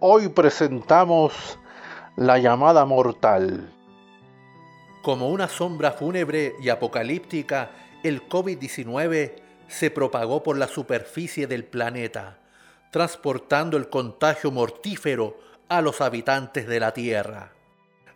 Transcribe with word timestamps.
Hoy 0.00 0.28
presentamos 0.28 1.56
la 2.16 2.38
llamada 2.38 2.84
mortal. 2.84 3.72
Como 5.02 5.30
una 5.30 5.48
sombra 5.48 5.92
fúnebre 5.92 6.54
y 6.60 6.68
apocalíptica, 6.68 7.70
el 8.02 8.28
COVID-19 8.28 9.32
se 9.68 9.90
propagó 9.90 10.42
por 10.42 10.58
la 10.58 10.66
superficie 10.66 11.46
del 11.46 11.64
planeta, 11.64 12.38
transportando 12.90 13.76
el 13.76 13.88
contagio 13.88 14.50
mortífero 14.50 15.38
a 15.68 15.80
los 15.80 16.00
habitantes 16.00 16.66
de 16.66 16.80
la 16.80 16.92
Tierra, 16.92 17.52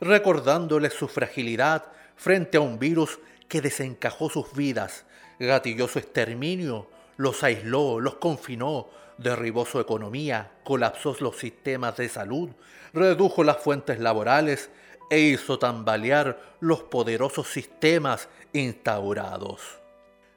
recordándoles 0.01 0.93
su 0.95 1.07
fragilidad 1.07 1.85
frente 2.17 2.59
a 2.59 2.61
un 2.61 2.81
virus 2.81 3.21
que 3.47 3.61
desencajó 3.61 4.29
sus 4.29 4.53
vidas, 4.53 5.07
gatilló 5.39 5.87
su 5.87 6.01
exterminio, 6.01 6.89
los 7.17 7.45
aisló, 7.45 8.01
los 8.01 8.17
confinó, 8.17 8.89
derribó 9.19 9.67
su 9.67 9.81
economía, 9.81 10.53
colapsó 10.65 11.15
los 11.21 11.37
sistemas 11.37 11.97
de 11.97 12.09
salud, 12.09 12.51
redujo 12.93 13.45
las 13.45 13.59
fuentes 13.59 13.99
laborales 13.99 14.71
e 15.11 15.21
hizo 15.21 15.59
tambalear 15.59 16.41
los 16.61 16.83
poderosos 16.85 17.49
sistemas 17.49 18.29
instaurados. 18.53 19.79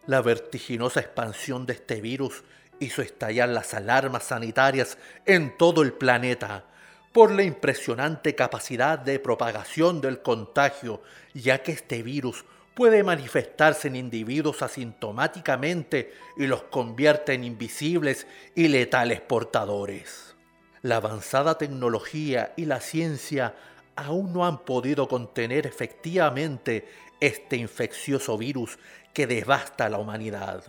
La 0.08 0.22
vertiginosa 0.22 0.99
expansión 0.99 1.66
de 1.66 1.73
este 1.73 2.02
virus 2.02 2.44
hizo 2.80 3.02
estallar 3.02 3.49
las 3.49 3.73
alarmas 3.73 4.23
sanitarias 4.23 4.98
en 5.25 5.55
todo 5.58 5.84
el 5.84 5.94
planeta 5.94 6.66
por 7.11 7.31
la 7.31 7.44
impresionante 7.44 8.36
capacidad 8.36 8.98
de 8.98 9.20
propagación 9.20 10.02
del 10.02 10.22
contagio, 10.22 11.02
ya 11.34 11.61
que 11.61 11.73
este 11.73 12.02
virus 12.03 12.45
puede 12.73 13.03
manifestarse 13.03 13.88
en 13.88 13.95
individuos 13.95 14.61
asintomáticamente 14.61 16.13
y 16.38 16.48
los 16.48 16.63
convierte 16.63 17.34
en 17.34 17.44
invisibles 17.44 18.27
y 18.55 18.67
letales 18.67 19.21
portadores. 19.21 20.35
La 20.81 20.95
avanzada 20.97 21.57
tecnología 21.57 22.53
y 22.55 22.66
la 22.66 22.80
ciencia 22.80 23.55
aún 23.95 24.33
no 24.33 24.45
han 24.45 24.59
podido 24.59 25.08
contener 25.08 25.67
efectivamente 25.67 26.88
este 27.19 27.58
infeccioso 27.58 28.38
virus 28.38 28.80
que 29.14 29.27
devasta 29.27 29.86
a 29.86 29.89
la 29.89 29.99
humanidad. 29.99 30.64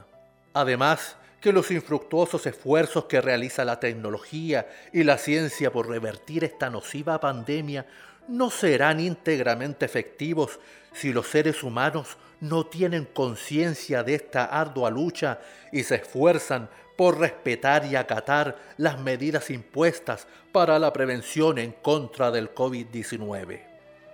Además, 0.52 1.16
que 1.42 1.52
los 1.52 1.72
infructuosos 1.72 2.46
esfuerzos 2.46 3.06
que 3.06 3.20
realiza 3.20 3.64
la 3.64 3.80
tecnología 3.80 4.68
y 4.92 5.02
la 5.02 5.18
ciencia 5.18 5.72
por 5.72 5.88
revertir 5.88 6.44
esta 6.44 6.70
nociva 6.70 7.18
pandemia 7.18 7.84
no 8.28 8.48
serán 8.48 9.00
íntegramente 9.00 9.84
efectivos 9.84 10.60
si 10.92 11.12
los 11.12 11.26
seres 11.26 11.64
humanos 11.64 12.16
no 12.40 12.66
tienen 12.66 13.06
conciencia 13.06 14.04
de 14.04 14.14
esta 14.14 14.44
ardua 14.44 14.88
lucha 14.88 15.40
y 15.72 15.82
se 15.82 15.96
esfuerzan 15.96 16.70
por 16.96 17.18
respetar 17.18 17.86
y 17.86 17.96
acatar 17.96 18.56
las 18.76 19.00
medidas 19.00 19.50
impuestas 19.50 20.28
para 20.52 20.78
la 20.78 20.92
prevención 20.92 21.58
en 21.58 21.72
contra 21.72 22.30
del 22.30 22.54
COVID-19. 22.54 23.62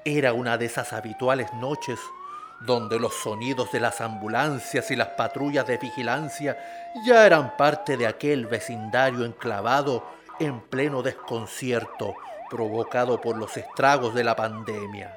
Era 0.06 0.32
una 0.32 0.56
de 0.56 0.64
esas 0.64 0.94
habituales 0.94 1.52
noches 1.54 1.98
donde 2.60 2.98
los 2.98 3.14
sonidos 3.14 3.70
de 3.72 3.80
las 3.80 4.00
ambulancias 4.00 4.90
y 4.90 4.96
las 4.96 5.08
patrullas 5.08 5.66
de 5.66 5.78
vigilancia 5.78 6.58
ya 7.06 7.24
eran 7.24 7.56
parte 7.56 7.96
de 7.96 8.06
aquel 8.06 8.46
vecindario 8.46 9.24
enclavado 9.24 10.04
en 10.40 10.60
pleno 10.60 11.02
desconcierto 11.02 12.14
provocado 12.50 13.20
por 13.20 13.36
los 13.36 13.56
estragos 13.56 14.14
de 14.14 14.24
la 14.24 14.34
pandemia. 14.34 15.16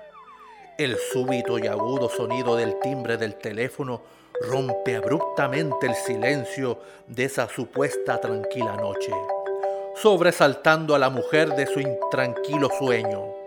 El 0.78 0.98
súbito 0.98 1.60
y 1.60 1.68
agudo 1.68 2.10
sonido 2.10 2.56
del 2.56 2.80
timbre 2.80 3.18
del 3.18 3.36
teléfono 3.36 4.02
rompe 4.50 4.96
abruptamente 4.96 5.88
el 5.88 5.96
silencio 5.96 6.80
de 7.08 7.26
esa 7.26 7.48
supuesta 7.48 8.20
tranquila 8.20 8.76
noche, 8.76 9.12
sobresaltando 9.96 10.96
a 10.96 11.00
la 11.00 11.10
mujer 11.10 11.50
de 11.56 11.68
su 11.68 11.80
intranquilo 11.80 12.70
sueño. 12.80 13.41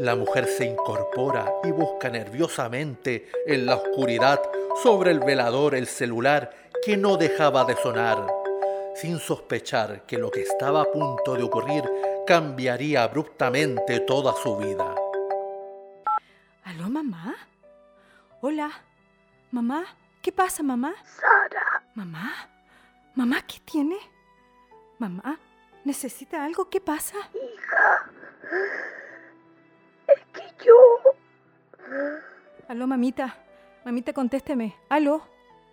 La 0.00 0.16
mujer 0.16 0.46
se 0.46 0.64
incorpora 0.64 1.44
y 1.62 1.72
busca 1.72 2.08
nerviosamente 2.08 3.30
en 3.44 3.66
la 3.66 3.76
oscuridad 3.76 4.40
sobre 4.82 5.10
el 5.10 5.20
velador 5.20 5.74
el 5.74 5.86
celular 5.86 6.70
que 6.82 6.96
no 6.96 7.18
dejaba 7.18 7.66
de 7.66 7.76
sonar, 7.76 8.26
sin 8.94 9.18
sospechar 9.18 10.06
que 10.06 10.16
lo 10.16 10.30
que 10.30 10.40
estaba 10.40 10.80
a 10.80 10.90
punto 10.90 11.34
de 11.34 11.42
ocurrir 11.42 11.84
cambiaría 12.26 13.02
abruptamente 13.02 14.00
toda 14.00 14.32
su 14.32 14.56
vida. 14.56 14.94
¿Aló, 16.64 16.88
mamá? 16.88 17.36
Hola, 18.40 18.70
mamá. 19.50 19.84
¿Qué 20.22 20.32
pasa, 20.32 20.62
mamá? 20.62 20.94
Sara. 21.04 21.82
Mamá. 21.94 22.48
Mamá, 23.14 23.42
¿qué 23.46 23.58
tiene? 23.66 23.98
Mamá, 24.98 25.38
¿necesita 25.84 26.42
algo? 26.42 26.70
¿Qué 26.70 26.80
pasa? 26.80 27.18
Hija. 27.34 28.10
Es 30.14 30.22
que 30.32 30.64
yo... 30.64 30.74
Aló, 32.68 32.86
mamita. 32.86 33.36
Mamita, 33.84 34.12
contésteme. 34.12 34.76
Aló. 34.88 35.26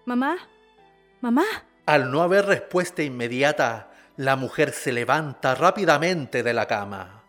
Mamá. 0.05 0.37
Mamá. 1.21 1.45
Al 1.85 2.11
no 2.11 2.21
haber 2.21 2.45
respuesta 2.45 3.03
inmediata, 3.03 3.91
la 4.17 4.35
mujer 4.35 4.71
se 4.71 4.91
levanta 4.91 5.55
rápidamente 5.55 6.43
de 6.43 6.53
la 6.53 6.67
cama, 6.67 7.23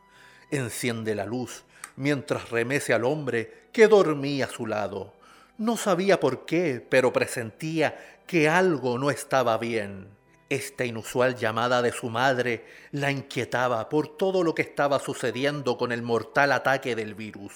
enciende 0.51 1.15
la 1.15 1.27
luz 1.27 1.65
mientras 1.99 2.51
remece 2.51 2.95
al 2.95 3.05
hombre 3.05 3.69
que 3.73 3.89
dormía 3.89 4.47
a 4.47 4.49
su 4.49 4.67
lado. 4.67 5.13
No 5.59 5.77
sabía 5.77 6.21
por 6.21 6.47
qué, 6.47 6.85
pero 6.89 7.13
presentía 7.13 8.21
que 8.27 8.49
algo 8.49 8.99
no 8.99 9.11
estaba 9.11 9.59
bien. 9.59 10.09
Esta 10.51 10.87
inusual 10.87 11.37
llamada 11.37 11.83
de 11.83 11.93
su 11.93 12.09
madre 12.09 12.65
la 12.93 13.11
inquietaba 13.11 13.91
por 13.91 14.17
todo 14.17 14.43
lo 14.43 14.55
que 14.55 14.63
estaba 14.63 14.99
sucediendo 14.99 15.77
con 15.77 15.93
el 15.93 16.01
mortal 16.01 16.53
ataque 16.53 16.97
del 16.97 17.15
virus, 17.15 17.53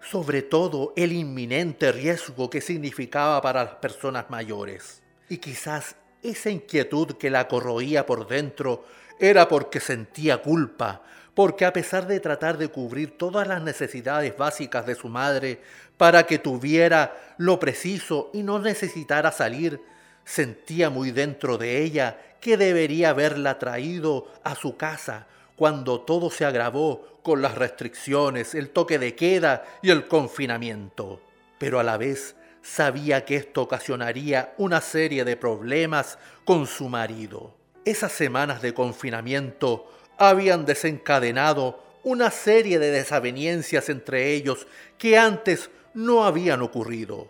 sobre 0.00 0.42
todo 0.42 0.92
el 0.94 1.12
inminente 1.12 1.90
riesgo 1.90 2.48
que 2.48 2.60
significaba 2.60 3.42
para 3.42 3.64
las 3.64 3.74
personas 3.74 4.30
mayores. 4.30 5.02
Y 5.28 5.38
quizás 5.38 5.96
esa 6.22 6.50
inquietud 6.50 7.16
que 7.16 7.30
la 7.30 7.48
corroía 7.48 8.06
por 8.06 8.28
dentro 8.28 8.84
era 9.18 9.48
porque 9.48 9.80
sentía 9.80 10.40
culpa, 10.40 11.02
porque 11.34 11.64
a 11.64 11.72
pesar 11.72 12.06
de 12.06 12.20
tratar 12.20 12.58
de 12.58 12.68
cubrir 12.68 13.18
todas 13.18 13.48
las 13.48 13.60
necesidades 13.60 14.36
básicas 14.36 14.86
de 14.86 14.94
su 14.94 15.08
madre 15.08 15.60
para 15.96 16.26
que 16.28 16.38
tuviera 16.38 17.34
lo 17.38 17.58
preciso 17.58 18.30
y 18.32 18.44
no 18.44 18.60
necesitara 18.60 19.32
salir, 19.32 19.80
sentía 20.24 20.90
muy 20.90 21.10
dentro 21.10 21.58
de 21.58 21.82
ella 21.82 22.18
que 22.40 22.56
debería 22.56 23.10
haberla 23.10 23.58
traído 23.58 24.28
a 24.44 24.54
su 24.54 24.76
casa 24.76 25.26
cuando 25.56 26.00
todo 26.02 26.30
se 26.30 26.44
agravó 26.44 27.20
con 27.22 27.42
las 27.42 27.56
restricciones, 27.56 28.54
el 28.54 28.70
toque 28.70 28.98
de 28.98 29.14
queda 29.16 29.64
y 29.82 29.90
el 29.90 30.06
confinamiento. 30.06 31.20
Pero 31.58 31.80
a 31.80 31.82
la 31.82 31.96
vez 31.96 32.36
sabía 32.62 33.24
que 33.24 33.36
esto 33.36 33.62
ocasionaría 33.62 34.54
una 34.58 34.80
serie 34.80 35.24
de 35.24 35.36
problemas 35.36 36.18
con 36.44 36.66
su 36.66 36.88
marido. 36.88 37.54
Esas 37.84 38.12
semanas 38.12 38.62
de 38.62 38.74
confinamiento 38.74 39.90
habían 40.18 40.66
desencadenado 40.66 41.82
una 42.02 42.30
serie 42.30 42.78
de 42.78 42.90
desavenencias 42.90 43.88
entre 43.88 44.32
ellos 44.34 44.66
que 44.98 45.18
antes 45.18 45.70
no 45.94 46.24
habían 46.24 46.62
ocurrido. 46.62 47.28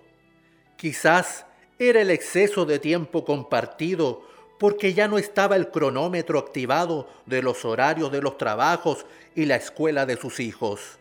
Quizás 0.77 1.47
era 1.79 2.01
el 2.01 2.11
exceso 2.11 2.67
de 2.67 2.79
tiempo 2.79 3.25
compartido 3.25 4.23
porque 4.59 4.95
ya 4.95 5.09
no 5.09 5.19
estaba 5.19 5.57
el 5.57 5.71
cronómetro 5.71 6.39
activado 6.39 7.09
de 7.27 7.43
los 7.43 7.65
horarios 7.65 8.11
de 8.11 8.23
los 8.23 8.39
trabajos 8.39 9.07
y 9.35 9.45
la 9.45 9.57
escuela 9.57 10.07
de 10.07 10.17
sus 10.17 10.41
hijos. 10.41 10.99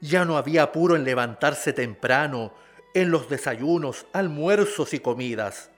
Ya 0.00 0.24
no 0.24 0.36
había 0.36 0.64
apuro 0.64 0.96
en 0.96 1.04
levantarse 1.04 1.72
temprano 1.72 2.52
en 2.94 3.10
los 3.10 3.28
desayunos, 3.28 4.06
almuerzos 4.12 4.94
y 4.94 5.00
comidas. 5.00 5.70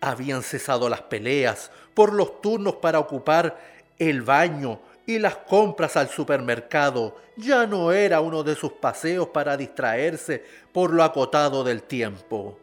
Habían 0.00 0.42
cesado 0.42 0.88
las 0.88 1.02
peleas 1.02 1.70
por 1.94 2.12
los 2.12 2.40
turnos 2.40 2.76
para 2.76 2.98
ocupar 2.98 3.58
el 3.98 4.22
baño 4.22 4.80
y 5.06 5.18
las 5.18 5.36
compras 5.36 5.96
al 5.96 6.08
supermercado. 6.08 7.16
Ya 7.36 7.66
no 7.66 7.92
era 7.92 8.20
uno 8.20 8.42
de 8.42 8.54
sus 8.54 8.72
paseos 8.72 9.28
para 9.28 9.56
distraerse 9.56 10.44
por 10.72 10.92
lo 10.92 11.02
acotado 11.02 11.64
del 11.64 11.82
tiempo. 11.82 12.58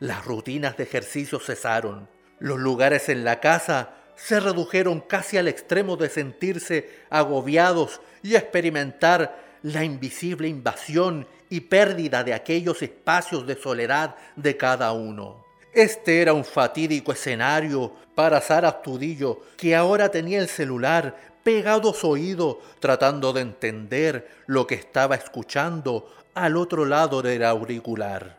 Las 0.00 0.24
rutinas 0.24 0.76
de 0.76 0.84
ejercicio 0.84 1.38
cesaron. 1.38 2.13
Los 2.38 2.58
lugares 2.58 3.08
en 3.08 3.24
la 3.24 3.40
casa 3.40 3.90
se 4.16 4.40
redujeron 4.40 5.00
casi 5.00 5.36
al 5.38 5.48
extremo 5.48 5.96
de 5.96 6.08
sentirse 6.08 6.90
agobiados 7.10 8.00
y 8.22 8.36
experimentar 8.36 9.42
la 9.62 9.84
invisible 9.84 10.48
invasión 10.48 11.26
y 11.50 11.60
pérdida 11.60 12.24
de 12.24 12.34
aquellos 12.34 12.82
espacios 12.82 13.46
de 13.46 13.56
soledad 13.56 14.16
de 14.36 14.56
cada 14.56 14.92
uno. 14.92 15.44
Este 15.72 16.22
era 16.22 16.32
un 16.32 16.44
fatídico 16.44 17.12
escenario 17.12 17.92
para 18.14 18.40
Sara 18.40 18.68
Astudillo, 18.68 19.40
que 19.56 19.74
ahora 19.74 20.08
tenía 20.08 20.38
el 20.38 20.48
celular 20.48 21.16
pegado 21.42 21.90
a 21.90 21.94
su 21.94 22.08
oído 22.08 22.60
tratando 22.80 23.32
de 23.32 23.42
entender 23.42 24.28
lo 24.46 24.66
que 24.66 24.76
estaba 24.76 25.16
escuchando 25.16 26.12
al 26.34 26.56
otro 26.56 26.84
lado 26.84 27.22
del 27.22 27.44
auricular. 27.44 28.38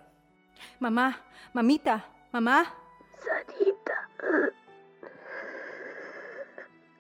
Mamá, 0.80 1.22
mamita, 1.54 2.06
mamá. 2.32 2.74
Sarita. 3.24 3.75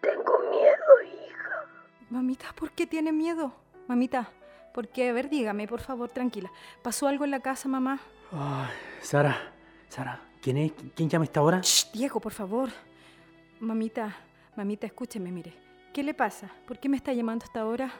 Tengo 0.01 0.39
miedo, 0.50 1.01
hija. 1.04 1.66
Mamita, 2.10 2.54
¿por 2.56 2.72
qué 2.72 2.88
tiene 2.88 3.12
miedo? 3.12 3.54
Mamita, 3.88 4.30
¿por 4.74 4.88
qué? 4.88 5.10
A 5.10 5.13
ver, 5.13 5.30
dígame, 5.30 5.68
por 5.68 5.81
favor, 5.81 6.10
tranquila. 6.10 6.51
¿Pasó 6.81 7.07
algo 7.07 7.25
en 7.25 7.31
la 7.31 7.39
casa, 7.39 7.68
mamá? 7.69 8.00
Ay, 8.31 8.69
Sara, 9.01 9.38
Sara, 9.89 10.19
¿quién 10.42 10.57
es? 10.57 10.72
¿Quién 10.95 11.10
llama 11.10 11.24
a 11.24 11.25
esta 11.25 11.42
hora? 11.42 11.60
Shh, 11.62 11.92
Diego, 11.94 12.19
por 12.19 12.33
favor. 12.33 12.69
Mamita, 13.60 14.16
mamita, 14.56 14.86
escúcheme, 14.88 15.31
mire. 15.31 15.54
¿Qué 15.94 16.04
le 16.04 16.13
pasa? 16.13 16.50
¿Por 16.68 16.80
qué 16.80 16.89
me 16.89 16.98
está 16.98 17.13
llamando 17.13 17.45
hasta 17.45 17.62
ahora? 17.62 17.92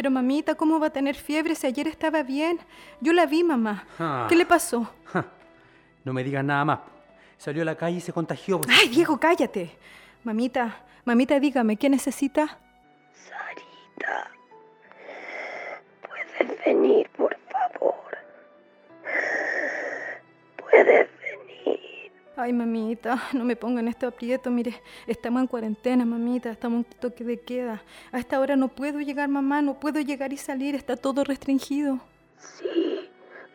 Pero 0.00 0.10
mamita, 0.10 0.54
¿cómo 0.54 0.80
va 0.80 0.86
a 0.86 0.90
tener 0.90 1.14
fiebre 1.14 1.54
si 1.54 1.66
ayer 1.66 1.86
estaba 1.86 2.22
bien? 2.22 2.58
Yo 3.02 3.12
la 3.12 3.26
vi, 3.26 3.44
mamá. 3.44 3.84
Ah. 3.98 4.24
¿Qué 4.30 4.34
le 4.34 4.46
pasó? 4.46 4.90
No 6.04 6.14
me 6.14 6.24
digas 6.24 6.42
nada 6.42 6.64
más. 6.64 6.78
Salió 7.36 7.60
a 7.60 7.66
la 7.66 7.74
calle 7.74 7.98
y 7.98 8.00
se 8.00 8.10
contagió. 8.10 8.62
pues. 8.62 8.74
Ay, 8.80 8.88
Diego, 8.88 9.20
cállate. 9.20 9.76
Mamita, 10.24 10.74
mamita, 11.04 11.38
dígame, 11.38 11.76
¿qué 11.76 11.90
necesita? 11.90 12.58
Sarita, 13.12 14.30
¿puedes 16.08 16.64
venir, 16.64 17.06
por 17.18 17.36
favor? 17.50 18.16
¿Puedes 20.56 20.86
venir? 20.86 21.09
Ay, 22.40 22.54
mamita, 22.54 23.22
no 23.34 23.44
me 23.44 23.54
ponga 23.54 23.80
en 23.80 23.88
este 23.88 24.06
aprieto. 24.06 24.50
Mire, 24.50 24.80
estamos 25.06 25.42
en 25.42 25.46
cuarentena, 25.46 26.06
mamita, 26.06 26.50
estamos 26.50 26.86
en 26.86 26.98
toque 26.98 27.22
de 27.22 27.38
queda. 27.38 27.82
A 28.12 28.18
esta 28.18 28.40
hora 28.40 28.56
no 28.56 28.68
puedo 28.68 28.98
llegar, 29.00 29.28
mamá, 29.28 29.60
no 29.60 29.78
puedo 29.78 30.00
llegar 30.00 30.32
y 30.32 30.38
salir, 30.38 30.74
está 30.74 30.96
todo 30.96 31.22
restringido. 31.22 32.00
Sí, 32.38 33.10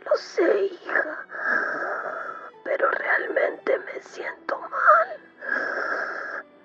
lo 0.05 0.15
sé, 0.17 0.65
hija. 0.65 1.03
Pero 2.63 2.91
realmente 2.91 3.71
me 3.79 4.03
siento 4.03 4.59
mal. 4.59 5.07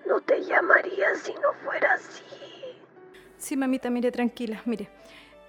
No 0.06 0.20
te 0.20 0.44
llamaría 0.44 1.14
si 1.14 1.32
no 1.32 1.54
fuera 1.64 1.94
así. 1.94 2.22
Sí, 3.38 3.56
mamita, 3.56 3.88
mire, 3.88 4.12
tranquila, 4.12 4.60
mire. 4.66 4.90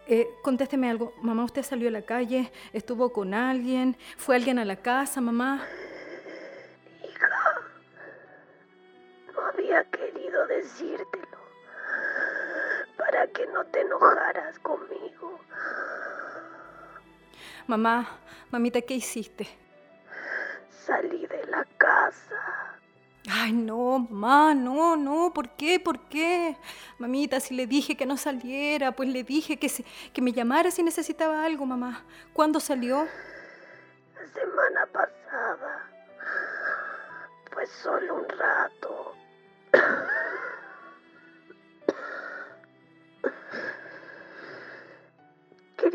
Eh, 0.07 0.25
contésteme 0.41 0.89
algo. 0.89 1.13
Mamá, 1.21 1.43
¿usted 1.43 1.63
salió 1.63 1.89
a 1.89 1.91
la 1.91 2.03
calle? 2.03 2.49
¿Estuvo 2.71 3.11
con 3.11 3.33
alguien? 3.33 3.97
¿Fue 4.15 4.37
alguien 4.37 4.57
a 4.57 4.63
la 4.63 4.77
casa, 4.77 5.19
mamá? 5.19 5.67
Decírtelo 10.61 11.37
para 12.97 13.27
que 13.27 13.45
no 13.47 13.65
te 13.65 13.81
enojaras 13.81 14.59
conmigo. 14.59 15.39
Mamá, 17.67 18.07
mamita, 18.51 18.81
¿qué 18.81 18.95
hiciste? 18.95 19.47
Salí 20.69 21.25
de 21.27 21.45
la 21.47 21.65
casa. 21.77 22.77
Ay, 23.29 23.53
no, 23.53 23.99
mamá, 23.99 24.53
no, 24.53 24.95
no, 24.97 25.31
¿por 25.33 25.49
qué? 25.55 25.79
¿Por 25.79 25.99
qué? 26.09 26.57
Mamita, 26.97 27.39
si 27.39 27.55
le 27.55 27.65
dije 27.67 27.95
que 27.95 28.05
no 28.05 28.17
saliera, 28.17 28.91
pues 28.91 29.09
le 29.09 29.23
dije 29.23 29.57
que, 29.57 29.69
se- 29.69 29.85
que 30.13 30.21
me 30.21 30.31
llamara 30.33 30.69
si 30.71 30.83
necesitaba 30.83 31.45
algo, 31.45 31.65
mamá. 31.65 32.03
¿Cuándo 32.33 32.59
salió? 32.59 33.05
La 34.15 34.27
semana 34.27 34.85
pasada 34.87 35.87
fue 37.51 37.65
solo 37.67 38.15
un 38.15 38.27
rato. 38.29 39.15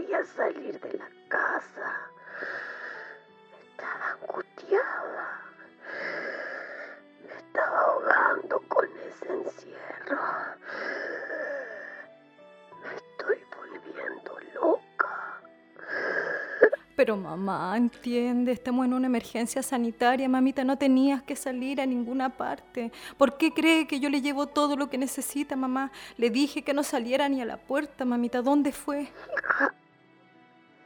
Quería 0.07 0.25
salir 0.25 0.81
de 0.81 0.99
la 0.99 1.09
casa. 1.27 1.93
Estaba 3.71 4.13
angustiada. 4.13 5.41
Me 7.27 7.35
estaba 7.35 7.81
ahogando 7.81 8.63
con 8.69 8.85
ese 8.85 9.33
encierro. 9.33 10.21
Me 12.83 12.95
estoy 12.95 13.39
volviendo 13.57 14.39
loca. 14.55 15.41
Pero 16.95 17.17
mamá, 17.17 17.77
entiende, 17.77 18.53
estamos 18.53 18.87
en 18.87 18.95
una 18.95 19.07
emergencia 19.07 19.61
sanitaria, 19.61 20.29
mamita, 20.29 20.63
no 20.63 20.79
tenías 20.79 21.21
que 21.25 21.35
salir 21.35 21.81
a 21.81 21.87
ninguna 21.87 22.29
parte. 22.31 22.93
¿Por 23.19 23.37
qué 23.39 23.53
cree 23.53 23.89
que 23.89 23.99
yo 23.99 24.09
le 24.09 24.21
llevo 24.21 24.47
todo 24.47 24.77
lo 24.77 24.89
que 24.89 24.99
necesita, 24.99 25.57
mamá? 25.57 25.91
Le 26.17 26.31
dije 26.31 26.63
que 26.63 26.75
no 26.75 26.85
saliera 26.85 27.29
ni 27.29 27.43
a 27.43 27.45
la 27.45 27.57
puerta, 27.57 28.05
mamita, 28.05 28.41
¿dónde 28.41 28.71
fue? 28.71 29.09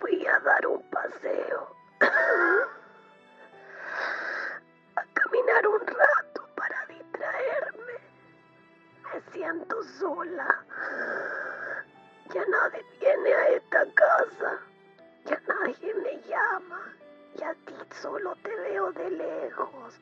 Fui 0.00 0.26
a 0.26 0.38
dar 0.41 0.67
un 0.67 0.82
paseo. 0.91 1.76
A 4.97 5.05
caminar 5.14 5.67
un 5.67 5.81
rato 5.87 6.43
para 6.56 6.87
distraerme. 6.87 7.93
Me 9.05 9.20
siento 9.32 9.82
sola. 9.99 10.64
Ya 12.35 12.44
nadie 12.47 12.85
viene 12.99 13.35
a 13.35 13.49
esta 13.49 13.85
casa. 13.94 14.58
Ya 15.26 15.41
nadie 15.47 15.94
me 15.94 16.20
llama. 16.29 16.81
Y 17.38 17.43
a 17.43 17.55
ti 17.67 17.75
solo 18.00 18.35
te 18.43 18.55
veo 18.56 18.93
de 18.93 19.11
lejos. 19.11 20.00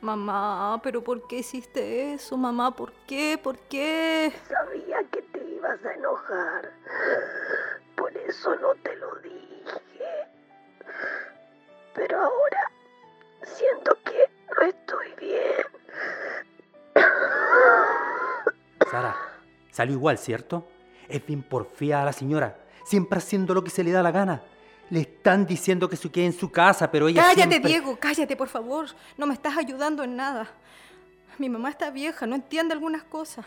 Mamá, 0.00 0.80
pero 0.82 1.02
¿por 1.02 1.26
qué 1.26 1.38
hiciste 1.38 2.12
eso, 2.14 2.36
mamá? 2.36 2.70
¿Por 2.70 2.92
qué? 3.06 3.38
¿Por 3.42 3.58
qué? 3.68 4.32
Sabía 4.48 5.02
que 5.10 5.22
te 5.22 5.42
ibas 5.44 5.84
a 5.84 5.94
enojar. 5.94 6.70
Eso 8.28 8.54
no 8.56 8.74
te 8.82 8.94
lo 8.96 9.14
dije. 9.16 9.32
Pero 11.94 12.20
ahora 12.20 12.70
siento 13.44 13.96
que 14.04 14.30
no 14.54 14.66
estoy 14.66 15.14
bien. 15.20 15.66
Sara, 18.90 19.16
salió 19.70 19.94
igual, 19.94 20.18
¿cierto? 20.18 20.66
Es 21.08 21.24
bien 21.24 21.42
porfía 21.42 22.02
a 22.02 22.04
la 22.04 22.12
señora, 22.12 22.58
siempre 22.84 23.18
haciendo 23.18 23.54
lo 23.54 23.62
que 23.64 23.70
se 23.70 23.84
le 23.84 23.92
da 23.92 24.02
la 24.02 24.10
gana. 24.10 24.42
Le 24.90 25.00
están 25.00 25.46
diciendo 25.46 25.88
que 25.88 25.96
se 25.96 26.10
quede 26.10 26.26
en 26.26 26.32
su 26.32 26.50
casa, 26.52 26.90
pero 26.90 27.08
ella 27.08 27.22
Cállate, 27.22 27.50
siempre- 27.50 27.70
Diego, 27.70 27.96
cállate, 27.98 28.36
por 28.36 28.48
favor. 28.48 28.86
No 29.16 29.26
me 29.26 29.34
estás 29.34 29.56
ayudando 29.56 30.04
en 30.04 30.14
nada. 30.16 30.48
Mi 31.38 31.48
mamá 31.48 31.70
está 31.70 31.90
vieja, 31.90 32.26
no 32.26 32.36
entiende 32.36 32.72
algunas 32.72 33.02
cosas. 33.02 33.44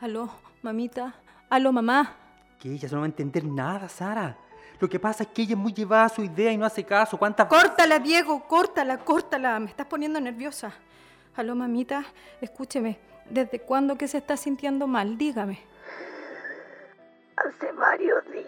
Aló, 0.00 0.30
mamita. 0.62 1.14
Aló, 1.48 1.72
mamá. 1.72 2.16
Que 2.60 2.72
ella 2.72 2.88
no 2.92 2.98
va 2.98 3.04
a 3.04 3.06
entender 3.06 3.44
nada, 3.44 3.88
Sara. 3.88 4.36
Lo 4.78 4.88
que 4.88 5.00
pasa 5.00 5.24
es 5.24 5.30
que 5.30 5.42
ella 5.42 5.52
es 5.52 5.58
muy 5.58 5.72
llevada 5.72 6.04
a 6.04 6.08
su 6.10 6.22
idea 6.22 6.52
y 6.52 6.56
no 6.56 6.66
hace 6.66 6.84
caso. 6.84 7.18
¿Cuántas 7.18 7.46
Córtala, 7.46 7.98
Diego, 7.98 8.46
córtala, 8.46 8.98
córtala. 8.98 9.58
Me 9.58 9.66
estás 9.66 9.86
poniendo 9.86 10.20
nerviosa. 10.20 10.72
Aló, 11.36 11.54
mamita, 11.54 12.04
escúcheme. 12.40 12.98
¿Desde 13.28 13.60
cuándo 13.60 13.96
que 13.96 14.08
se 14.08 14.18
está 14.18 14.36
sintiendo 14.36 14.86
mal? 14.86 15.16
Dígame. 15.16 15.60
Hace 17.36 17.72
varios 17.72 18.24
días. 18.30 18.39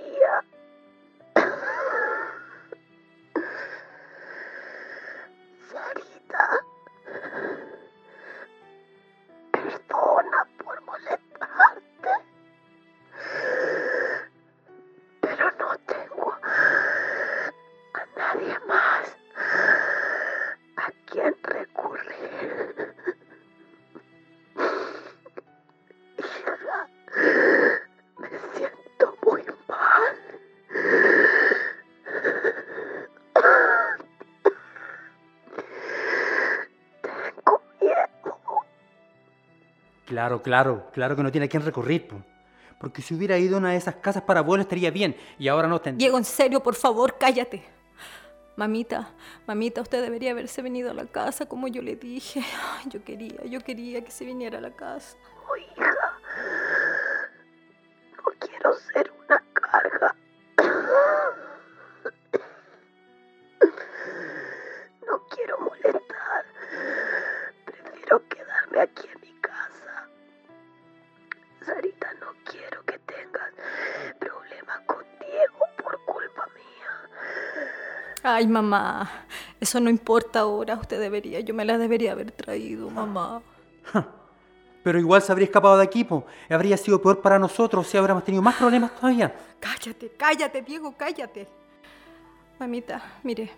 Claro, 40.12 40.42
claro, 40.42 40.90
claro 40.92 41.16
que 41.16 41.22
no 41.22 41.32
tiene 41.32 41.46
a 41.46 41.48
quién 41.48 41.64
recurrir. 41.64 42.06
po. 42.06 42.16
Porque 42.78 43.00
si 43.00 43.14
hubiera 43.14 43.38
ido 43.38 43.56
a 43.56 43.60
una 43.60 43.70
de 43.70 43.78
esas 43.78 43.94
casas 43.94 44.24
para 44.24 44.40
abuelos 44.40 44.66
estaría 44.66 44.90
bien. 44.90 45.16
Y 45.38 45.48
ahora 45.48 45.66
no 45.68 45.80
tendría. 45.80 46.04
Diego, 46.04 46.18
en 46.18 46.24
serio, 46.26 46.62
por 46.62 46.74
favor, 46.74 47.16
cállate. 47.18 47.62
Mamita, 48.54 49.08
mamita, 49.46 49.80
usted 49.80 50.02
debería 50.02 50.32
haberse 50.32 50.60
venido 50.60 50.90
a 50.90 50.94
la 50.94 51.06
casa 51.06 51.46
como 51.46 51.66
yo 51.66 51.80
le 51.80 51.96
dije. 51.96 52.44
Yo 52.90 53.02
quería, 53.02 53.42
yo 53.46 53.60
quería 53.60 54.04
que 54.04 54.10
se 54.10 54.26
viniera 54.26 54.58
a 54.58 54.60
la 54.60 54.72
casa. 54.72 55.16
Ay, 78.34 78.46
mamá, 78.46 79.26
eso 79.60 79.78
no 79.78 79.90
importa 79.90 80.40
ahora. 80.40 80.76
Usted 80.76 80.98
debería, 80.98 81.40
yo 81.40 81.52
me 81.52 81.66
la 81.66 81.76
debería 81.76 82.12
haber 82.12 82.30
traído, 82.32 82.88
mamá. 82.88 83.42
Pero 84.82 84.98
igual 84.98 85.20
se 85.20 85.30
habría 85.30 85.44
escapado 85.44 85.76
de 85.76 85.84
equipo. 85.84 86.24
Habría 86.48 86.78
sido 86.78 87.00
peor 87.02 87.20
para 87.20 87.38
nosotros 87.38 87.86
si 87.86 87.98
habríamos 87.98 88.24
tenido 88.24 88.42
más 88.42 88.56
problemas 88.56 88.94
todavía. 88.94 89.34
Cállate, 89.60 90.12
cállate, 90.16 90.62
Diego, 90.62 90.94
cállate. 90.96 91.46
Mamita, 92.58 93.02
mire, 93.22 93.52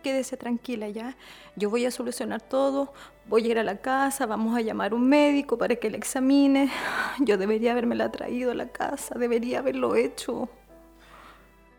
quédese 0.00 0.36
tranquila 0.36 0.88
ya. 0.88 1.16
Yo 1.56 1.68
voy 1.68 1.84
a 1.84 1.90
solucionar 1.90 2.40
todo. 2.40 2.92
Voy 3.26 3.46
a 3.46 3.48
ir 3.48 3.58
a 3.58 3.64
la 3.64 3.78
casa, 3.78 4.26
vamos 4.26 4.56
a 4.56 4.60
llamar 4.60 4.92
a 4.92 4.94
un 4.94 5.08
médico 5.08 5.58
para 5.58 5.74
que 5.74 5.90
la 5.90 5.96
examine. 5.96 6.70
Yo 7.18 7.36
debería 7.36 7.72
haberme 7.72 7.96
la 7.96 8.12
traído 8.12 8.52
a 8.52 8.54
la 8.54 8.68
casa, 8.68 9.18
debería 9.18 9.58
haberlo 9.58 9.96
hecho. 9.96 10.48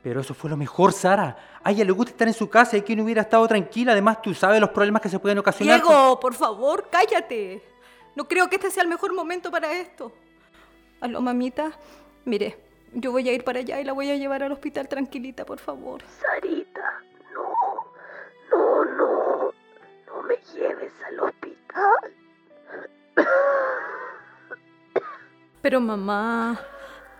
Pero 0.03 0.21
eso 0.21 0.33
fue 0.33 0.49
lo 0.49 0.57
mejor, 0.57 0.93
Sara. 0.93 1.37
A 1.63 1.71
ella 1.71 1.85
le 1.85 1.91
gusta 1.91 2.11
estar 2.11 2.27
en 2.27 2.33
su 2.33 2.49
casa 2.49 2.75
y 2.75 2.81
que 2.81 2.95
no 2.95 3.03
hubiera 3.03 3.21
estado 3.21 3.47
tranquila. 3.47 3.91
Además, 3.91 4.21
tú 4.21 4.33
sabes 4.33 4.59
los 4.59 4.71
problemas 4.71 5.01
que 5.01 5.09
se 5.09 5.19
pueden 5.19 5.37
ocasionar. 5.37 5.79
Diego, 5.79 6.19
por 6.19 6.33
favor, 6.33 6.87
cállate. 6.89 7.61
No 8.15 8.27
creo 8.27 8.49
que 8.49 8.55
este 8.55 8.71
sea 8.71 8.83
el 8.83 8.89
mejor 8.89 9.13
momento 9.13 9.51
para 9.51 9.71
esto. 9.71 10.11
Aló, 11.01 11.21
mamita. 11.21 11.71
Mire, 12.25 12.57
yo 12.93 13.11
voy 13.11 13.29
a 13.29 13.33
ir 13.33 13.43
para 13.43 13.59
allá 13.59 13.79
y 13.79 13.83
la 13.83 13.93
voy 13.93 14.09
a 14.09 14.15
llevar 14.15 14.43
al 14.43 14.51
hospital 14.51 14.87
tranquilita, 14.87 15.45
por 15.45 15.59
favor. 15.59 16.01
Sarita, 16.19 17.01
no, 17.33 17.53
no, 18.51 18.85
no. 18.85 19.51
No 20.07 20.23
me 20.23 20.35
lleves 20.53 20.91
al 21.07 21.19
hospital. 21.19 22.13
Pero 25.61 25.79
mamá, 25.79 26.59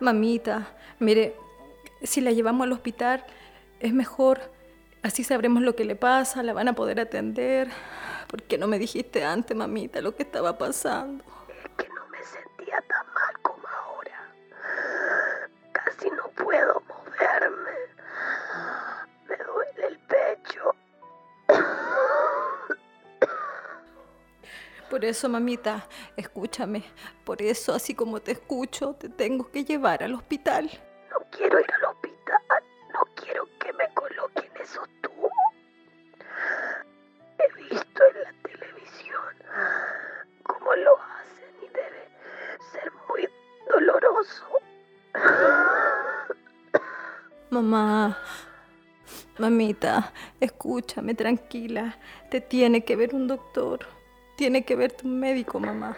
mamita, 0.00 0.66
mire, 0.98 1.36
si 2.04 2.20
la 2.20 2.32
llevamos 2.32 2.66
al 2.66 2.72
hospital 2.72 3.24
es 3.80 3.92
mejor. 3.92 4.40
Así 5.02 5.24
sabremos 5.24 5.62
lo 5.62 5.74
que 5.74 5.84
le 5.84 5.96
pasa, 5.96 6.42
la 6.42 6.52
van 6.52 6.68
a 6.68 6.74
poder 6.74 7.00
atender. 7.00 7.68
¿Por 8.28 8.42
qué 8.44 8.56
no 8.56 8.68
me 8.68 8.78
dijiste 8.78 9.24
antes, 9.24 9.56
mamita, 9.56 10.00
lo 10.00 10.14
que 10.14 10.22
estaba 10.22 10.56
pasando? 10.56 11.24
Es 11.48 11.68
que 11.76 11.88
no 11.92 12.06
me 12.08 12.18
sentía 12.22 12.82
tan 12.88 13.06
mal 13.12 13.38
como 13.42 13.66
ahora. 13.68 14.32
Casi 15.72 16.08
no 16.10 16.28
puedo 16.28 16.82
moverme. 16.88 17.72
Me 19.28 19.36
duele 19.36 19.86
el 19.88 19.98
pecho. 19.98 20.74
Por 24.88 25.04
eso, 25.04 25.28
mamita, 25.28 25.86
escúchame. 26.16 26.84
Por 27.24 27.42
eso, 27.42 27.74
así 27.74 27.94
como 27.94 28.20
te 28.20 28.32
escucho, 28.32 28.94
te 28.94 29.08
tengo 29.08 29.50
que 29.50 29.64
llevar 29.64 30.04
al 30.04 30.14
hospital. 30.14 30.70
No 31.12 31.26
quiero 31.30 31.60
ir 31.60 31.72
al 31.74 31.84
hospital. 31.84 32.62
No 32.92 33.00
quiero 33.14 33.46
que 33.58 33.72
me 33.74 33.88
coloquen 33.94 34.50
esos 34.60 34.88
tubos. 35.02 35.32
He 37.38 37.62
visto 37.62 38.02
en 38.10 38.22
la 38.22 38.32
televisión 38.42 39.34
cómo 40.42 40.74
lo 40.74 40.96
hacen 40.98 41.54
y 41.62 41.68
debe 41.68 42.08
ser 42.72 42.92
muy 43.08 43.28
doloroso. 43.68 44.44
Mamá, 47.50 48.16
mamita, 49.38 50.12
escúchame, 50.40 51.14
tranquila. 51.14 51.98
Te 52.30 52.40
tiene 52.40 52.84
que 52.84 52.96
ver 52.96 53.14
un 53.14 53.28
doctor. 53.28 53.80
Tiene 54.36 54.64
que 54.64 54.76
verte 54.76 55.06
un 55.06 55.20
médico, 55.20 55.60
mamá. 55.60 55.94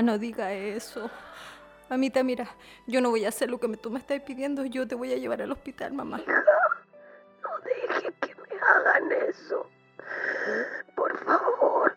Mamá, 0.00 0.12
no 0.12 0.18
diga 0.18 0.50
eso. 0.54 1.10
Mamita, 1.90 2.22
mira, 2.22 2.48
yo 2.86 3.02
no 3.02 3.10
voy 3.10 3.26
a 3.26 3.28
hacer 3.28 3.50
lo 3.50 3.60
que 3.60 3.68
tú 3.76 3.90
me 3.90 3.98
estás 3.98 4.18
pidiendo. 4.22 4.64
Yo 4.64 4.88
te 4.88 4.94
voy 4.94 5.12
a 5.12 5.16
llevar 5.16 5.42
al 5.42 5.52
hospital, 5.52 5.92
mamá. 5.92 6.18
No 6.18 7.50
deje 7.64 8.10
que 8.22 8.34
me 8.34 8.58
hagan 8.60 9.12
eso. 9.28 9.66
Por 10.94 11.18
favor. 11.18 11.94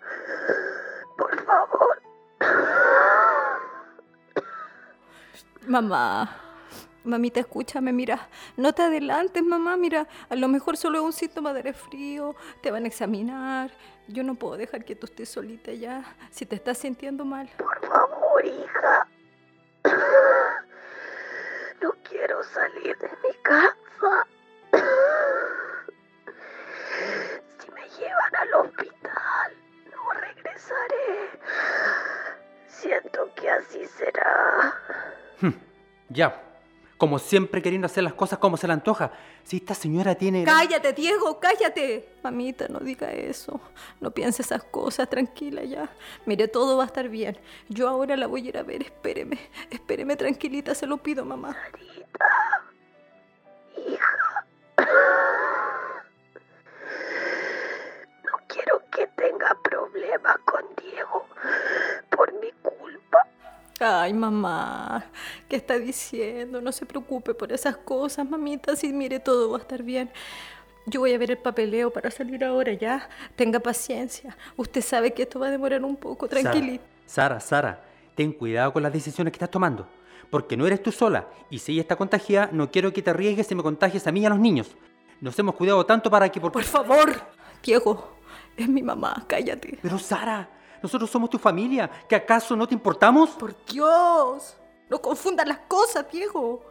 Por 1.17 1.45
favor. 1.45 2.01
Mamá, 5.65 6.35
mamita, 7.05 7.39
escúchame, 7.39 7.93
mira, 7.93 8.27
no 8.57 8.73
te 8.73 8.81
adelantes, 8.81 9.41
mamá, 9.41 9.77
mira, 9.77 10.07
a 10.29 10.35
lo 10.35 10.49
mejor 10.49 10.75
solo 10.75 10.97
es 10.97 11.05
un 11.05 11.13
síntoma 11.13 11.53
de 11.53 11.61
resfrío, 11.61 12.35
te 12.61 12.69
van 12.69 12.83
a 12.83 12.87
examinar. 12.87 13.71
Yo 14.07 14.23
no 14.23 14.35
puedo 14.35 14.57
dejar 14.57 14.83
que 14.83 14.95
tú 14.95 15.05
estés 15.05 15.29
solita 15.29 15.71
ya, 15.71 16.03
si 16.29 16.45
te 16.45 16.55
estás 16.55 16.77
sintiendo 16.77 17.23
mal. 17.23 17.49
Por 17.57 17.72
hija. 18.41 19.07
No 21.81 21.91
quiero 22.07 22.43
salir 22.43 22.97
de 22.97 23.09
mi 23.23 23.33
casa. 23.41 24.27
Si 27.59 27.71
me 27.71 27.89
llevan 27.89 28.35
al 28.35 28.53
hospital, 28.53 29.53
no 29.91 30.11
regresaré. 30.11 31.29
Siento 32.67 33.29
que 33.35 33.49
así 33.49 33.85
será. 33.87 34.73
Ya. 36.09 36.39
Como 37.03 37.19
siempre 37.19 37.61
queriendo 37.61 37.85
hacer 37.87 38.01
las 38.01 38.13
cosas 38.13 38.39
como 38.39 38.55
se 38.55 38.65
le 38.65 38.71
antoja. 38.71 39.11
Si 39.43 39.57
esta 39.57 39.73
señora 39.73 40.15
tiene... 40.15 40.45
Cállate, 40.45 40.93
Diego, 40.93 41.37
cállate. 41.37 42.15
Mamita, 42.23 42.69
no 42.69 42.79
diga 42.79 43.11
eso. 43.11 43.59
No 43.99 44.11
piense 44.11 44.41
esas 44.41 44.63
cosas, 44.63 45.09
tranquila 45.09 45.65
ya. 45.65 45.89
Mire, 46.25 46.47
todo 46.47 46.77
va 46.77 46.83
a 46.83 46.85
estar 46.85 47.09
bien. 47.09 47.37
Yo 47.67 47.89
ahora 47.89 48.15
la 48.15 48.27
voy 48.27 48.45
a 48.45 48.49
ir 48.49 48.57
a 48.57 48.63
ver, 48.63 48.83
espéreme. 48.83 49.37
Espéreme 49.69 50.15
tranquilita, 50.15 50.73
se 50.75 50.87
lo 50.87 50.95
pido, 50.95 51.25
mamá. 51.25 51.57
Hija. 53.75 54.45
No 58.23 58.37
quiero 58.47 58.81
que 58.93 59.07
tenga 59.07 59.57
problemas 59.61 60.37
con 60.45 60.63
Diego 60.81 61.27
por 62.11 62.31
mi 62.39 62.49
culpa. 62.49 62.62
Ay, 63.85 64.13
mamá, 64.13 65.05
¿qué 65.49 65.57
está 65.57 65.77
diciendo? 65.77 66.61
No 66.61 66.71
se 66.71 66.85
preocupe 66.85 67.33
por 67.33 67.51
esas 67.51 67.75
cosas, 67.75 68.29
mamita. 68.29 68.77
Sí, 68.77 68.93
mire, 68.93 69.19
todo 69.19 69.51
va 69.51 69.57
a 69.57 69.61
estar 69.61 69.83
bien. 69.83 70.09
Yo 70.85 71.01
voy 71.01 71.13
a 71.13 71.17
ver 71.17 71.31
el 71.31 71.37
papeleo 71.37 71.91
para 71.91 72.09
salir 72.09 72.45
ahora 72.45 72.71
ya. 72.73 73.09
Tenga 73.35 73.59
paciencia. 73.59 74.37
Usted 74.55 74.81
sabe 74.81 75.13
que 75.13 75.23
esto 75.23 75.37
va 75.39 75.47
a 75.47 75.51
demorar 75.51 75.83
un 75.83 75.97
poco, 75.97 76.29
tranquilita. 76.29 76.83
Sara, 77.05 77.41
Sara, 77.41 77.73
Sara, 77.73 77.85
ten 78.15 78.31
cuidado 78.31 78.71
con 78.71 78.83
las 78.83 78.93
decisiones 78.93 79.31
que 79.31 79.35
estás 79.35 79.51
tomando. 79.51 79.85
Porque 80.29 80.55
no 80.55 80.65
eres 80.65 80.81
tú 80.81 80.91
sola. 80.91 81.27
Y 81.49 81.59
si 81.59 81.73
ella 81.73 81.81
está 81.81 81.97
contagiada, 81.97 82.49
no 82.53 82.71
quiero 82.71 82.93
que 82.93 83.01
te 83.01 83.09
arriesgues 83.09 83.51
y 83.51 83.55
me 83.55 83.63
contagies 83.63 84.07
a 84.07 84.11
mí 84.11 84.21
y 84.21 84.25
a 84.25 84.29
los 84.29 84.39
niños. 84.39 84.71
Nos 85.19 85.37
hemos 85.37 85.55
cuidado 85.55 85.85
tanto 85.85 86.09
para 86.09 86.29
que... 86.29 86.39
Por, 86.39 86.51
Por 86.51 86.63
favor, 86.63 87.13
Diego, 87.61 88.13
es 88.57 88.67
mi 88.67 88.81
mamá, 88.81 89.25
cállate. 89.27 89.77
Pero 89.81 89.99
Sara, 89.99 90.49
nosotros 90.83 91.09
somos 91.09 91.29
tu 91.29 91.39
familia. 91.39 91.89
¿Que 92.09 92.15
acaso 92.15 92.57
no 92.57 92.67
te 92.67 92.73
importamos? 92.73 93.29
Por 93.31 93.55
Dios, 93.65 94.57
no 94.89 95.01
confundan 95.01 95.47
las 95.47 95.59
cosas, 95.59 96.05
Diego. 96.11 96.61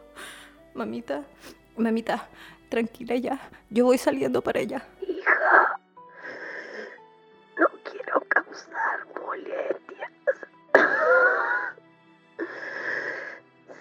Mamita, 0.75 1.23
mamita, 1.79 2.29
tranquila 2.69 3.17
ya. 3.17 3.41
Yo 3.71 3.87
voy 3.87 3.97
saliendo 3.97 4.43
para 4.43 4.61
allá. 4.61 4.87
Hija. 5.01 5.81
No 7.59 7.69
quiero 7.91 8.21
causar 8.29 9.07
molestias. 9.19 10.11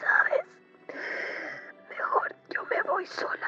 ¿Sabes? 0.01 0.45
Mejor 1.89 2.35
yo 2.49 2.61
me 2.69 2.81
voy 2.89 3.05
sola 3.05 3.40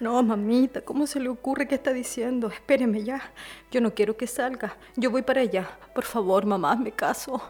No, 0.00 0.22
mamita, 0.22 0.82
¿cómo 0.82 1.08
se 1.08 1.18
le 1.18 1.28
ocurre 1.28 1.66
que 1.66 1.74
está 1.74 1.92
diciendo? 1.92 2.46
Espéreme 2.48 3.02
ya. 3.02 3.32
Yo 3.72 3.80
no 3.80 3.92
quiero 3.94 4.16
que 4.16 4.28
salga. 4.28 4.76
Yo 4.94 5.10
voy 5.10 5.22
para 5.22 5.40
allá. 5.40 5.68
Por 5.92 6.04
favor, 6.04 6.46
mamá, 6.46 6.76
me 6.76 6.92
caso. 6.92 7.42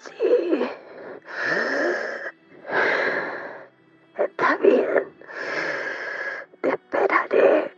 Sí. 0.00 0.68
Está 4.18 4.56
bien. 4.56 4.86
Te 6.60 6.68
esperaré. 6.70 7.72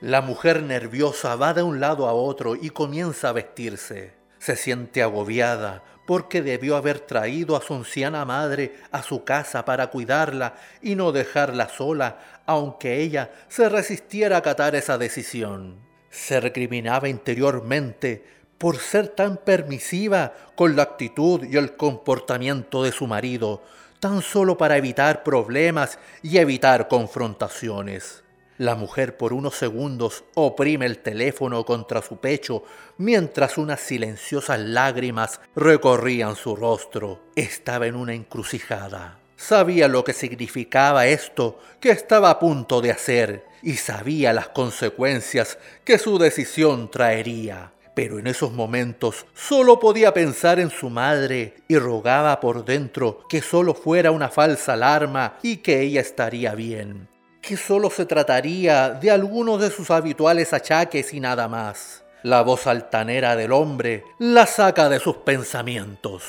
La 0.00 0.22
mujer 0.22 0.62
nerviosa 0.62 1.36
va 1.36 1.52
de 1.52 1.62
un 1.62 1.78
lado 1.78 2.08
a 2.08 2.14
otro 2.14 2.56
y 2.56 2.70
comienza 2.70 3.28
a 3.28 3.32
vestirse. 3.32 4.23
Se 4.44 4.56
siente 4.56 5.02
agobiada 5.02 5.82
porque 6.04 6.42
debió 6.42 6.76
haber 6.76 7.00
traído 7.00 7.56
a 7.56 7.62
su 7.62 7.72
anciana 7.72 8.26
madre 8.26 8.74
a 8.92 9.02
su 9.02 9.24
casa 9.24 9.64
para 9.64 9.86
cuidarla 9.86 10.56
y 10.82 10.96
no 10.96 11.12
dejarla 11.12 11.70
sola, 11.70 12.42
aunque 12.44 13.00
ella 13.00 13.30
se 13.48 13.70
resistiera 13.70 14.36
a 14.36 14.38
acatar 14.40 14.74
esa 14.74 14.98
decisión. 14.98 15.76
Se 16.10 16.40
recriminaba 16.40 17.08
interiormente 17.08 18.22
por 18.58 18.76
ser 18.76 19.08
tan 19.08 19.38
permisiva 19.38 20.34
con 20.54 20.76
la 20.76 20.82
actitud 20.82 21.42
y 21.44 21.56
el 21.56 21.74
comportamiento 21.74 22.82
de 22.82 22.92
su 22.92 23.06
marido, 23.06 23.62
tan 23.98 24.20
solo 24.20 24.58
para 24.58 24.76
evitar 24.76 25.22
problemas 25.22 25.98
y 26.22 26.36
evitar 26.36 26.86
confrontaciones. 26.88 28.23
La 28.58 28.76
mujer 28.76 29.16
por 29.16 29.32
unos 29.32 29.56
segundos 29.56 30.22
oprime 30.34 30.86
el 30.86 30.98
teléfono 30.98 31.64
contra 31.64 32.02
su 32.02 32.18
pecho 32.18 32.62
mientras 32.98 33.58
unas 33.58 33.80
silenciosas 33.80 34.60
lágrimas 34.60 35.40
recorrían 35.56 36.36
su 36.36 36.54
rostro. 36.54 37.18
Estaba 37.34 37.88
en 37.88 37.96
una 37.96 38.14
encrucijada. 38.14 39.18
Sabía 39.36 39.88
lo 39.88 40.04
que 40.04 40.12
significaba 40.12 41.08
esto 41.08 41.58
que 41.80 41.90
estaba 41.90 42.30
a 42.30 42.38
punto 42.38 42.80
de 42.80 42.92
hacer 42.92 43.44
y 43.60 43.74
sabía 43.74 44.32
las 44.32 44.48
consecuencias 44.50 45.58
que 45.82 45.98
su 45.98 46.18
decisión 46.18 46.92
traería. 46.92 47.72
Pero 47.96 48.20
en 48.20 48.28
esos 48.28 48.52
momentos 48.52 49.26
solo 49.34 49.80
podía 49.80 50.14
pensar 50.14 50.60
en 50.60 50.70
su 50.70 50.90
madre 50.90 51.56
y 51.66 51.76
rogaba 51.76 52.38
por 52.38 52.64
dentro 52.64 53.26
que 53.28 53.42
solo 53.42 53.74
fuera 53.74 54.12
una 54.12 54.28
falsa 54.28 54.74
alarma 54.74 55.38
y 55.42 55.56
que 55.56 55.80
ella 55.80 56.00
estaría 56.00 56.54
bien 56.54 57.08
que 57.46 57.56
solo 57.56 57.90
se 57.90 58.06
trataría 58.06 58.90
de 58.90 59.10
algunos 59.10 59.60
de 59.60 59.70
sus 59.70 59.90
habituales 59.90 60.52
achaques 60.52 61.12
y 61.12 61.20
nada 61.20 61.46
más. 61.46 62.02
La 62.22 62.42
voz 62.42 62.66
altanera 62.66 63.36
del 63.36 63.52
hombre 63.52 64.04
la 64.18 64.46
saca 64.46 64.88
de 64.88 64.98
sus 64.98 65.16
pensamientos. 65.18 66.22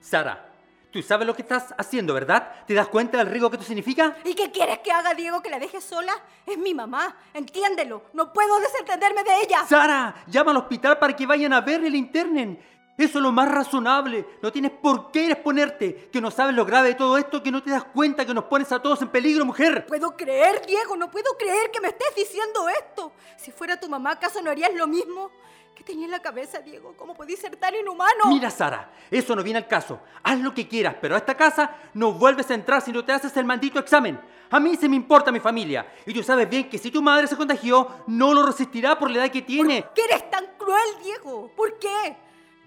Sara, 0.00 0.44
tú 0.90 1.00
sabes 1.02 1.26
lo 1.26 1.36
que 1.36 1.42
estás 1.42 1.72
haciendo, 1.78 2.14
¿verdad? 2.14 2.50
¿Te 2.66 2.74
das 2.74 2.88
cuenta 2.88 3.18
del 3.18 3.28
riesgo 3.28 3.48
que 3.48 3.56
esto 3.56 3.66
significa? 3.66 4.16
¿Y 4.24 4.34
qué 4.34 4.50
quieres 4.50 4.80
que 4.80 4.90
haga, 4.90 5.14
Diego? 5.14 5.40
¿Que 5.40 5.50
la 5.50 5.60
deje 5.60 5.80
sola? 5.80 6.12
Es 6.44 6.58
mi 6.58 6.74
mamá, 6.74 7.16
entiéndelo. 7.32 8.02
No 8.12 8.32
puedo 8.32 8.58
desentenderme 8.58 9.22
de 9.22 9.42
ella. 9.42 9.64
Sara, 9.68 10.16
llama 10.26 10.50
al 10.50 10.56
hospital 10.56 10.98
para 10.98 11.14
que 11.14 11.26
vayan 11.26 11.52
a 11.52 11.60
verle 11.60 11.88
y 11.88 11.92
la 11.92 11.96
internen. 11.96 12.60
Eso 12.96 13.18
es 13.18 13.22
lo 13.22 13.32
más 13.32 13.48
razonable. 13.50 14.26
No 14.40 14.52
tienes 14.52 14.70
por 14.70 15.10
qué 15.10 15.30
exponerte. 15.30 16.08
Que 16.12 16.20
no 16.20 16.30
sabes 16.30 16.54
lo 16.54 16.64
grave 16.64 16.88
de 16.88 16.94
todo 16.94 17.18
esto, 17.18 17.42
que 17.42 17.50
no 17.50 17.62
te 17.62 17.70
das 17.70 17.84
cuenta 17.84 18.24
que 18.24 18.34
nos 18.34 18.44
pones 18.44 18.70
a 18.70 18.80
todos 18.80 19.02
en 19.02 19.08
peligro, 19.08 19.44
mujer. 19.44 19.84
Puedo 19.86 20.16
creer, 20.16 20.64
Diego, 20.66 20.96
no 20.96 21.10
puedo 21.10 21.36
creer 21.36 21.70
que 21.72 21.80
me 21.80 21.88
estés 21.88 22.14
diciendo 22.14 22.68
esto. 22.68 23.12
Si 23.36 23.50
fuera 23.50 23.78
tu 23.78 23.88
mamá, 23.88 24.12
¿acaso 24.12 24.40
no 24.40 24.50
harías 24.50 24.72
lo 24.74 24.86
mismo? 24.86 25.30
¿Qué 25.74 25.82
tenía 25.82 26.04
en 26.04 26.12
la 26.12 26.22
cabeza, 26.22 26.60
Diego? 26.60 26.94
¿Cómo 26.96 27.14
podías 27.14 27.40
ser 27.40 27.56
tan 27.56 27.74
inhumano? 27.74 28.26
Mira, 28.28 28.48
Sara, 28.48 28.92
eso 29.10 29.34
no 29.34 29.42
viene 29.42 29.58
al 29.58 29.66
caso. 29.66 29.98
Haz 30.22 30.38
lo 30.38 30.54
que 30.54 30.68
quieras, 30.68 30.94
pero 31.00 31.16
a 31.16 31.18
esta 31.18 31.36
casa 31.36 31.74
no 31.94 32.12
vuelves 32.12 32.48
a 32.52 32.54
entrar 32.54 32.80
si 32.80 32.92
no 32.92 33.04
te 33.04 33.10
haces 33.10 33.36
el 33.36 33.44
maldito 33.44 33.80
examen. 33.80 34.20
A 34.50 34.60
mí 34.60 34.76
se 34.76 34.88
me 34.88 34.94
importa 34.94 35.32
mi 35.32 35.40
familia. 35.40 35.84
Y 36.06 36.14
tú 36.14 36.22
sabes 36.22 36.48
bien 36.48 36.70
que 36.70 36.78
si 36.78 36.92
tu 36.92 37.02
madre 37.02 37.26
se 37.26 37.36
contagió, 37.36 37.88
no 38.06 38.32
lo 38.32 38.46
resistirá 38.46 38.96
por 38.96 39.10
la 39.10 39.24
edad 39.24 39.32
que 39.32 39.42
tiene. 39.42 39.82
¿Por 39.82 39.94
qué 39.94 40.04
eres 40.04 40.30
tan 40.30 40.46
cruel, 40.56 40.88
Diego? 41.02 41.50
¿Por 41.56 41.76
qué? 41.80 42.16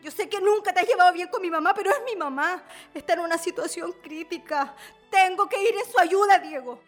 Yo 0.07 0.11
sé 0.11 0.29
que 0.29 0.39
nunca 0.39 0.71
te 0.71 0.79
has 0.79 0.87
llevado 0.87 1.11
bien 1.11 1.27
con 1.27 1.41
mi 1.41 1.51
mamá, 1.51 1.73
pero 1.73 1.89
es 1.89 1.97
mi 2.05 2.15
mamá. 2.15 2.63
Está 2.93 3.11
en 3.15 3.19
una 3.19 3.37
situación 3.37 3.91
crítica. 4.01 4.73
Tengo 5.11 5.49
que 5.49 5.61
ir 5.61 5.75
en 5.75 5.91
su 5.91 5.99
ayuda, 5.99 6.39
Diego. 6.39 6.79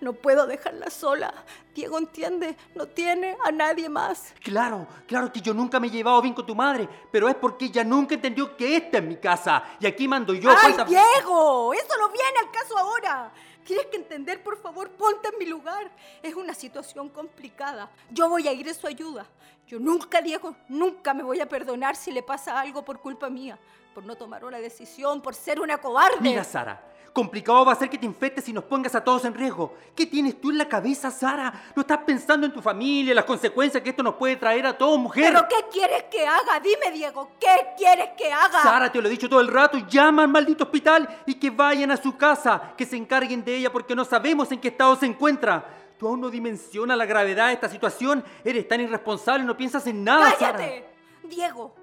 No 0.00 0.12
puedo 0.12 0.46
dejarla 0.46 0.88
sola. 0.88 1.34
Diego 1.74 1.98
entiende, 1.98 2.56
no 2.76 2.86
tiene 2.86 3.36
a 3.44 3.50
nadie 3.50 3.88
más. 3.88 4.32
Claro, 4.40 4.86
claro 5.08 5.32
que 5.32 5.40
yo 5.40 5.52
nunca 5.52 5.80
me 5.80 5.88
he 5.88 5.90
llevado 5.90 6.22
bien 6.22 6.32
con 6.32 6.46
tu 6.46 6.54
madre, 6.54 6.88
pero 7.10 7.28
es 7.28 7.34
porque 7.34 7.64
ella 7.64 7.82
nunca 7.82 8.14
entendió 8.14 8.56
que 8.56 8.76
esta 8.76 8.98
es 8.98 9.04
mi 9.04 9.16
casa 9.16 9.64
y 9.80 9.86
aquí 9.88 10.06
mando 10.06 10.32
yo. 10.32 10.48
¡Ay, 10.56 10.76
Diego! 10.86 11.74
Eso 11.74 11.96
no 11.98 12.08
viene 12.10 12.38
al 12.38 12.52
caso 12.52 12.78
ahora. 12.78 13.32
Tienes 13.64 13.86
que 13.86 13.96
entender, 13.96 14.42
por 14.42 14.56
favor, 14.60 14.90
ponte 14.90 15.28
en 15.28 15.38
mi 15.38 15.46
lugar. 15.46 15.90
Es 16.22 16.34
una 16.34 16.54
situación 16.54 17.08
complicada. 17.08 17.90
Yo 18.10 18.28
voy 18.28 18.48
a 18.48 18.52
ir 18.52 18.66
en 18.66 18.74
su 18.74 18.86
ayuda. 18.86 19.26
Yo 19.66 19.78
nunca, 19.78 20.20
Diego, 20.20 20.56
nunca 20.68 21.14
me 21.14 21.22
voy 21.22 21.40
a 21.40 21.48
perdonar 21.48 21.94
si 21.94 22.10
le 22.10 22.22
pasa 22.22 22.58
algo 22.58 22.84
por 22.84 23.00
culpa 23.00 23.30
mía, 23.30 23.58
por 23.94 24.04
no 24.04 24.16
tomar 24.16 24.44
una 24.44 24.58
decisión, 24.58 25.20
por 25.20 25.34
ser 25.34 25.60
una 25.60 25.78
cobarde. 25.78 26.18
Mira, 26.20 26.42
Sara, 26.42 26.82
complicado 27.12 27.64
va 27.64 27.72
a 27.72 27.76
ser 27.76 27.90
que 27.90 27.98
te 27.98 28.06
infectes 28.06 28.48
y 28.48 28.52
nos 28.52 28.64
pongas 28.64 28.94
a 28.94 29.02
todos 29.02 29.24
en 29.24 29.34
riesgo. 29.34 29.74
¿Qué 29.94 30.06
tienes 30.06 30.40
tú 30.40 30.50
en 30.50 30.58
la 30.58 30.68
cabeza, 30.68 31.10
Sara? 31.10 31.52
No 31.74 31.82
estás 31.82 31.98
pensando 31.98 32.46
en 32.46 32.52
tu 32.52 32.62
familia, 32.62 33.14
las 33.14 33.24
consecuencias 33.24 33.82
que 33.82 33.90
esto 33.90 34.02
nos 34.02 34.14
puede 34.14 34.36
traer 34.36 34.66
a 34.66 34.76
todos, 34.76 34.98
mujer. 34.98 35.32
¿Pero 35.32 35.46
qué 35.48 35.68
quieres 35.70 36.04
que 36.04 36.26
haga? 36.26 36.60
Dime, 36.60 36.90
Diego, 36.92 37.30
¿qué 37.38 37.68
quieres 37.76 38.10
que 38.16 38.32
haga? 38.32 38.62
Sara, 38.62 38.90
te 38.90 39.00
lo 39.00 39.08
he 39.08 39.10
dicho 39.10 39.28
todo 39.28 39.40
el 39.40 39.48
rato, 39.48 39.78
llama 39.88 40.22
al 40.22 40.28
maldito 40.28 40.64
hospital 40.64 41.08
y 41.26 41.34
que 41.34 41.50
vayan 41.50 41.90
a 41.90 41.96
su 41.96 42.16
casa, 42.16 42.74
que 42.76 42.86
se 42.86 42.96
encarguen 42.96 43.44
de 43.44 43.56
ella 43.56 43.72
porque 43.72 43.94
no 43.94 44.04
sabemos 44.04 44.50
en 44.52 44.60
qué 44.60 44.68
estado 44.68 44.96
se 44.96 45.06
encuentra. 45.06 45.76
Tú 45.98 46.08
aún 46.08 46.20
no 46.20 46.30
dimensionas 46.30 46.96
la 46.96 47.04
gravedad 47.04 47.48
de 47.48 47.54
esta 47.54 47.68
situación. 47.68 48.24
Eres 48.42 48.66
tan 48.66 48.80
irresponsable, 48.80 49.44
no 49.44 49.56
piensas 49.56 49.86
en 49.86 50.02
nada. 50.02 50.34
¡Cállate! 50.38 50.86
Diego, 51.24 51.74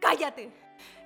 cállate. 0.00 0.50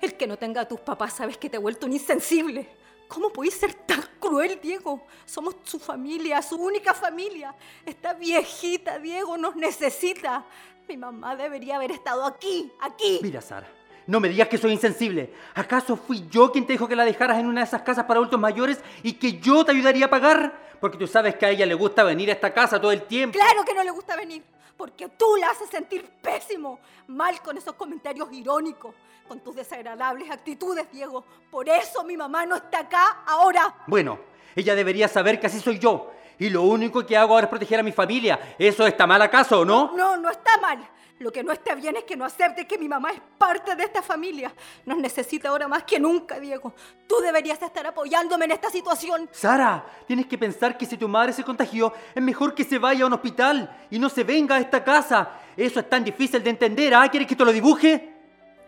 El 0.01 0.15
que 0.15 0.27
no 0.27 0.37
tenga 0.37 0.61
a 0.61 0.67
tus 0.67 0.79
papás 0.79 1.13
sabes 1.13 1.37
que 1.37 1.49
te 1.49 1.57
he 1.57 1.59
vuelto 1.59 1.85
un 1.85 1.93
insensible. 1.93 2.82
¿Cómo 3.13 3.29
puedes 3.29 3.53
ser 3.53 3.75
tan 3.75 4.01
cruel, 4.19 4.59
Diego? 4.59 5.05
Somos 5.23 5.57
su 5.63 5.77
familia, 5.77 6.41
su 6.41 6.55
única 6.55 6.95
familia. 6.95 7.53
Esta 7.85 8.15
viejita, 8.15 8.97
Diego, 8.97 9.37
nos 9.37 9.55
necesita. 9.55 10.43
Mi 10.87 10.97
mamá 10.97 11.35
debería 11.35 11.75
haber 11.75 11.91
estado 11.91 12.25
aquí, 12.25 12.71
aquí. 12.81 13.19
Mira, 13.21 13.39
Sara, 13.39 13.67
no 14.07 14.19
me 14.19 14.29
digas 14.29 14.47
que 14.47 14.57
soy 14.57 14.71
insensible. 14.71 15.31
¿Acaso 15.53 15.95
fui 15.95 16.25
yo 16.27 16.51
quien 16.51 16.65
te 16.65 16.73
dijo 16.73 16.87
que 16.87 16.95
la 16.95 17.05
dejaras 17.05 17.37
en 17.37 17.45
una 17.45 17.61
de 17.61 17.67
esas 17.67 17.83
casas 17.83 18.05
para 18.05 18.17
adultos 18.17 18.39
mayores 18.39 18.79
y 19.03 19.13
que 19.13 19.39
yo 19.39 19.63
te 19.63 19.73
ayudaría 19.73 20.05
a 20.05 20.09
pagar? 20.09 20.73
Porque 20.81 20.97
tú 20.97 21.05
sabes 21.05 21.35
que 21.35 21.45
a 21.45 21.49
ella 21.51 21.67
le 21.67 21.75
gusta 21.75 22.03
venir 22.03 22.31
a 22.31 22.33
esta 22.33 22.51
casa 22.51 22.81
todo 22.81 22.91
el 22.91 23.03
tiempo. 23.03 23.37
Claro 23.37 23.63
que 23.63 23.75
no 23.75 23.83
le 23.83 23.91
gusta 23.91 24.15
venir, 24.15 24.43
porque 24.77 25.09
tú 25.09 25.35
la 25.37 25.49
haces 25.49 25.69
sentir 25.69 26.09
pésimo, 26.21 26.79
mal 27.07 27.41
con 27.41 27.57
esos 27.57 27.75
comentarios 27.75 28.31
irónicos, 28.31 28.95
con 29.27 29.39
tus 29.39 29.55
desagradables 29.55 30.29
actitudes, 30.29 30.91
Diego. 30.91 31.23
Por 31.49 31.69
eso 31.69 32.03
mi 32.03 32.17
mamá 32.17 32.45
no 32.45 32.55
está 32.55 32.79
acá 32.79 33.23
ahora. 33.25 33.75
Bueno, 33.87 34.19
ella 34.55 34.75
debería 34.75 35.07
saber 35.07 35.39
que 35.39 35.47
así 35.47 35.59
soy 35.59 35.79
yo. 35.79 36.12
Y 36.39 36.49
lo 36.49 36.63
único 36.63 37.05
que 37.05 37.15
hago 37.15 37.33
ahora 37.33 37.45
es 37.45 37.49
proteger 37.49 37.79
a 37.79 37.83
mi 37.83 37.91
familia. 37.91 38.55
¿Eso 38.57 38.85
está 38.85 39.07
mal 39.07 39.21
acaso 39.21 39.61
o 39.61 39.65
no? 39.65 39.91
No, 39.95 40.17
no 40.17 40.29
está 40.29 40.57
mal. 40.59 40.79
Lo 41.19 41.31
que 41.31 41.43
no 41.43 41.53
está 41.53 41.75
bien 41.75 41.95
es 41.95 42.03
que 42.03 42.17
no 42.17 42.25
acepte 42.25 42.67
que 42.67 42.77
mi 42.77 42.89
mamá 42.89 43.11
es 43.11 43.21
parte 43.37 43.75
de 43.75 43.83
esta 43.83 44.01
familia. 44.01 44.53
Nos 44.85 44.97
necesita 44.97 45.49
ahora 45.49 45.67
más 45.67 45.83
que 45.83 45.99
nunca, 45.99 46.39
Diego. 46.39 46.73
Tú 47.07 47.19
deberías 47.21 47.61
estar 47.61 47.85
apoyándome 47.87 48.45
en 48.45 48.51
esta 48.51 48.69
situación. 48.69 49.29
Sara, 49.31 49.85
tienes 50.05 50.25
que 50.25 50.37
pensar 50.37 50.77
que 50.77 50.85
si 50.85 50.97
tu 50.97 51.07
madre 51.07 51.31
se 51.31 51.43
contagió, 51.43 51.93
es 52.13 52.21
mejor 52.21 52.53
que 52.53 52.63
se 52.63 52.77
vaya 52.77 53.03
a 53.03 53.07
un 53.07 53.13
hospital 53.13 53.85
y 53.89 53.99
no 53.99 54.09
se 54.09 54.23
venga 54.23 54.55
a 54.55 54.59
esta 54.59 54.83
casa. 54.83 55.39
Eso 55.55 55.79
es 55.79 55.89
tan 55.89 56.03
difícil 56.03 56.43
de 56.43 56.49
entender. 56.49 56.93
¿Ah? 56.93 57.07
¿Quieres 57.09 57.29
que 57.29 57.35
te 57.35 57.45
lo 57.45 57.53
dibuje? 57.53 58.11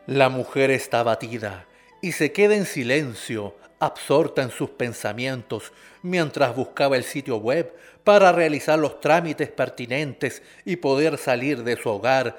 La 0.06 0.30
mujer 0.30 0.72
está 0.72 1.00
abatida 1.00 1.66
y 2.02 2.12
se 2.12 2.32
queda 2.32 2.56
en 2.56 2.66
silencio, 2.66 3.56
absorta 3.86 4.42
en 4.42 4.52
sus 4.52 4.70
pensamientos, 4.72 5.72
mientras 6.02 6.56
buscaba 6.56 6.98
el 6.98 7.04
sitio 7.04 7.38
web 7.38 7.74
para 8.04 8.32
realizar 8.32 8.78
los 8.78 9.00
trámites 9.00 9.50
pertinentes 9.50 10.42
y 10.66 10.76
poder 10.76 11.18
salir 11.18 11.64
de 11.64 11.76
su 11.76 11.90
hogar, 11.90 12.38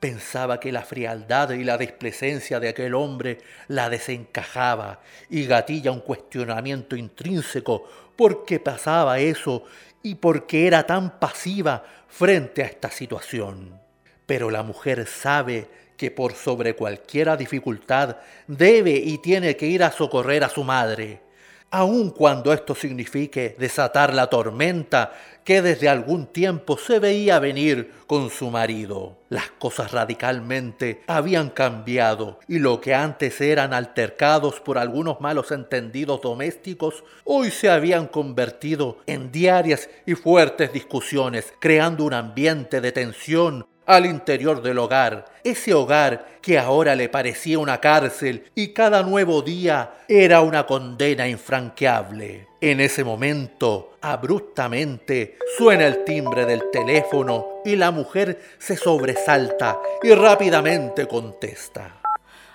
pensaba 0.00 0.60
que 0.60 0.72
la 0.72 0.82
frialdad 0.82 1.50
y 1.50 1.64
la 1.64 1.76
despresencia 1.76 2.60
de 2.60 2.68
aquel 2.68 2.94
hombre 2.94 3.38
la 3.66 3.90
desencajaba 3.90 5.00
y 5.28 5.46
gatilla 5.46 5.90
un 5.90 6.00
cuestionamiento 6.00 6.94
intrínseco 6.94 7.88
por 8.16 8.44
qué 8.44 8.60
pasaba 8.60 9.18
eso 9.18 9.64
y 10.02 10.16
por 10.16 10.46
qué 10.46 10.66
era 10.66 10.86
tan 10.86 11.18
pasiva 11.18 11.84
frente 12.08 12.62
a 12.62 12.66
esta 12.66 12.90
situación. 12.90 13.80
Pero 14.26 14.50
la 14.50 14.62
mujer 14.62 15.06
sabe 15.06 15.68
que 15.98 16.10
por 16.10 16.32
sobre 16.32 16.74
cualquiera 16.74 17.36
dificultad 17.36 18.16
debe 18.46 18.92
y 18.92 19.18
tiene 19.18 19.56
que 19.56 19.66
ir 19.66 19.82
a 19.82 19.92
socorrer 19.92 20.44
a 20.44 20.48
su 20.48 20.64
madre 20.64 21.28
aun 21.70 22.10
cuando 22.10 22.52
esto 22.52 22.74
signifique 22.74 23.54
desatar 23.58 24.14
la 24.14 24.28
tormenta 24.28 25.12
que 25.44 25.60
desde 25.62 25.88
algún 25.88 26.26
tiempo 26.26 26.78
se 26.78 26.98
veía 26.98 27.38
venir 27.38 27.92
con 28.06 28.30
su 28.30 28.50
marido. 28.50 29.18
Las 29.28 29.50
cosas 29.50 29.92
radicalmente 29.92 31.02
habían 31.06 31.50
cambiado 31.50 32.38
y 32.48 32.58
lo 32.58 32.80
que 32.80 32.94
antes 32.94 33.40
eran 33.40 33.72
altercados 33.74 34.60
por 34.60 34.78
algunos 34.78 35.20
malos 35.20 35.50
entendidos 35.52 36.22
domésticos, 36.22 37.04
hoy 37.24 37.50
se 37.50 37.70
habían 37.70 38.06
convertido 38.06 38.98
en 39.06 39.30
diarias 39.30 39.88
y 40.06 40.14
fuertes 40.14 40.72
discusiones, 40.72 41.52
creando 41.58 42.04
un 42.04 42.14
ambiente 42.14 42.80
de 42.80 42.92
tensión 42.92 43.66
al 43.88 44.04
interior 44.04 44.60
del 44.60 44.78
hogar, 44.78 45.24
ese 45.42 45.72
hogar 45.72 46.26
que 46.42 46.58
ahora 46.58 46.94
le 46.94 47.08
parecía 47.08 47.58
una 47.58 47.80
cárcel 47.80 48.44
y 48.54 48.74
cada 48.74 49.02
nuevo 49.02 49.40
día 49.40 49.94
era 50.06 50.42
una 50.42 50.66
condena 50.66 51.26
infranqueable. 51.26 52.48
En 52.60 52.80
ese 52.80 53.02
momento, 53.02 53.96
abruptamente, 54.02 55.38
suena 55.56 55.86
el 55.86 56.04
timbre 56.04 56.44
del 56.44 56.70
teléfono 56.70 57.62
y 57.64 57.76
la 57.76 57.90
mujer 57.90 58.38
se 58.58 58.76
sobresalta 58.76 59.78
y 60.02 60.12
rápidamente 60.12 61.08
contesta. 61.08 61.96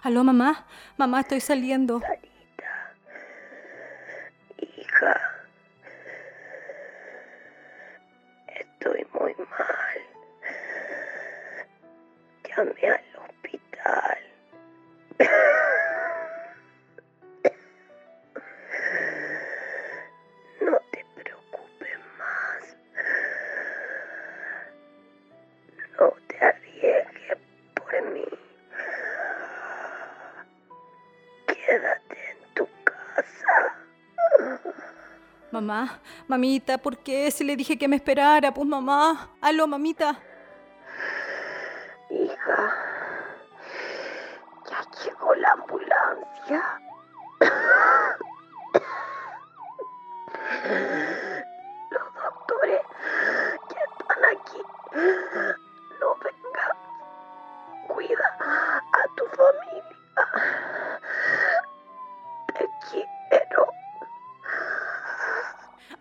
Aló, 0.04 0.24
mamá. 0.24 0.68
Mamá, 0.98 1.22
estoy 1.22 1.40
saliendo. 1.40 2.00
Hija. 4.60 5.20
Estoy 8.56 9.08
muy 9.14 9.34
mal 9.34 10.13
llamé 12.56 12.88
al 12.88 13.02
hospital. 13.30 14.18
No 20.62 20.78
te 20.92 21.06
preocupes 21.16 21.98
más. 22.18 22.76
No 26.00 26.14
te 26.28 26.38
arriesgues 26.46 27.38
por 27.76 28.12
mí. 28.12 28.26
Quédate 31.48 32.18
en 32.32 32.54
tu 32.54 32.68
casa. 32.84 33.76
Mamá, 35.52 36.00
mamita, 36.28 36.78
¿por 36.78 36.98
qué? 36.98 37.30
Si 37.32 37.44
le 37.44 37.56
dije 37.56 37.78
que 37.78 37.88
me 37.88 37.96
esperara, 37.96 38.54
pues 38.54 38.68
mamá. 38.68 39.36
Aló, 39.42 39.68
mamita. 39.68 40.20
Ambulancia. 46.44 46.80
Los 51.90 52.14
doctores 52.14 52.82
que 53.70 53.76
están 53.76 54.24
aquí. 54.32 54.62
No 56.00 56.16
vengas. 56.24 56.78
Cuida 57.88 58.38
a 58.92 59.16
tu 59.16 59.26
familia. 59.36 59.98
Te 62.54 62.70
quiero. 62.90 63.68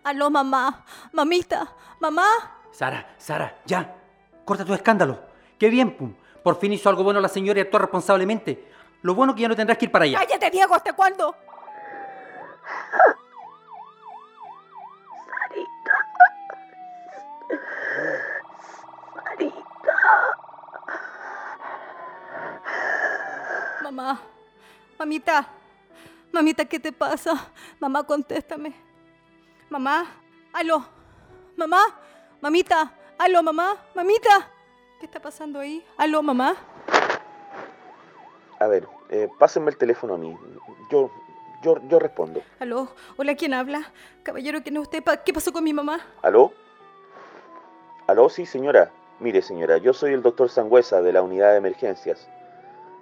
Aló, 0.03 0.29
mamá, 0.29 0.83
mamita, 1.11 1.67
mamá. 1.99 2.27
Sara, 2.71 3.13
Sara, 3.17 3.55
ya. 3.65 3.95
Corta 4.45 4.65
tu 4.65 4.73
escándalo. 4.73 5.19
Qué 5.57 5.69
bien, 5.69 5.95
pum. 5.95 6.13
Por 6.43 6.59
fin 6.59 6.73
hizo 6.73 6.89
algo 6.89 7.03
bueno 7.03 7.21
la 7.21 7.29
señora 7.29 7.59
y 7.59 7.61
actuó 7.61 7.79
responsablemente. 7.79 8.69
Lo 9.03 9.13
bueno 9.13 9.35
que 9.35 9.41
ya 9.41 9.49
no 9.49 9.55
tendrás 9.55 9.77
que 9.77 9.85
ir 9.85 9.91
para 9.91 10.05
allá. 10.05 10.19
Cállate, 10.19 10.49
Diego, 10.49 10.73
¿hasta 10.73 10.93
cuándo? 10.93 11.35
Sarita. 15.27 15.93
Sarita. 19.25 19.95
Mamá, 23.83 24.21
mamita, 24.97 25.47
mamita, 26.31 26.63
¿qué 26.63 26.79
te 26.79 26.93
pasa? 26.93 27.51
Mamá, 27.81 28.03
contéstame. 28.03 28.73
Mamá, 29.69 30.05
aló, 30.53 30.85
mamá, 31.57 31.83
mamita, 32.39 32.93
aló, 33.19 33.43
mamá, 33.43 33.75
mamita. 33.93 34.49
¿Qué 35.01 35.07
está 35.07 35.21
pasando 35.21 35.59
ahí? 35.59 35.85
Aló, 35.97 36.23
mamá. 36.23 36.55
A 38.63 38.67
ver, 38.67 38.87
eh, 39.09 39.27
pásenme 39.37 39.71
el 39.71 39.77
teléfono 39.77 40.13
a 40.13 40.17
mí. 40.17 40.37
Yo, 40.89 41.11
yo, 41.61 41.75
yo 41.89 41.99
respondo. 41.99 42.41
Aló, 42.61 42.87
hola, 43.17 43.35
¿quién 43.35 43.53
habla? 43.53 43.91
Caballero, 44.23 44.63
¿quién 44.63 44.77
es 44.77 44.83
usted? 44.83 45.03
¿Qué 45.25 45.33
pasó 45.33 45.51
con 45.51 45.65
mi 45.65 45.73
mamá? 45.73 45.99
¿Aló? 46.21 46.53
¿Aló? 48.07 48.29
Sí, 48.29 48.45
señora. 48.45 48.89
Mire, 49.19 49.41
señora, 49.41 49.79
yo 49.79 49.91
soy 49.91 50.13
el 50.13 50.21
doctor 50.21 50.49
Sangüesa 50.49 51.01
de 51.01 51.11
la 51.11 51.21
unidad 51.21 51.51
de 51.51 51.57
emergencias. 51.57 52.29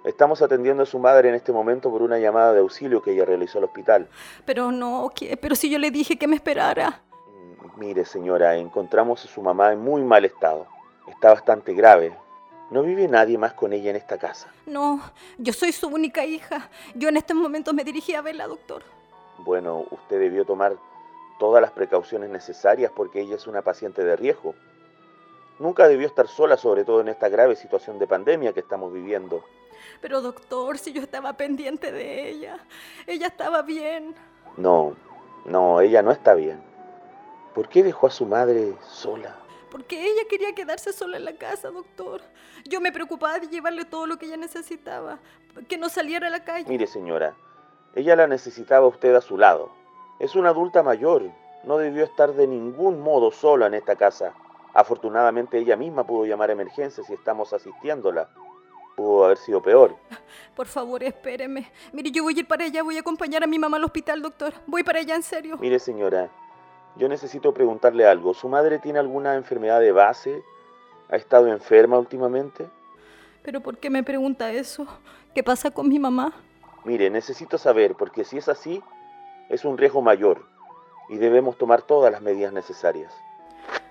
Estamos 0.02 0.42
atendiendo 0.42 0.82
a 0.82 0.86
su 0.86 0.98
madre 0.98 1.28
en 1.28 1.36
este 1.36 1.52
momento 1.52 1.92
por 1.92 2.02
una 2.02 2.18
llamada 2.18 2.52
de 2.54 2.58
auxilio 2.58 3.00
que 3.00 3.12
ella 3.12 3.24
realizó 3.24 3.58
al 3.58 3.64
hospital. 3.64 4.08
Pero 4.44 4.72
no, 4.72 5.12
¿qué? 5.14 5.36
Pero 5.36 5.54
si 5.54 5.70
yo 5.70 5.78
le 5.78 5.92
dije 5.92 6.18
que 6.18 6.26
me 6.26 6.34
esperara. 6.34 7.02
Mm, 7.28 7.78
Mire, 7.78 8.04
señora, 8.04 8.56
encontramos 8.56 9.24
a 9.24 9.28
su 9.28 9.40
mamá 9.40 9.72
en 9.72 9.78
muy 9.78 10.02
mal 10.02 10.24
estado. 10.24 10.66
Está 11.06 11.28
bastante 11.28 11.72
grave. 11.72 12.12
No 12.72 12.82
vive 12.82 13.06
nadie 13.06 13.36
más 13.36 13.52
con 13.52 13.74
ella 13.74 13.90
en 13.90 13.96
esta 13.96 14.16
casa. 14.16 14.48
No, 14.64 15.02
yo 15.36 15.52
soy 15.52 15.72
su 15.72 15.88
única 15.88 16.24
hija. 16.24 16.70
Yo 16.94 17.10
en 17.10 17.18
estos 17.18 17.36
momentos 17.36 17.74
me 17.74 17.84
dirigí 17.84 18.14
a 18.14 18.22
verla, 18.22 18.46
doctor. 18.46 18.82
Bueno, 19.36 19.84
usted 19.90 20.18
debió 20.18 20.46
tomar 20.46 20.78
todas 21.38 21.60
las 21.60 21.72
precauciones 21.72 22.30
necesarias 22.30 22.90
porque 22.96 23.20
ella 23.20 23.36
es 23.36 23.46
una 23.46 23.60
paciente 23.60 24.02
de 24.02 24.16
riesgo. 24.16 24.54
Nunca 25.58 25.86
debió 25.86 26.06
estar 26.06 26.26
sola, 26.28 26.56
sobre 26.56 26.86
todo 26.86 27.02
en 27.02 27.08
esta 27.08 27.28
grave 27.28 27.56
situación 27.56 27.98
de 27.98 28.06
pandemia 28.06 28.54
que 28.54 28.60
estamos 28.60 28.90
viviendo. 28.90 29.44
Pero 30.00 30.22
doctor, 30.22 30.78
si 30.78 30.94
yo 30.94 31.02
estaba 31.02 31.34
pendiente 31.34 31.92
de 31.92 32.30
ella, 32.30 32.58
ella 33.06 33.26
estaba 33.26 33.60
bien. 33.60 34.14
No, 34.56 34.96
no, 35.44 35.82
ella 35.82 36.00
no 36.00 36.10
está 36.10 36.32
bien. 36.32 36.62
¿Por 37.54 37.68
qué 37.68 37.82
dejó 37.82 38.06
a 38.06 38.10
su 38.10 38.24
madre 38.24 38.72
sola? 38.80 39.41
Porque 39.72 40.04
ella 40.04 40.28
quería 40.28 40.54
quedarse 40.54 40.92
sola 40.92 41.16
en 41.16 41.24
la 41.24 41.32
casa, 41.32 41.70
doctor. 41.70 42.20
Yo 42.68 42.82
me 42.82 42.92
preocupaba 42.92 43.38
de 43.38 43.48
llevarle 43.48 43.86
todo 43.86 44.06
lo 44.06 44.18
que 44.18 44.26
ella 44.26 44.36
necesitaba, 44.36 45.18
que 45.66 45.78
no 45.78 45.88
saliera 45.88 46.26
a 46.26 46.30
la 46.30 46.44
calle. 46.44 46.68
Mire, 46.68 46.86
señora, 46.86 47.34
ella 47.94 48.14
la 48.14 48.26
necesitaba 48.26 48.84
a 48.84 48.90
usted 48.90 49.14
a 49.14 49.22
su 49.22 49.38
lado. 49.38 49.72
Es 50.18 50.36
una 50.36 50.50
adulta 50.50 50.82
mayor. 50.82 51.22
No 51.64 51.78
debió 51.78 52.04
estar 52.04 52.34
de 52.34 52.46
ningún 52.46 53.00
modo 53.00 53.30
sola 53.30 53.66
en 53.66 53.72
esta 53.72 53.96
casa. 53.96 54.34
Afortunadamente 54.74 55.56
ella 55.56 55.76
misma 55.76 56.06
pudo 56.06 56.26
llamar 56.26 56.50
a 56.50 56.52
emergencias 56.52 57.08
y 57.08 57.14
estamos 57.14 57.54
asistiéndola. 57.54 58.28
Pudo 58.94 59.24
haber 59.24 59.38
sido 59.38 59.62
peor. 59.62 59.96
Por 60.54 60.66
favor, 60.66 61.02
espéreme. 61.02 61.72
Mire, 61.94 62.10
yo 62.10 62.24
voy 62.24 62.34
a 62.36 62.40
ir 62.40 62.46
para 62.46 62.66
allá, 62.66 62.82
voy 62.82 62.98
a 62.98 63.00
acompañar 63.00 63.42
a 63.42 63.46
mi 63.46 63.58
mamá 63.58 63.78
al 63.78 63.84
hospital, 63.84 64.20
doctor. 64.20 64.52
Voy 64.66 64.82
para 64.82 64.98
allá, 64.98 65.14
en 65.14 65.22
serio. 65.22 65.56
Mire, 65.58 65.78
señora, 65.78 66.30
yo 66.96 67.08
necesito 67.08 67.52
preguntarle 67.54 68.06
algo. 68.06 68.34
¿Su 68.34 68.48
madre 68.48 68.78
tiene 68.78 68.98
alguna 68.98 69.34
enfermedad 69.34 69.80
de 69.80 69.92
base? 69.92 70.42
¿Ha 71.08 71.16
estado 71.16 71.48
enferma 71.48 71.98
últimamente? 71.98 72.68
Pero 73.42 73.60
¿por 73.60 73.78
qué 73.78 73.90
me 73.90 74.02
pregunta 74.02 74.52
eso? 74.52 74.86
¿Qué 75.34 75.42
pasa 75.42 75.70
con 75.70 75.88
mi 75.88 75.98
mamá? 75.98 76.32
Mire, 76.84 77.10
necesito 77.10 77.58
saber, 77.58 77.94
porque 77.94 78.24
si 78.24 78.38
es 78.38 78.48
así, 78.48 78.82
es 79.48 79.64
un 79.64 79.78
riesgo 79.78 80.02
mayor 80.02 80.44
y 81.08 81.16
debemos 81.16 81.56
tomar 81.56 81.82
todas 81.82 82.12
las 82.12 82.22
medidas 82.22 82.52
necesarias. 82.52 83.12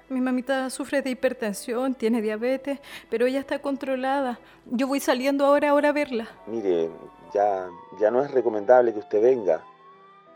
Mi 0.10 0.20
mamita 0.20 0.70
sufre 0.70 1.02
de 1.02 1.10
hipertensión, 1.10 1.96
tiene 1.96 2.22
diabetes, 2.22 2.80
pero 3.10 3.26
ella 3.28 3.40
está 3.40 3.60
controlada. 3.60 4.40
Yo 4.66 4.88
voy 4.88 5.00
saliendo 5.00 5.46
ahora, 5.46 5.70
ahora 5.70 5.90
a 5.90 5.94
verla. 5.94 6.28
Mire, 6.48 6.90
ya, 7.34 7.70
ya 8.00 8.12
no 8.12 8.22
es 8.22 8.32
recomendable 8.32 8.92
que 8.92 9.00
usted 9.00 9.22
venga. 9.22 9.64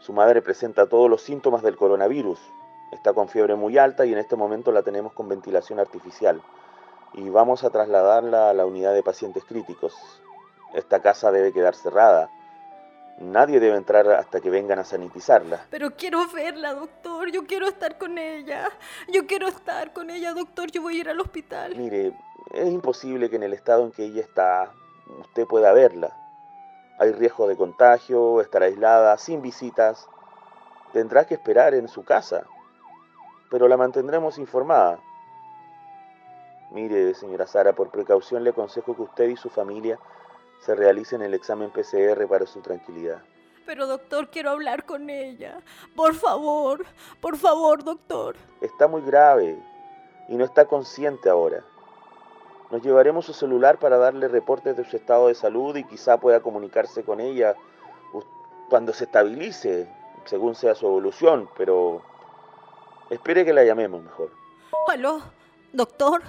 Su 0.06 0.14
madre 0.14 0.44
presenta 0.44 0.86
todos 0.86 1.10
los 1.10 1.24
síntomas 1.24 1.64
del 1.64 1.78
coronavirus. 1.78 2.40
Está 2.92 3.14
con 3.14 3.28
fiebre 3.28 3.56
muy 3.56 3.80
alta 3.80 4.06
y 4.06 4.14
en 4.14 4.20
este 4.20 4.36
momento 4.36 4.72
la 4.72 4.84
tenemos 4.84 5.14
con 5.14 5.28
ventilación 5.28 5.80
artificial. 5.80 6.44
Y 7.14 7.28
vamos 7.30 7.64
a 7.64 7.72
trasladarla 7.72 8.52
a 8.52 8.54
la 8.54 8.68
unidad 8.68 8.94
de 8.94 9.02
pacientes 9.02 9.44
críticos. 9.46 9.96
Esta 10.76 11.02
casa 11.02 11.32
debe 11.32 11.52
quedar 11.52 11.74
cerrada. 11.74 12.30
Nadie 13.18 13.60
debe 13.60 13.78
entrar 13.78 14.08
hasta 14.12 14.42
que 14.42 14.52
vengan 14.52 14.78
a 14.78 14.84
sanitizarla. 14.84 15.66
Pero 15.72 15.96
quiero 15.96 16.20
verla, 16.32 16.76
doctor. 16.76 17.32
Yo 17.32 17.48
quiero 17.48 17.68
estar 17.68 17.98
con 17.98 18.20
ella. 18.20 18.70
Yo 19.12 19.26
quiero 19.26 19.48
estar 19.48 19.92
con 19.92 20.12
ella, 20.12 20.36
doctor. 20.36 20.70
Yo 20.70 20.84
voy 20.84 20.98
a 20.98 21.00
ir 21.00 21.10
al 21.10 21.20
hospital. 21.20 21.76
Mire, 21.76 22.14
es 22.54 22.68
imposible 22.68 23.28
que 23.32 23.38
en 23.38 23.44
el 23.44 23.54
estado 23.54 23.84
en 23.84 23.92
que 23.92 24.06
ella 24.06 24.22
está 24.22 24.72
usted 25.20 25.48
pueda 25.48 25.74
verla. 25.74 26.16
Hay 26.98 27.12
riesgo 27.12 27.48
de 27.48 27.58
contagio, 27.58 28.40
estar 28.42 28.64
aislada, 28.64 29.18
sin 29.18 29.42
visitas. 29.42 30.08
Tendrá 30.94 31.26
que 31.26 31.34
esperar 31.34 31.74
en 31.74 31.88
su 31.90 32.06
casa, 32.06 32.46
pero 33.50 33.68
la 33.68 33.76
mantendremos 33.76 34.38
informada. 34.38 35.00
Mire, 36.72 37.14
señora 37.14 37.48
Sara, 37.48 37.74
por 37.74 37.90
precaución 37.90 38.44
le 38.44 38.52
aconsejo 38.52 38.96
que 38.96 39.02
usted 39.02 39.30
y 39.30 39.38
su 39.38 39.50
familia 39.50 40.00
se 40.62 40.74
realicen 40.74 41.22
el 41.22 41.34
examen 41.34 41.70
PCR 41.70 42.28
para 42.28 42.46
su 42.46 42.62
tranquilidad. 42.62 43.22
Pero, 43.66 43.88
doctor, 43.88 44.30
quiero 44.30 44.52
hablar 44.52 44.86
con 44.86 45.10
ella. 45.10 45.60
Por 45.96 46.14
favor, 46.14 46.86
por 47.20 47.38
favor, 47.38 47.84
doctor. 47.84 48.36
Está 48.62 48.88
muy 48.88 49.02
grave 49.02 49.62
y 50.30 50.36
no 50.36 50.46
está 50.46 50.66
consciente 50.66 51.30
ahora. 51.30 51.64
Nos 52.72 52.82
llevaremos 52.82 53.26
su 53.26 53.34
celular 53.34 53.78
para 53.78 53.98
darle 53.98 54.28
reportes 54.28 54.76
de 54.76 54.86
su 54.90 54.98
estado 54.98 55.28
de 55.28 55.36
salud 55.36 55.76
y 55.76 55.84
quizá 55.84 56.18
pueda 56.18 56.40
comunicarse 56.40 57.04
con 57.04 57.20
ella 57.20 57.56
cuando 58.70 58.94
se 58.94 59.04
estabilice, 59.06 59.88
según 60.26 60.56
sea 60.56 60.74
su 60.76 60.88
evolución, 60.88 61.48
pero 61.58 62.02
espere 63.10 63.46
que 63.46 63.54
la 63.54 63.64
llamemos 63.64 64.02
mejor. 64.02 64.32
Aló, 64.88 65.22
doctor. 65.72 66.24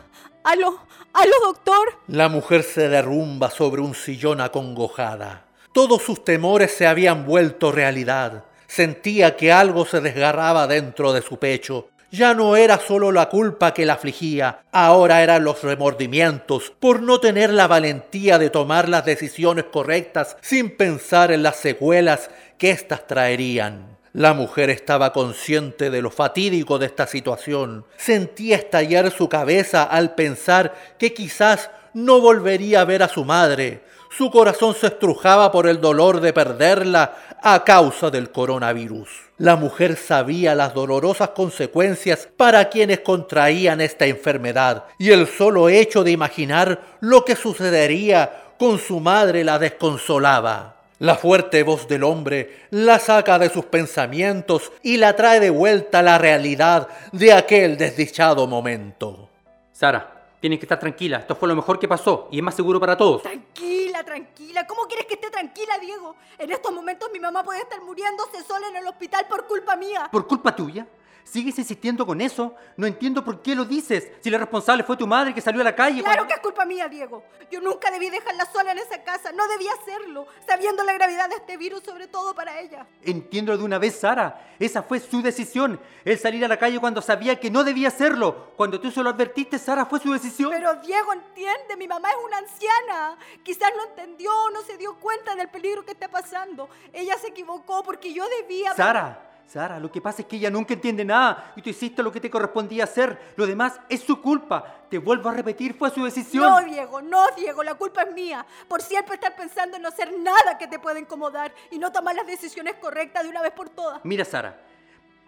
Aló, 0.45 0.79
aló, 1.13 1.35
doctor. 1.43 1.89
La 2.07 2.29
mujer 2.29 2.63
se 2.63 2.89
derrumba 2.89 3.51
sobre 3.51 3.81
un 3.81 3.95
sillón 3.95 4.41
acongojada. 4.41 5.47
Todos 5.73 6.03
sus 6.03 6.23
temores 6.25 6.73
se 6.73 6.87
habían 6.87 7.27
vuelto 7.27 7.73
realidad. 7.73 8.45
Sentía 8.67 9.37
que 9.37 9.53
algo 9.53 9.85
se 9.85 10.01
desgarraba 10.01 10.67
dentro 10.67 11.13
de 11.13 11.23
su 11.23 11.39
pecho. 11.39 11.89
Ya 12.17 12.33
no 12.33 12.57
era 12.57 12.79
solo 12.79 13.13
la 13.13 13.29
culpa 13.29 13.75
que 13.75 13.85
la 13.85 13.93
afligía, 13.93 14.61
ahora 14.73 15.23
eran 15.23 15.45
los 15.45 15.63
remordimientos 15.63 16.73
por 16.81 17.03
no 17.03 17.21
tener 17.21 17.53
la 17.53 17.67
valentía 17.67 18.39
de 18.39 18.49
tomar 18.49 18.89
las 18.89 19.05
decisiones 19.05 19.67
correctas 19.71 20.39
sin 20.41 20.75
pensar 20.79 21.31
en 21.31 21.43
las 21.43 21.57
secuelas 21.57 22.31
que 22.57 22.71
éstas 22.71 23.07
traerían. 23.07 23.99
La 24.15 24.33
mujer 24.33 24.71
estaba 24.71 25.13
consciente 25.13 25.91
de 25.91 26.01
lo 26.01 26.11
fatídico 26.11 26.79
de 26.79 26.87
esta 26.87 27.07
situación. 27.07 27.85
Sentía 27.99 28.57
estallar 28.57 29.11
su 29.11 29.29
cabeza 29.29 29.83
al 29.83 30.15
pensar 30.15 30.75
que 30.99 31.13
quizás 31.13 31.69
no 31.93 32.23
volvería 32.23 32.81
a 32.81 32.87
ver 32.87 33.03
a 33.03 33.09
su 33.09 33.27
madre. 33.27 33.83
Su 34.11 34.31
corazón 34.31 34.75
se 34.75 34.87
estrujaba 34.87 35.53
por 35.53 35.67
el 35.67 35.81
dolor 35.81 36.21
de 36.21 36.33
perderla 36.33 37.17
a 37.43 37.65
causa 37.65 38.11
del 38.11 38.31
coronavirus. 38.31 39.09
La 39.39 39.57
mujer 39.57 39.97
sabía 39.97 40.55
las 40.55 40.73
dolorosas 40.73 41.31
consecuencias 41.31 42.29
para 42.37 42.69
quienes 42.69 43.01
contraían 43.01 43.81
esta 43.81 44.07
enfermedad 44.07 44.85
y 44.99 45.11
el 45.11 45.27
solo 45.27 45.69
hecho 45.69 46.05
de 46.05 46.13
imaginar 46.13 46.81
lo 47.01 47.25
que 47.25 47.37
sucedería 47.37 48.45
con 48.59 48.79
su 48.79 49.01
madre 49.01 49.45
la 49.45 49.59
desconsolaba. 49.59 50.77
La 50.99 51.17
fuerte 51.17 51.63
voz 51.63 51.87
del 51.89 52.05
hombre 52.05 52.63
la 52.71 52.99
saca 52.99 53.39
de 53.39 53.51
sus 53.51 53.67
pensamientos 53.67 54.73
y 54.83 54.97
la 54.97 55.15
trae 55.15 55.41
de 55.41 55.51
vuelta 55.51 55.99
a 55.99 56.03
la 56.03 56.17
realidad 56.17 56.89
de 57.13 57.35
aquel 57.35 57.77
desdichado 57.77 58.47
momento. 58.47 59.29
Sara, 59.73 60.16
tienes 60.41 60.59
que 60.59 60.65
estar 60.65 60.79
tranquila. 60.79 61.19
Esto 61.19 61.35
fue 61.37 61.49
lo 61.49 61.57
mejor 61.57 61.79
que 61.79 61.89
pasó 61.89 62.29
y 62.31 62.39
es 62.39 62.43
más 62.43 62.55
seguro 62.55 62.79
para 62.81 62.97
todos. 62.97 63.23
Tranquila, 63.23 64.05
tranquila. 64.05 64.67
¿Cómo 64.67 64.83
quieres 64.83 65.07
que 65.07 65.15
esté 65.15 65.31
tranquila, 65.31 65.79
Diego? 65.79 66.17
En 66.39 66.51
estos 66.51 66.73
momentos 66.73 67.11
mi 67.13 67.21
mamá 67.21 67.43
puede 67.43 67.61
estar 67.61 67.81
muriéndose 67.83 68.43
sola 68.43 68.69
en 68.69 68.77
el 68.77 68.87
hospital 68.87 69.27
por 69.29 69.47
culpa 69.47 69.77
mía. 69.77 70.09
¿Por 70.11 70.27
culpa 70.27 70.55
tuya? 70.55 70.87
¿Sigues 71.27 71.59
insistiendo 71.59 72.07
con 72.07 72.21
eso? 72.21 72.55
No 72.77 72.87
entiendo 72.87 73.25
por 73.25 73.43
qué 73.43 73.57
lo 73.57 73.65
dices. 73.65 74.13
Si 74.21 74.31
la 74.31 74.39
responsable 74.39 74.85
fue 74.85 74.97
tu 74.97 75.09
madre 75.09 75.35
que 75.35 75.41
salió 75.41 75.61
a 75.61 75.65
la 75.65 75.75
calle. 75.75 76.01
Claro 76.01 76.25
que 76.25 76.35
es 76.35 76.39
culpa 76.39 76.65
mía, 76.65 76.89
Diego. 76.89 77.25
Yo 77.51 77.61
nunca 77.61 77.91
debí 77.91 78.09
dejarla 78.11 78.47
sola 78.53 78.71
en 78.71 78.79
esa 78.79 79.03
casa. 79.03 79.33
No 79.33 79.47
debía 79.49 79.73
hacerlo, 79.73 80.29
sabiendo 80.47 80.85
la 80.85 80.93
gravedad 80.93 81.29
de 81.29 81.35
este 81.35 81.57
virus, 81.57 81.83
sobre 81.83 82.07
todo 82.07 82.33
para 82.33 82.61
ella. 82.61 82.87
Entiendo 83.03 83.59
de 83.59 83.65
una 83.65 83.79
vez, 83.79 83.99
Sara. 83.99 84.55
Esa 84.61 84.85
fue 84.85 85.01
su 85.01 85.21
decisión. 85.21 85.81
El 86.05 86.17
salir 86.17 86.45
a 86.45 86.49
la 86.49 86.59
calle 86.59 86.79
cuando 86.79 87.03
sabía 87.03 87.41
que 87.41 87.51
no 87.51 87.65
debía 87.65 87.89
hacerlo. 87.89 88.53
Cuando 88.57 88.81
tú 88.81 88.93
se 88.93 89.03
lo 89.03 89.11
advertiste, 89.11 89.59
Sara, 89.59 89.85
fue 89.85 89.99
su 89.99 90.13
decisión. 90.13 90.53
Pero 90.53 90.75
Diego, 90.77 91.13
entiende, 91.13 91.77
mi 91.77 91.89
mamá 91.89 92.09
es 92.09 92.17
una 92.25 92.39
anciana. 92.39 93.19
Quizás 93.43 93.73
no 93.77 93.87
entendió, 93.87 94.31
no 94.53 94.63
se 94.63 94.77
dio 94.77 94.95
cuenta 95.01 95.35
del 95.35 95.49
peligro 95.49 95.85
que 95.85 95.91
está 95.91 96.07
pasando. 96.07 96.69
Ella 96.93 97.19
se 97.19 97.29
equivocó 97.29 97.83
porque 97.83 98.13
yo 98.13 98.25
debía... 98.41 98.75
Sara. 98.75 99.25
Sara, 99.47 99.79
lo 99.79 99.93
que 99.93 100.01
pasa 100.01 100.23
es 100.23 100.29
que 100.29 100.37
ella 100.37 100.51
nunca 100.51 100.75
entiende 100.75 101.05
nada 101.05 101.53
y 101.55 101.63
tú 101.63 101.71
hiciste 101.71 102.03
lo 102.03 102.11
que 102.11 102.21
te 102.21 102.29
correspondía 102.29 102.83
hacer. 102.83 103.35
Lo 103.37 103.47
demás 103.47 103.79
es 103.89 104.01
su 104.01 104.21
culpa. 104.21 104.83
Te 104.91 104.99
vuelvo 104.99 105.29
a 105.29 105.35
repetir, 105.35 105.75
fue 105.75 105.91
su 105.91 106.05
decisión. 106.05 106.43
No, 106.43 106.61
Diego, 106.63 107.01
no, 107.01 107.25
Diego, 107.37 107.63
la 107.63 107.75
culpa 107.75 108.03
es 108.03 108.13
mía. 108.13 108.45
Por 108.67 108.83
siempre 108.83 109.15
estar 109.15 109.37
pensando 109.37 109.77
en 109.77 109.83
no 109.83 109.89
hacer 109.89 110.13
nada 110.19 110.59
que 110.59 110.67
te 110.67 110.81
pueda 110.81 110.99
incomodar 110.99 111.55
y 111.71 111.79
no 111.79 111.93
tomar 111.93 112.17
las 112.17 112.27
decisiones 112.27 112.75
correctas 112.81 113.23
de 113.23 113.29
una 113.29 113.41
vez 113.41 113.53
por 113.53 113.69
todas. 113.69 114.01
Mira, 114.05 114.25
Sara, 114.25 114.61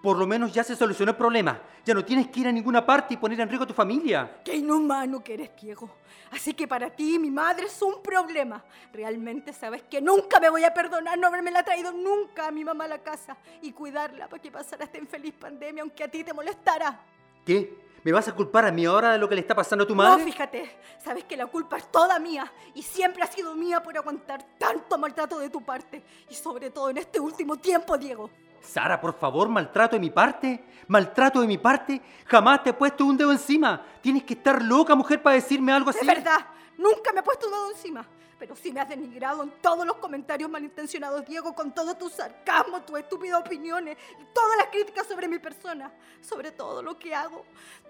por 0.03 0.17
lo 0.17 0.27
menos 0.27 0.53
ya 0.53 0.63
se 0.63 0.77
solucionó 0.77 1.11
el 1.11 1.17
problema. 1.17 1.61
Ya 1.85 1.95
no 1.95 2.05
tienes 2.05 2.29
que 2.29 2.41
ir 2.41 2.49
a 2.49 2.53
ninguna 2.53 2.85
parte 2.85 3.15
y 3.15 3.17
poner 3.17 3.41
en 3.41 3.49
riesgo 3.49 3.65
a 3.65 3.67
tu 3.67 3.75
familia. 3.75 4.41
Qué 4.45 4.57
inhumano 4.57 5.23
que 5.23 5.35
eres, 5.35 5.51
Diego. 5.61 5.91
Así 6.31 6.55
que 6.55 6.69
para 6.69 6.91
ti 6.91 7.19
mi 7.19 7.31
madre 7.31 7.67
es 7.67 7.83
un 7.83 8.03
problema. 8.03 8.63
Realmente 8.93 9.53
sabes 9.53 9.83
que 9.83 10.01
nunca 10.01 10.39
me 10.39 10.51
voy 10.51 10.65
a 10.65 10.73
perdonar 10.73 11.19
no 11.19 11.27
haberme 11.27 11.51
la 11.51 11.63
traído 11.63 11.93
nunca 11.93 12.49
a 12.49 12.51
mi 12.51 12.65
mamá 12.65 12.85
a 12.85 12.89
la 12.89 12.99
casa 12.99 13.37
y 13.63 13.73
cuidarla 13.73 14.29
para 14.29 14.43
que 14.43 14.51
pasara 14.51 14.85
esta 14.85 14.99
infeliz 14.99 15.35
pandemia, 15.35 15.83
aunque 15.83 16.05
a 16.05 16.09
ti 16.09 16.23
te 16.23 16.33
molestara. 16.33 17.01
¿Qué? 17.45 17.89
¿Me 18.05 18.13
vas 18.13 18.29
a 18.29 18.35
culpar 18.35 18.65
a 18.65 18.71
mí 18.71 18.85
ahora 18.85 19.13
de 19.13 19.19
lo 19.19 19.29
que 19.29 19.35
le 19.35 19.41
está 19.41 19.55
pasando 19.55 19.85
a 19.85 19.87
tu 19.87 19.95
madre? 19.95 20.23
No, 20.23 20.25
fíjate, 20.25 20.71
sabes 21.03 21.25
que 21.25 21.37
la 21.37 21.47
culpa 21.47 21.79
es 21.79 21.91
toda 21.91 22.19
mía 22.19 22.51
y 22.75 22.83
siempre 22.83 23.23
ha 23.23 23.27
sido 23.27 23.55
mía 23.55 23.83
por 23.83 23.97
aguantar 23.97 24.45
tanto 24.57 24.97
maltrato 24.99 25.39
de 25.39 25.51
tu 25.51 25.63
parte 25.63 26.03
y 26.31 26.35
sobre 26.35 26.71
todo 26.71 26.91
en 26.91 26.99
este 26.99 27.19
último 27.19 27.57
tiempo, 27.57 27.99
Diego. 27.99 28.31
Sara, 28.61 29.01
por 29.01 29.14
favor, 29.14 29.49
maltrato 29.49 29.97
de 29.97 30.01
mi 30.01 30.11
parte. 30.11 30.64
Maltrato 30.88 31.40
de 31.40 31.47
mi 31.47 31.59
parte. 31.59 32.01
Jamás 32.27 32.62
te 32.62 32.71
he 32.71 32.73
puesto 32.73 33.05
un 33.05 33.16
dedo 33.16 33.33
encima. 33.33 33.85
Tienes 34.01 34.25
que 34.25 34.35
estar 34.35 34.62
loca, 34.62 34.94
mujer, 34.94 35.23
para 35.23 35.35
decirme 35.35 35.73
algo 35.73 35.90
así. 35.90 36.01
Es 36.01 36.07
verdad, 36.07 36.47
nunca 36.77 37.12
me 37.12 37.21
he 37.21 37.23
puesto 37.23 37.47
un 37.47 37.53
dedo 37.53 37.71
encima. 37.71 38.07
Pero 38.38 38.55
sí 38.55 38.73
me 38.73 38.81
has 38.81 38.88
denigrado 38.88 39.42
en 39.42 39.51
todos 39.61 39.85
los 39.85 39.97
comentarios 39.97 40.49
malintencionados, 40.49 41.27
Diego, 41.27 41.55
con 41.55 41.73
todo 41.75 41.97
tu 41.97 42.09
sarcasmo, 42.09 42.81
tus 42.83 43.01
estúpidas 43.01 43.40
opiniones 43.40 43.99
y 44.21 44.25
todas 44.33 44.57
las 44.57 44.68
críticas 44.68 45.09
sobre 45.09 45.27
mi 45.27 45.40
persona, 45.40 45.92
sobre 46.21 46.53
todo 46.53 46.81
lo 46.81 46.97
que 46.97 47.12
hago. 47.14 47.44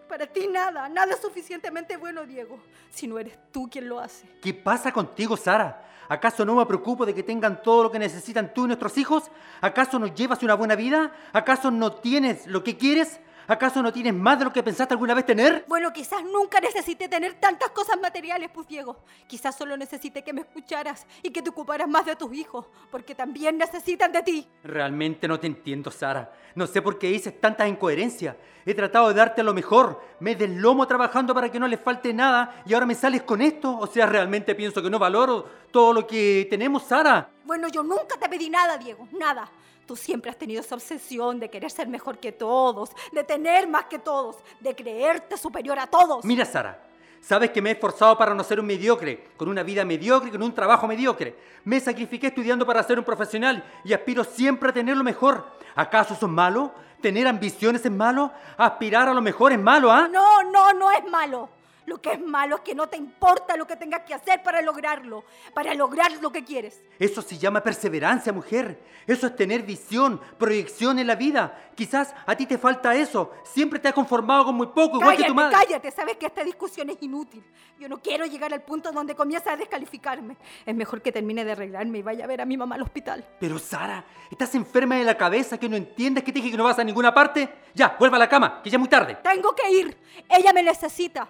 Para 0.09 0.27
ti 0.27 0.47
nada, 0.47 0.89
nada 0.89 1.13
es 1.13 1.21
suficientemente 1.21 1.99
bueno, 1.99 2.25
Diego, 2.25 2.59
si 2.91 3.07
no 3.07 3.19
eres 3.19 3.39
tú 3.53 3.69
quien 3.71 3.91
lo 3.91 4.01
hace. 4.01 4.27
¿Qué 4.41 4.55
pasa 4.55 4.91
contigo, 4.91 5.37
Sara? 5.37 5.88
¿Acaso 6.09 6.45
no 6.45 6.55
me 6.55 6.67
preocupo 6.67 7.05
de 7.05 7.15
que 7.15 7.23
tengan 7.23 7.63
todo 7.63 7.83
lo 7.83 7.91
que 7.91 7.99
necesitan 7.99 8.55
tú 8.55 8.65
y 8.65 8.69
nuestros 8.69 8.97
hijos? 8.97 9.31
¿Acaso 9.61 9.99
no 9.99 10.07
llevas 10.07 10.43
una 10.43 10.55
buena 10.55 10.75
vida? 10.75 11.13
¿Acaso 11.33 11.71
no 11.71 11.93
tienes 11.93 12.47
lo 12.47 12.65
que 12.65 12.77
quieres? 12.79 13.21
¿Acaso 13.51 13.83
no 13.83 13.91
tienes 13.91 14.13
más 14.13 14.39
de 14.39 14.45
lo 14.45 14.53
que 14.53 14.63
pensaste 14.63 14.93
alguna 14.93 15.15
vez 15.15 15.25
tener? 15.25 15.65
Bueno, 15.67 15.91
quizás 15.91 16.23
nunca 16.23 16.61
necesité 16.61 17.09
tener 17.09 17.33
tantas 17.41 17.71
cosas 17.71 17.99
materiales, 17.99 18.51
pues 18.53 18.69
Diego. 18.69 18.99
Quizás 19.27 19.57
solo 19.57 19.75
necesité 19.75 20.23
que 20.23 20.35
me 20.35 20.43
escucharas 20.43 21.07
y 21.23 21.31
que 21.31 21.41
te 21.41 21.49
ocuparas 21.49 21.89
más 21.89 22.05
de 22.05 22.15
tus 22.15 22.31
hijos, 22.35 22.67
porque 22.91 23.15
también 23.15 23.57
necesitan 23.57 24.13
de 24.13 24.23
ti. 24.23 24.47
Realmente 24.63 25.27
no 25.27 25.41
te 25.41 25.47
entiendo, 25.47 25.91
Sara. 25.91 26.31
No 26.55 26.67
sé 26.67 26.83
por 26.83 26.99
qué 26.99 27.07
dices 27.07 27.41
tantas 27.41 27.67
incoherencias. 27.71 28.37
He 28.67 28.75
tratado 28.75 29.09
de 29.09 29.15
darte 29.15 29.43
lo 29.43 29.55
mejor. 29.55 29.99
Me 30.21 30.37
deslomo 30.37 30.87
trabajando 30.87 31.33
para 31.33 31.51
que 31.51 31.59
no 31.59 31.67
les 31.67 31.81
falte 31.81 32.13
nada 32.13 32.63
y 32.67 32.75
ahora 32.75 32.85
me 32.85 32.95
sales 32.95 33.23
con 33.23 33.41
esto. 33.41 33.79
O 33.79 33.87
sea, 33.87 34.05
realmente 34.05 34.55
pienso 34.55 34.83
que 34.83 34.91
no 34.91 34.99
valoro 34.99 35.49
todo 35.71 35.95
lo 35.95 36.07
que 36.07 36.47
tenemos, 36.51 36.83
Sara. 36.83 37.31
Bueno, 37.45 37.69
yo 37.69 37.83
nunca 37.83 38.19
te 38.21 38.29
pedí 38.29 38.51
nada, 38.51 38.77
Diego. 38.77 39.09
Nada. 39.19 39.51
Tú 39.89 39.97
siempre 39.97 40.31
has 40.31 40.37
tenido 40.37 40.61
esa 40.61 40.75
obsesión 40.75 41.41
de 41.41 41.49
querer 41.49 41.71
ser 41.71 41.89
mejor 41.89 42.19
que 42.19 42.31
todos, 42.31 42.91
de 43.11 43.25
tener 43.25 43.67
más 43.67 43.87
que 43.87 43.99
todos, 43.99 44.37
de 44.61 44.77
creerte 44.77 45.39
superior 45.39 45.79
a 45.79 45.87
todos. 45.87 46.27
Mira, 46.27 46.45
Sara, 46.45 46.79
sabes 47.23 47.53
que 47.53 47.63
me 47.63 47.71
he 47.71 47.73
esforzado 47.73 48.19
para 48.19 48.35
no 48.35 48.45
ser 48.45 48.61
un 48.61 48.67
mediocre, 48.67 49.29
con 49.39 49.49
una 49.49 49.63
vida 49.63 49.87
mediocre, 49.87 50.31
con 50.31 50.43
un 50.43 50.55
trabajo 50.55 50.87
mediocre. 50.87 51.35
Me 51.65 51.81
sacrifiqué 51.81 52.27
estudiando 52.27 52.67
para 52.67 52.83
ser 52.83 52.99
un 52.99 53.05
profesional 53.07 53.65
y 53.83 53.95
aspiro 53.95 54.25
siempre 54.25 54.69
a 54.69 54.75
tener 54.75 54.95
lo 54.95 55.03
mejor. 55.03 55.47
¿Acaso 55.75 56.13
eso 56.13 56.27
es 56.27 56.33
malo? 56.33 56.71
¿Tener 57.01 57.27
ambiciones 57.27 57.83
es 57.83 57.91
malo? 57.91 58.31
¿Aspirar 58.59 59.09
a 59.09 59.15
lo 59.15 59.23
mejor 59.23 59.53
es 59.53 59.59
malo, 59.59 59.91
ah? 59.91 60.07
No, 60.07 60.43
no, 60.43 60.75
no 60.75 60.91
es 60.91 61.09
malo. 61.11 61.49
Lo 61.89 62.03
que 62.03 62.13
es 62.13 62.21
malo 62.21 62.57
es 62.57 62.61
que 62.61 62.75
no 62.75 62.87
te 62.87 62.99
importa 62.99 63.57
lo 63.57 63.67
que 63.67 63.75
tengas 63.75 64.03
que 64.03 64.13
hacer 64.13 64.43
para 64.43 64.61
lograrlo, 64.61 65.25
para 65.55 65.73
lograr 65.73 66.13
lo 66.21 66.31
que 66.31 66.45
quieres. 66.45 66.83
Eso 66.99 67.23
se 67.23 67.39
llama 67.39 67.63
perseverancia, 67.63 68.31
mujer. 68.31 68.79
Eso 69.07 69.27
es 69.27 69.35
tener 69.35 69.63
visión, 69.63 70.21
proyección 70.37 70.99
en 70.99 71.07
la 71.07 71.15
vida. 71.15 71.71
Quizás 71.75 72.15
a 72.27 72.37
ti 72.37 72.45
te 72.45 72.59
falta 72.59 72.95
eso. 72.95 73.33
Siempre 73.43 73.79
te 73.79 73.89
has 73.89 73.95
conformado 73.95 74.45
con 74.45 74.55
muy 74.55 74.67
poco, 74.67 75.01
igual 75.01 75.17
que 75.17 75.25
tu 75.25 75.35
madre. 75.35 75.57
Cállate, 75.57 75.91
sabes 75.91 76.19
que 76.19 76.27
esta 76.27 76.45
discusión 76.45 76.91
es 76.91 76.99
inútil. 77.01 77.43
Yo 77.79 77.89
no 77.89 78.03
quiero 78.03 78.27
llegar 78.27 78.53
al 78.53 78.61
punto 78.61 78.93
donde 78.93 79.15
comienza 79.15 79.55
a 79.55 79.57
descalificarme. 79.57 80.37
Es 80.67 80.75
mejor 80.75 81.01
que 81.01 81.11
termine 81.11 81.43
de 81.43 81.53
arreglarme 81.53 81.99
y 81.99 82.03
vaya 82.03 82.25
a 82.25 82.27
ver 82.27 82.43
a 82.43 82.45
mi 82.45 82.59
mamá 82.59 82.75
al 82.75 82.83
hospital. 82.83 83.25
Pero 83.41 83.59
Sara, 83.59 84.05
¿estás 84.31 84.55
enferma 84.55 84.97
de 84.97 85.05
la 85.05 85.17
cabeza 85.17 85.57
que 85.57 85.71
no 85.71 85.77
entiendes 85.77 86.23
que 86.23 86.33
te 86.33 86.41
dije 86.41 86.51
que 86.51 86.59
no 86.59 86.65
vas 86.65 86.79
a 86.79 86.85
ninguna 86.85 87.15
parte? 87.15 87.49
Ya, 87.75 87.97
vuelva 87.99 88.17
a 88.17 88.21
la 88.21 88.29
cama, 88.29 88.61
que 88.63 88.69
ya 88.69 88.77
es 88.77 88.81
muy 88.81 88.91
tarde. 88.91 89.17
Tengo 89.23 89.55
que 89.55 89.71
ir. 89.71 89.97
Ella 90.29 90.53
me 90.53 90.63
necesita. 90.63 91.27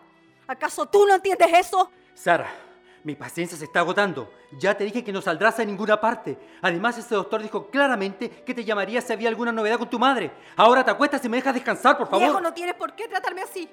¿Acaso 0.49 0.87
tú 0.87 1.07
no 1.07 1.15
entiendes 1.15 1.49
eso? 1.53 1.91
Sara, 2.15 2.51
mi 3.05 3.15
paciencia 3.15 3.57
se 3.57 3.67
está 3.67 3.81
agotando. 3.81 4.33
Ya 4.59 4.75
te 4.75 4.85
dije 4.85 5.05
que 5.05 5.13
no 5.13 5.21
saldrás 5.21 5.61
a 5.61 5.65
ninguna 5.65 6.01
parte. 6.01 6.39
Además, 6.63 6.97
ese 6.97 7.15
doctor 7.15 7.43
dijo 7.43 7.67
claramente 7.71 8.31
que 8.31 8.55
te 8.55 8.65
llamaría 8.65 9.03
si 9.03 9.13
había 9.13 9.29
alguna 9.29 9.53
novedad 9.53 9.79
con 9.79 9.91
tu 9.91 9.99
madre. 9.99 10.33
Ahora 10.57 10.83
te 10.83 10.91
acuestas 10.91 11.23
y 11.23 11.29
me 11.29 11.37
dejas 11.37 11.53
descansar, 11.53 11.99
por 11.99 12.09
favor. 12.09 12.27
Viejo, 12.27 12.41
no 12.41 12.55
tienes 12.55 12.75
por 12.77 12.95
qué 12.95 13.07
tratarme 13.07 13.43
así. 13.43 13.69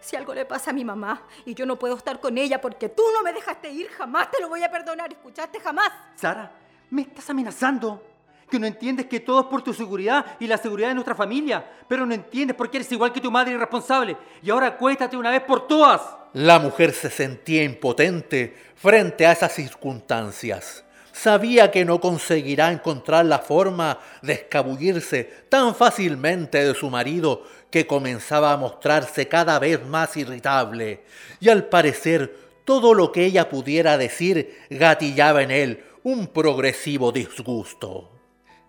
Si 0.00 0.16
algo 0.16 0.32
le 0.32 0.46
pasa 0.46 0.70
a 0.70 0.72
mi 0.72 0.82
mamá 0.82 1.22
y 1.44 1.54
yo 1.54 1.66
no 1.66 1.78
puedo 1.78 1.94
estar 1.94 2.18
con 2.20 2.38
ella 2.38 2.58
porque 2.58 2.88
tú 2.88 3.02
no 3.12 3.22
me 3.22 3.34
dejaste 3.34 3.70
ir, 3.70 3.88
jamás 3.90 4.30
te 4.30 4.40
lo 4.40 4.48
voy 4.48 4.62
a 4.62 4.70
perdonar. 4.70 5.12
¿Escuchaste? 5.12 5.60
Jamás. 5.60 5.90
Sara, 6.14 6.50
me 6.88 7.02
estás 7.02 7.28
amenazando 7.28 8.02
que 8.50 8.58
no 8.58 8.66
entiendes 8.66 9.06
que 9.06 9.20
todo 9.20 9.40
es 9.40 9.46
por 9.46 9.62
tu 9.62 9.72
seguridad 9.72 10.36
y 10.38 10.46
la 10.46 10.58
seguridad 10.58 10.88
de 10.88 10.94
nuestra 10.94 11.14
familia, 11.14 11.64
pero 11.88 12.06
no 12.06 12.14
entiendes 12.14 12.56
por 12.56 12.70
qué 12.70 12.78
eres 12.78 12.92
igual 12.92 13.12
que 13.12 13.20
tu 13.20 13.30
madre 13.30 13.52
irresponsable. 13.52 14.16
Y 14.42 14.50
ahora 14.50 14.68
acuéstate 14.68 15.16
una 15.16 15.30
vez 15.30 15.42
por 15.42 15.66
todas. 15.66 16.00
La 16.34 16.58
mujer 16.58 16.92
se 16.92 17.10
sentía 17.10 17.62
impotente 17.62 18.56
frente 18.76 19.26
a 19.26 19.32
esas 19.32 19.52
circunstancias. 19.52 20.84
Sabía 21.12 21.70
que 21.70 21.84
no 21.84 22.00
conseguirá 22.00 22.72
encontrar 22.72 23.24
la 23.24 23.38
forma 23.38 24.00
de 24.20 24.32
escabullirse 24.32 25.44
tan 25.48 25.74
fácilmente 25.76 26.64
de 26.64 26.74
su 26.74 26.90
marido 26.90 27.44
que 27.70 27.86
comenzaba 27.86 28.52
a 28.52 28.56
mostrarse 28.56 29.28
cada 29.28 29.60
vez 29.60 29.84
más 29.86 30.16
irritable. 30.16 31.04
Y 31.38 31.50
al 31.50 31.66
parecer 31.66 32.36
todo 32.64 32.94
lo 32.94 33.12
que 33.12 33.26
ella 33.26 33.48
pudiera 33.48 33.96
decir 33.96 34.58
gatillaba 34.70 35.42
en 35.42 35.50
él 35.52 35.84
un 36.02 36.26
progresivo 36.26 37.12
disgusto. 37.12 38.13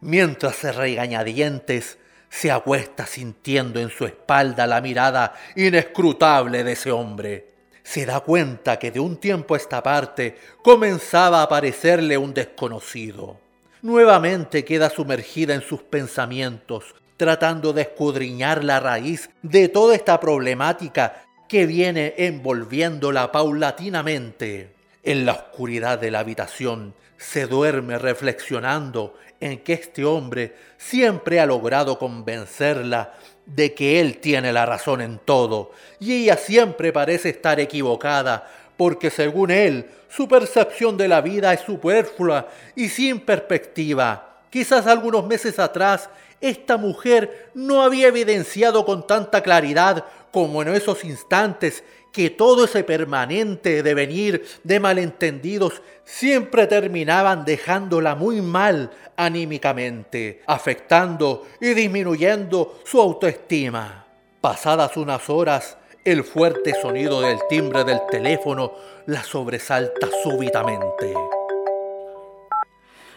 Mientras 0.01 0.55
se 0.55 0.71
regaña 0.71 1.23
dientes, 1.23 1.97
se 2.29 2.51
acuesta 2.51 3.05
sintiendo 3.05 3.79
en 3.79 3.89
su 3.89 4.05
espalda 4.05 4.67
la 4.67 4.81
mirada 4.81 5.33
inescrutable 5.55 6.63
de 6.63 6.73
ese 6.73 6.91
hombre. 6.91 7.47
Se 7.83 8.05
da 8.05 8.19
cuenta 8.19 8.77
que 8.77 8.91
de 8.91 8.99
un 8.99 9.17
tiempo 9.17 9.53
a 9.53 9.57
esta 9.57 9.81
parte 9.81 10.37
comenzaba 10.63 11.41
a 11.41 11.49
parecerle 11.49 12.17
un 12.17 12.33
desconocido. 12.33 13.39
Nuevamente 13.81 14.65
queda 14.65 14.89
sumergida 14.89 15.53
en 15.53 15.61
sus 15.61 15.83
pensamientos, 15.83 16.95
tratando 17.17 17.71
de 17.71 17.83
escudriñar 17.83 18.63
la 18.63 18.79
raíz 18.79 19.29
de 19.43 19.69
toda 19.69 19.95
esta 19.95 20.19
problemática 20.19 21.23
que 21.47 21.65
viene 21.65 22.15
envolviéndola 22.17 23.31
paulatinamente. 23.31 24.73
En 25.03 25.25
la 25.25 25.33
oscuridad 25.33 25.99
de 25.99 26.09
la 26.09 26.19
habitación 26.19 26.95
se 27.17 27.47
duerme 27.47 27.97
reflexionando 27.97 29.15
en 29.39 29.59
que 29.59 29.73
este 29.73 30.05
hombre 30.05 30.55
siempre 30.77 31.39
ha 31.39 31.45
logrado 31.45 31.99
convencerla 31.99 33.13
de 33.45 33.73
que 33.73 33.99
él 33.99 34.17
tiene 34.17 34.51
la 34.51 34.65
razón 34.65 35.01
en 35.01 35.19
todo 35.19 35.71
y 35.99 36.23
ella 36.23 36.37
siempre 36.37 36.91
parece 36.91 37.29
estar 37.29 37.59
equivocada 37.59 38.47
porque 38.77 39.09
según 39.09 39.51
él, 39.51 39.89
su 40.09 40.27
percepción 40.27 40.97
de 40.97 41.07
la 41.07 41.21
vida 41.21 41.53
es 41.53 41.61
superflua 41.61 42.47
y 42.75 42.89
sin 42.89 43.19
perspectiva. 43.19 44.39
Quizás 44.49 44.87
algunos 44.87 45.25
meses 45.25 45.59
atrás, 45.59 46.09
esta 46.41 46.77
mujer 46.77 47.49
no 47.53 47.81
había 47.81 48.07
evidenciado 48.07 48.85
con 48.85 49.07
tanta 49.07 49.41
claridad 49.41 50.05
como 50.31 50.61
en 50.61 50.69
esos 50.69 51.03
instantes 51.05 51.83
que 52.15 52.29
todo 52.29 52.63
ese 52.63 52.85
permanente 52.85 53.83
devenir 53.83 54.47
de 54.63 54.79
malentendidos 54.79 55.81
siempre 56.05 56.65
terminaban 56.65 57.43
dejándola 57.43 58.15
muy 58.15 58.41
mal 58.41 58.89
anímicamente, 59.17 60.41
afectando 60.47 61.45
y 61.59 61.73
disminuyendo 61.73 62.79
su 62.85 63.01
autoestima. 63.01 64.05
Pasadas 64.39 64.95
unas 64.95 65.29
horas, 65.29 65.77
el 66.05 66.23
fuerte 66.23 66.73
sonido 66.81 67.19
del 67.19 67.37
timbre 67.49 67.83
del 67.83 67.99
teléfono 68.09 68.71
la 69.07 69.21
sobresalta 69.21 70.07
súbitamente. 70.23 71.13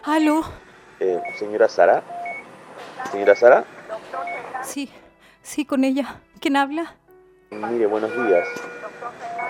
¿Aló? 0.03 0.43
Eh, 0.99 1.21
señora 1.37 1.69
Sara. 1.69 2.03
Señora 3.09 3.33
Sara. 3.33 3.63
Sí, 4.61 4.91
sí, 5.41 5.63
con 5.63 5.85
ella. 5.85 6.19
¿Quién 6.41 6.57
habla? 6.57 6.95
Mire, 7.49 7.85
buenos 7.85 8.11
días. 8.27 8.45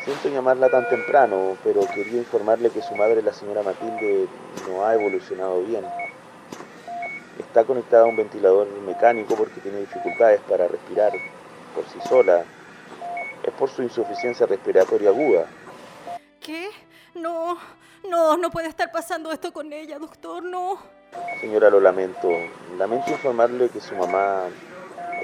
Siento 0.04 0.30
llamarla 0.30 0.70
tan 0.70 0.88
temprano, 0.88 1.58
pero 1.64 1.82
quería 1.94 2.20
informarle 2.20 2.70
que 2.70 2.82
su 2.82 2.96
madre, 2.96 3.22
la 3.22 3.34
señora 3.34 3.64
Matilde, 3.64 4.28
no 4.68 4.86
ha 4.86 4.94
evolucionado 4.94 5.62
bien. 5.64 5.86
Está 7.38 7.66
conectada 7.66 8.04
a 8.04 8.08
un 8.08 8.16
ventilador 8.16 8.68
mecánico 8.86 9.36
porque 9.36 9.60
tiene 9.60 9.80
dificultades 9.80 10.40
para 10.42 10.68
respirar 10.68 11.12
por 11.76 11.86
sí 11.90 12.00
sola. 12.08 12.44
Es 13.44 13.54
por 13.54 13.70
su 13.70 13.84
insuficiencia 13.84 14.46
respiratoria 14.46 15.10
aguda. 15.10 15.46
¿Qué? 16.40 16.70
No, 17.16 17.58
no, 18.10 18.38
no 18.38 18.50
puede 18.50 18.68
estar 18.68 18.92
pasando 18.92 19.32
esto 19.32 19.52
con 19.52 19.74
ella, 19.74 20.00
doctor, 20.00 20.44
no. 20.44 20.80
Señora, 21.42 21.70
lo 21.70 21.80
lamento. 21.80 22.30
Lamento 22.78 23.12
informarle 23.12 23.70
que 23.70 23.82
su 23.82 23.96
mamá 23.96 24.44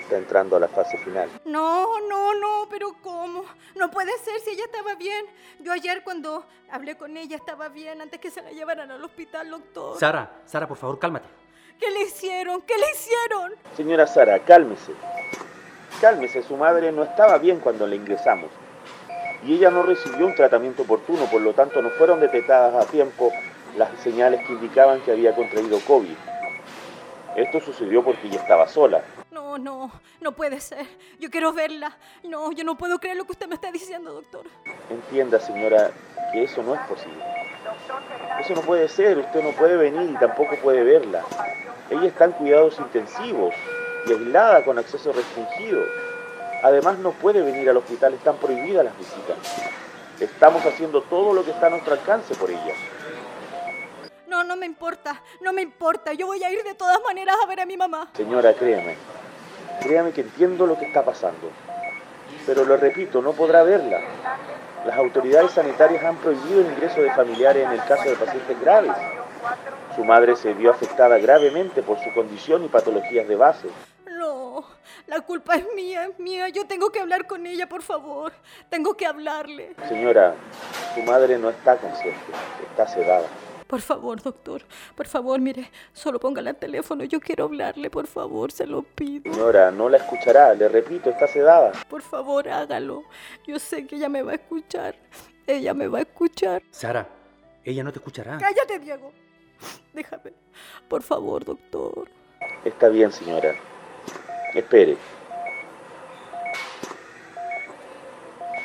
está 0.05 0.17
entrando 0.17 0.55
a 0.55 0.59
la 0.59 0.67
fase 0.67 0.97
final. 0.97 1.29
No, 1.45 1.99
no, 2.01 2.33
no, 2.35 2.67
pero 2.69 2.93
¿cómo? 3.01 3.43
No 3.75 3.89
puede 3.89 4.15
ser 4.19 4.39
si 4.39 4.51
ella 4.51 4.65
estaba 4.65 4.93
bien. 4.95 5.25
Yo 5.59 5.71
ayer 5.71 6.03
cuando 6.03 6.45
hablé 6.69 6.95
con 6.95 7.17
ella 7.17 7.35
estaba 7.35 7.69
bien 7.69 8.01
antes 8.01 8.19
que 8.19 8.29
se 8.29 8.43
la 8.43 8.51
llevaran 8.51 8.91
al 8.91 9.03
hospital, 9.03 9.49
doctor. 9.49 9.99
Sara, 9.99 10.41
Sara, 10.45 10.67
por 10.67 10.77
favor, 10.77 10.99
cálmate. 10.99 11.27
¿Qué 11.79 11.89
le 11.89 12.03
hicieron? 12.03 12.61
¿Qué 12.61 12.77
le 12.77 12.85
hicieron? 12.93 13.53
Señora 13.75 14.05
Sara, 14.05 14.39
cálmese. 14.39 14.93
Cálmese, 15.99 16.43
su 16.43 16.55
madre 16.55 16.91
no 16.91 17.03
estaba 17.03 17.39
bien 17.39 17.59
cuando 17.59 17.87
la 17.87 17.95
ingresamos. 17.95 18.51
Y 19.43 19.55
ella 19.55 19.71
no 19.71 19.81
recibió 19.83 20.27
un 20.27 20.35
tratamiento 20.35 20.83
oportuno, 20.83 21.25
por 21.25 21.41
lo 21.41 21.53
tanto 21.53 21.81
no 21.81 21.89
fueron 21.89 22.19
detectadas 22.19 22.75
a 22.75 22.89
tiempo 22.89 23.31
las 23.75 23.89
señales 24.01 24.45
que 24.45 24.53
indicaban 24.53 25.01
que 25.01 25.11
había 25.11 25.35
contraído 25.35 25.79
COVID. 25.79 26.15
Esto 27.35 27.59
sucedió 27.59 28.03
porque 28.03 28.27
ella 28.27 28.39
estaba 28.39 28.67
sola. 28.67 29.03
No, 29.57 29.59
no, 29.59 29.91
no 30.19 30.31
puede 30.33 30.59
ser. 30.59 30.85
Yo 31.19 31.29
quiero 31.29 31.53
verla. 31.53 31.97
No, 32.23 32.51
yo 32.51 32.63
no 32.63 32.77
puedo 32.77 32.99
creer 32.99 33.15
lo 33.15 33.25
que 33.25 33.31
usted 33.31 33.47
me 33.47 33.55
está 33.55 33.71
diciendo, 33.71 34.11
doctor. 34.11 34.45
Entienda, 34.89 35.39
señora, 35.39 35.91
que 36.33 36.43
eso 36.43 36.61
no 36.61 36.75
es 36.75 36.81
posible. 36.81 37.23
Eso 38.41 38.53
no 38.53 38.61
puede 38.61 38.89
ser, 38.89 39.17
usted 39.17 39.41
no 39.41 39.51
puede 39.51 39.77
venir 39.77 40.09
y 40.11 40.17
tampoco 40.17 40.57
puede 40.61 40.83
verla. 40.83 41.23
Ella 41.89 42.07
está 42.07 42.25
en 42.25 42.31
cuidados 42.31 42.77
intensivos 42.79 43.53
y 44.07 44.11
aislada 44.11 44.65
con 44.65 44.77
acceso 44.77 45.13
restringido. 45.13 45.83
Además 46.63 46.97
no 46.99 47.11
puede 47.11 47.41
venir 47.41 47.69
al 47.69 47.77
hospital, 47.77 48.13
están 48.13 48.35
prohibidas 48.37 48.85
las 48.85 48.97
visitas. 48.97 49.37
Estamos 50.19 50.65
haciendo 50.65 51.01
todo 51.03 51.33
lo 51.33 51.45
que 51.45 51.51
está 51.51 51.67
a 51.67 51.69
nuestro 51.69 51.93
alcance 51.93 52.35
por 52.35 52.49
ella. 52.49 52.73
No, 54.27 54.43
no 54.43 54.57
me 54.57 54.65
importa, 54.65 55.21
no 55.41 55.53
me 55.53 55.61
importa. 55.61 56.11
Yo 56.13 56.25
voy 56.27 56.43
a 56.43 56.51
ir 56.51 56.61
de 56.63 56.73
todas 56.73 56.99
maneras 57.03 57.37
a 57.41 57.47
ver 57.47 57.61
a 57.61 57.65
mi 57.65 57.77
mamá. 57.77 58.09
Señora, 58.15 58.53
créame. 58.53 58.97
Créame 59.81 60.11
que 60.11 60.21
entiendo 60.21 60.65
lo 60.65 60.77
que 60.77 60.85
está 60.85 61.03
pasando. 61.03 61.51
Pero 62.45 62.65
lo 62.65 62.77
repito, 62.77 63.21
no 63.21 63.33
podrá 63.33 63.63
verla. 63.63 63.99
Las 64.85 64.97
autoridades 64.97 65.51
sanitarias 65.51 66.03
han 66.03 66.17
prohibido 66.17 66.61
el 66.61 66.67
ingreso 66.67 67.01
de 67.01 67.11
familiares 67.11 67.65
en 67.65 67.71
el 67.71 67.83
caso 67.85 68.07
de 68.07 68.15
pacientes 68.15 68.61
graves. 68.61 68.91
Su 69.95 70.03
madre 70.03 70.35
se 70.35 70.53
vio 70.53 70.71
afectada 70.71 71.17
gravemente 71.17 71.81
por 71.81 71.97
su 72.03 72.13
condición 72.13 72.63
y 72.63 72.67
patologías 72.67 73.27
de 73.27 73.35
base. 73.35 73.67
No, 74.11 74.63
la 75.07 75.21
culpa 75.21 75.55
es 75.55 75.65
mía, 75.75 76.05
es 76.05 76.19
mía. 76.19 76.49
Yo 76.49 76.67
tengo 76.67 76.91
que 76.91 76.99
hablar 76.99 77.25
con 77.25 77.45
ella, 77.47 77.67
por 77.67 77.81
favor. 77.81 78.33
Tengo 78.69 78.95
que 78.95 79.05
hablarle. 79.05 79.75
Señora, 79.87 80.35
su 80.93 81.01
madre 81.01 81.37
no 81.37 81.49
está 81.49 81.77
consciente, 81.77 82.19
está 82.69 82.87
sedada. 82.87 83.25
Por 83.67 83.81
favor, 83.81 84.21
doctor, 84.21 84.61
por 84.95 85.07
favor, 85.07 85.39
mire, 85.39 85.71
solo 85.91 86.19
póngala 86.19 86.51
al 86.51 86.55
teléfono. 86.57 87.03
Yo 87.03 87.19
quiero 87.19 87.45
hablarle, 87.45 87.89
por 87.89 88.05
favor, 88.05 88.51
se 88.51 88.67
lo 88.67 88.83
pido. 88.83 89.33
Señora, 89.33 89.71
no 89.71 89.89
la 89.89 89.97
escuchará, 89.97 90.53
le 90.53 90.69
repito, 90.69 91.09
está 91.09 91.27
sedada. 91.27 91.71
Por 91.89 92.03
favor, 92.03 92.47
hágalo. 92.47 93.03
Yo 93.47 93.57
sé 93.57 93.87
que 93.87 93.95
ella 93.95 94.07
me 94.07 94.21
va 94.21 94.33
a 94.33 94.35
escuchar. 94.35 94.95
Ella 95.47 95.73
me 95.73 95.87
va 95.87 95.99
a 95.99 96.01
escuchar. 96.01 96.61
Sara, 96.69 97.07
ella 97.63 97.83
no 97.83 97.91
te 97.91 97.97
escuchará. 97.99 98.37
Cállate, 98.37 98.77
Diego. 98.79 99.11
Déjame. 99.93 100.33
Por 100.87 101.01
favor, 101.01 101.43
doctor. 101.43 102.07
Está 102.63 102.89
bien, 102.89 103.11
señora. 103.11 103.55
Espere. 104.53 104.95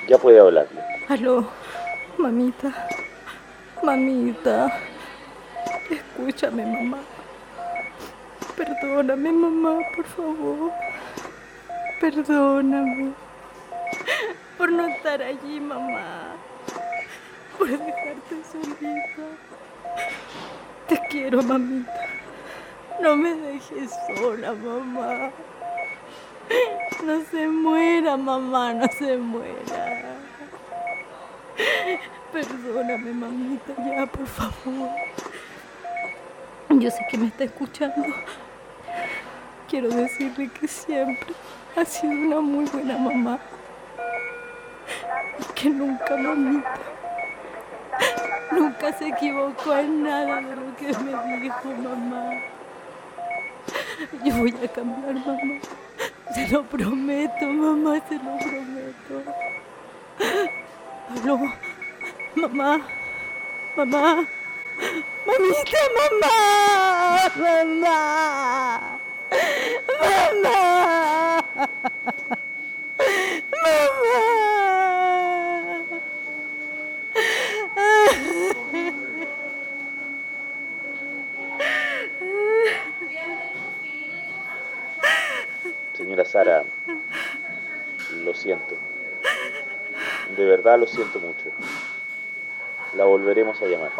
Ya 0.08 0.18
puede 0.18 0.40
hablarle. 0.40 0.82
Aló, 1.08 1.46
mamita. 2.18 2.88
Mamita. 3.82 4.89
Escúchame, 6.20 6.66
mamá. 6.66 6.98
Perdóname, 8.54 9.32
mamá, 9.32 9.78
por 9.96 10.04
favor. 10.04 10.70
Perdóname. 11.98 13.14
Por 14.58 14.70
no 14.70 14.86
estar 14.86 15.22
allí, 15.22 15.58
mamá. 15.58 16.36
Por 17.56 17.68
dejarte 17.70 18.36
solita. 18.52 19.24
Te 20.88 21.00
quiero, 21.08 21.42
mamita. 21.42 21.90
No 23.00 23.16
me 23.16 23.34
dejes 23.34 23.90
sola, 24.14 24.52
mamá. 24.52 25.30
No 27.02 27.24
se 27.30 27.48
muera, 27.48 28.18
mamá, 28.18 28.74
no 28.74 28.86
se 28.88 29.16
muera. 29.16 30.16
Perdóname, 32.30 33.10
mamita, 33.10 33.72
ya, 33.78 34.06
por 34.06 34.26
favor. 34.26 34.90
Yo 36.78 36.88
sé 36.88 37.04
que 37.10 37.18
me 37.18 37.26
está 37.26 37.44
escuchando. 37.44 38.06
Quiero 39.68 39.88
decirle 39.88 40.48
que 40.48 40.68
siempre 40.68 41.34
ha 41.76 41.84
sido 41.84 42.12
una 42.12 42.40
muy 42.40 42.64
buena 42.66 42.96
mamá. 42.96 43.40
Y 45.40 45.52
que 45.54 45.68
nunca, 45.68 46.16
mamita, 46.16 46.74
nunca 48.52 48.92
se 48.92 49.08
equivocó 49.08 49.76
en 49.76 50.04
nada 50.04 50.36
de 50.36 50.56
lo 50.56 50.76
que 50.76 50.96
me 51.02 51.40
dijo 51.40 51.68
mamá. 51.82 52.30
Yo 54.24 54.34
voy 54.36 54.54
a 54.64 54.68
cambiar, 54.68 55.14
mamá. 55.14 55.60
Se 56.34 56.48
lo 56.48 56.62
prometo, 56.62 57.46
mamá, 57.46 58.00
se 58.08 58.14
lo 58.14 58.38
prometo. 58.38 59.32
Aló, 61.10 61.40
mamá, 62.36 62.80
mamá, 63.76 64.24
mamita, 65.26 65.78
mamá, 65.96 67.30
mamá, 67.36 69.00
mamá, 70.00 70.60
Señora 85.96 86.24
Sara, 86.24 86.64
lo 88.24 88.34
siento. 88.34 88.76
De 90.36 90.44
verdad 90.44 90.78
lo 90.78 90.86
siento 90.86 91.20
mucho. 91.20 91.50
La 92.96 93.04
volveremos 93.04 93.60
a 93.62 93.66
llamar. 93.66 93.90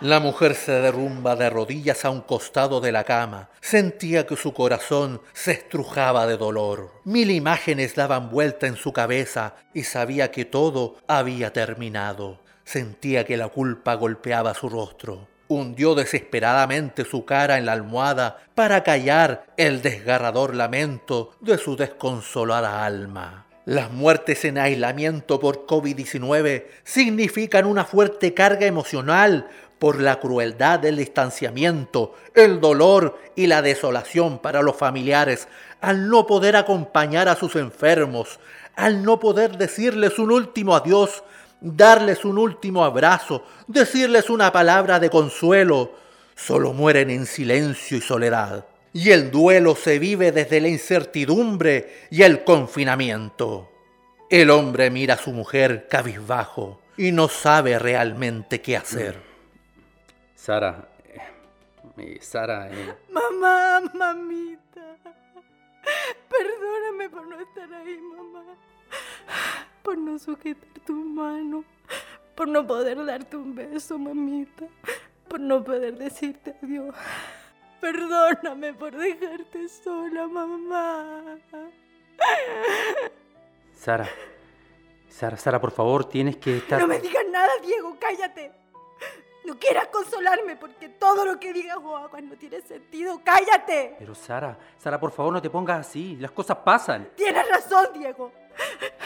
La 0.00 0.20
mujer 0.20 0.54
se 0.54 0.72
derrumba 0.72 1.36
de 1.36 1.50
rodillas 1.50 2.04
a 2.04 2.10
un 2.10 2.20
costado 2.20 2.80
de 2.80 2.92
la 2.92 3.04
cama. 3.04 3.48
Sentía 3.60 4.26
que 4.26 4.36
su 4.36 4.54
corazón 4.54 5.20
se 5.32 5.52
estrujaba 5.52 6.26
de 6.26 6.36
dolor. 6.36 6.92
Mil 7.04 7.30
imágenes 7.30 7.94
daban 7.94 8.30
vuelta 8.30 8.66
en 8.66 8.76
su 8.76 8.92
cabeza 8.92 9.56
y 9.74 9.82
sabía 9.82 10.30
que 10.30 10.44
todo 10.44 10.96
había 11.08 11.52
terminado. 11.52 12.40
Sentía 12.64 13.24
que 13.24 13.36
la 13.36 13.48
culpa 13.48 13.94
golpeaba 13.94 14.54
su 14.54 14.68
rostro. 14.68 15.26
Hundió 15.48 15.94
desesperadamente 15.94 17.04
su 17.04 17.24
cara 17.24 17.58
en 17.58 17.66
la 17.66 17.72
almohada 17.72 18.38
para 18.54 18.84
callar 18.84 19.46
el 19.56 19.82
desgarrador 19.82 20.54
lamento 20.54 21.32
de 21.40 21.58
su 21.58 21.74
desconsolada 21.76 22.84
alma. 22.84 23.47
Las 23.68 23.92
muertes 23.92 24.46
en 24.46 24.56
aislamiento 24.56 25.38
por 25.38 25.66
COVID-19 25.66 26.64
significan 26.84 27.66
una 27.66 27.84
fuerte 27.84 28.32
carga 28.32 28.64
emocional 28.64 29.46
por 29.78 30.00
la 30.00 30.20
crueldad 30.20 30.78
del 30.78 30.96
distanciamiento, 30.96 32.14
el 32.34 32.62
dolor 32.62 33.18
y 33.36 33.46
la 33.46 33.60
desolación 33.60 34.38
para 34.38 34.62
los 34.62 34.74
familiares 34.74 35.48
al 35.82 36.08
no 36.08 36.26
poder 36.26 36.56
acompañar 36.56 37.28
a 37.28 37.36
sus 37.36 37.56
enfermos, 37.56 38.40
al 38.74 39.02
no 39.02 39.20
poder 39.20 39.58
decirles 39.58 40.18
un 40.18 40.32
último 40.32 40.74
adiós, 40.74 41.22
darles 41.60 42.24
un 42.24 42.38
último 42.38 42.86
abrazo, 42.86 43.44
decirles 43.66 44.30
una 44.30 44.50
palabra 44.50 44.98
de 44.98 45.10
consuelo. 45.10 45.92
Solo 46.34 46.72
mueren 46.72 47.10
en 47.10 47.26
silencio 47.26 47.98
y 47.98 48.00
soledad. 48.00 48.64
Y 48.98 49.12
el 49.12 49.30
duelo 49.30 49.76
se 49.76 50.00
vive 50.00 50.32
desde 50.32 50.60
la 50.60 50.66
incertidumbre 50.66 52.08
y 52.10 52.22
el 52.22 52.42
confinamiento. 52.42 53.70
El 54.28 54.50
hombre 54.50 54.90
mira 54.90 55.14
a 55.14 55.18
su 55.18 55.30
mujer 55.30 55.86
cabizbajo 55.88 56.80
y 56.96 57.12
no 57.12 57.28
sabe 57.28 57.78
realmente 57.78 58.60
qué 58.60 58.76
hacer. 58.76 59.22
Sara, 60.34 60.88
eh, 61.96 62.18
Sara... 62.20 62.68
Eh. 62.72 62.94
Mamá, 63.12 63.82
mamita. 63.94 64.96
Perdóname 66.28 67.08
por 67.08 67.24
no 67.28 67.38
estar 67.38 67.72
ahí, 67.72 67.98
mamá. 67.98 68.42
Por 69.84 69.96
no 69.96 70.18
sujetar 70.18 70.80
tu 70.84 70.94
mano. 70.94 71.62
Por 72.34 72.48
no 72.48 72.66
poder 72.66 73.04
darte 73.06 73.36
un 73.36 73.54
beso, 73.54 73.96
mamita. 73.96 74.64
Por 75.28 75.38
no 75.38 75.62
poder 75.62 75.96
decirte 75.96 76.56
adiós. 76.60 76.96
Perdóname 77.80 78.74
por 78.74 78.96
dejarte 78.96 79.68
sola, 79.68 80.26
mamá. 80.26 81.38
Sara, 83.74 84.08
Sara, 85.08 85.36
Sara, 85.36 85.60
por 85.60 85.70
favor, 85.70 86.04
tienes 86.04 86.36
que 86.36 86.56
estar... 86.58 86.80
No 86.80 86.88
me 86.88 86.98
digas 86.98 87.24
nada, 87.30 87.50
Diego, 87.62 87.96
cállate. 88.00 88.52
No 89.44 89.58
quieras 89.58 89.86
consolarme 89.88 90.56
porque 90.56 90.90
todo 90.90 91.24
lo 91.24 91.40
que 91.40 91.52
digas 91.52 91.78
o 91.82 91.96
hagas 91.96 92.22
no 92.22 92.36
tiene 92.36 92.60
sentido. 92.60 93.20
¡Cállate! 93.24 93.96
Pero 93.98 94.14
Sara, 94.14 94.58
Sara, 94.76 95.00
por 95.00 95.10
favor 95.10 95.32
no 95.32 95.40
te 95.40 95.48
pongas 95.48 95.86
así. 95.86 96.16
Las 96.16 96.32
cosas 96.32 96.58
pasan. 96.58 97.08
Tienes 97.16 97.48
razón, 97.48 97.86
Diego. 97.94 98.30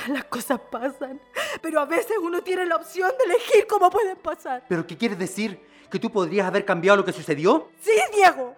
Las 0.09 0.25
cosas 0.25 0.59
pasan. 0.59 1.21
Pero 1.61 1.79
a 1.79 1.85
veces 1.85 2.17
uno 2.21 2.43
tiene 2.43 2.67
la 2.67 2.75
opción 2.77 3.13
de 3.19 3.25
elegir 3.25 3.69
cómo 3.69 3.89
pueden 3.89 4.17
pasar. 4.17 4.65
¿Pero 4.69 4.85
qué 4.85 4.97
quieres 4.97 5.19
decir? 5.19 5.65
¿Que 5.89 6.01
tú 6.01 6.11
podrías 6.11 6.47
haber 6.47 6.65
cambiado 6.65 6.97
lo 6.97 7.05
que 7.05 7.13
sucedió? 7.13 7.71
Sí, 7.81 7.93
Diego. 8.13 8.57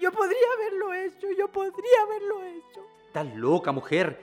Yo 0.00 0.12
podría 0.12 0.46
haberlo 0.56 0.94
hecho. 0.94 1.26
Yo 1.36 1.48
podría 1.48 2.02
haberlo 2.02 2.42
hecho. 2.44 2.86
Estás 3.06 3.34
loca, 3.34 3.72
mujer. 3.72 4.18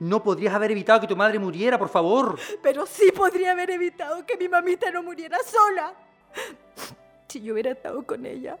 No 0.00 0.22
podrías 0.22 0.54
haber 0.54 0.70
evitado 0.70 1.00
que 1.00 1.06
tu 1.06 1.16
madre 1.16 1.38
muriera, 1.38 1.78
por 1.78 1.88
favor. 1.88 2.38
Pero 2.62 2.86
sí 2.86 3.10
podría 3.12 3.52
haber 3.52 3.70
evitado 3.70 4.24
que 4.24 4.36
mi 4.36 4.48
mamita 4.48 4.90
no 4.90 5.02
muriera 5.02 5.38
sola. 5.44 5.94
Si 7.26 7.42
yo 7.42 7.52
hubiera 7.52 7.72
estado 7.72 8.06
con 8.06 8.24
ella, 8.24 8.58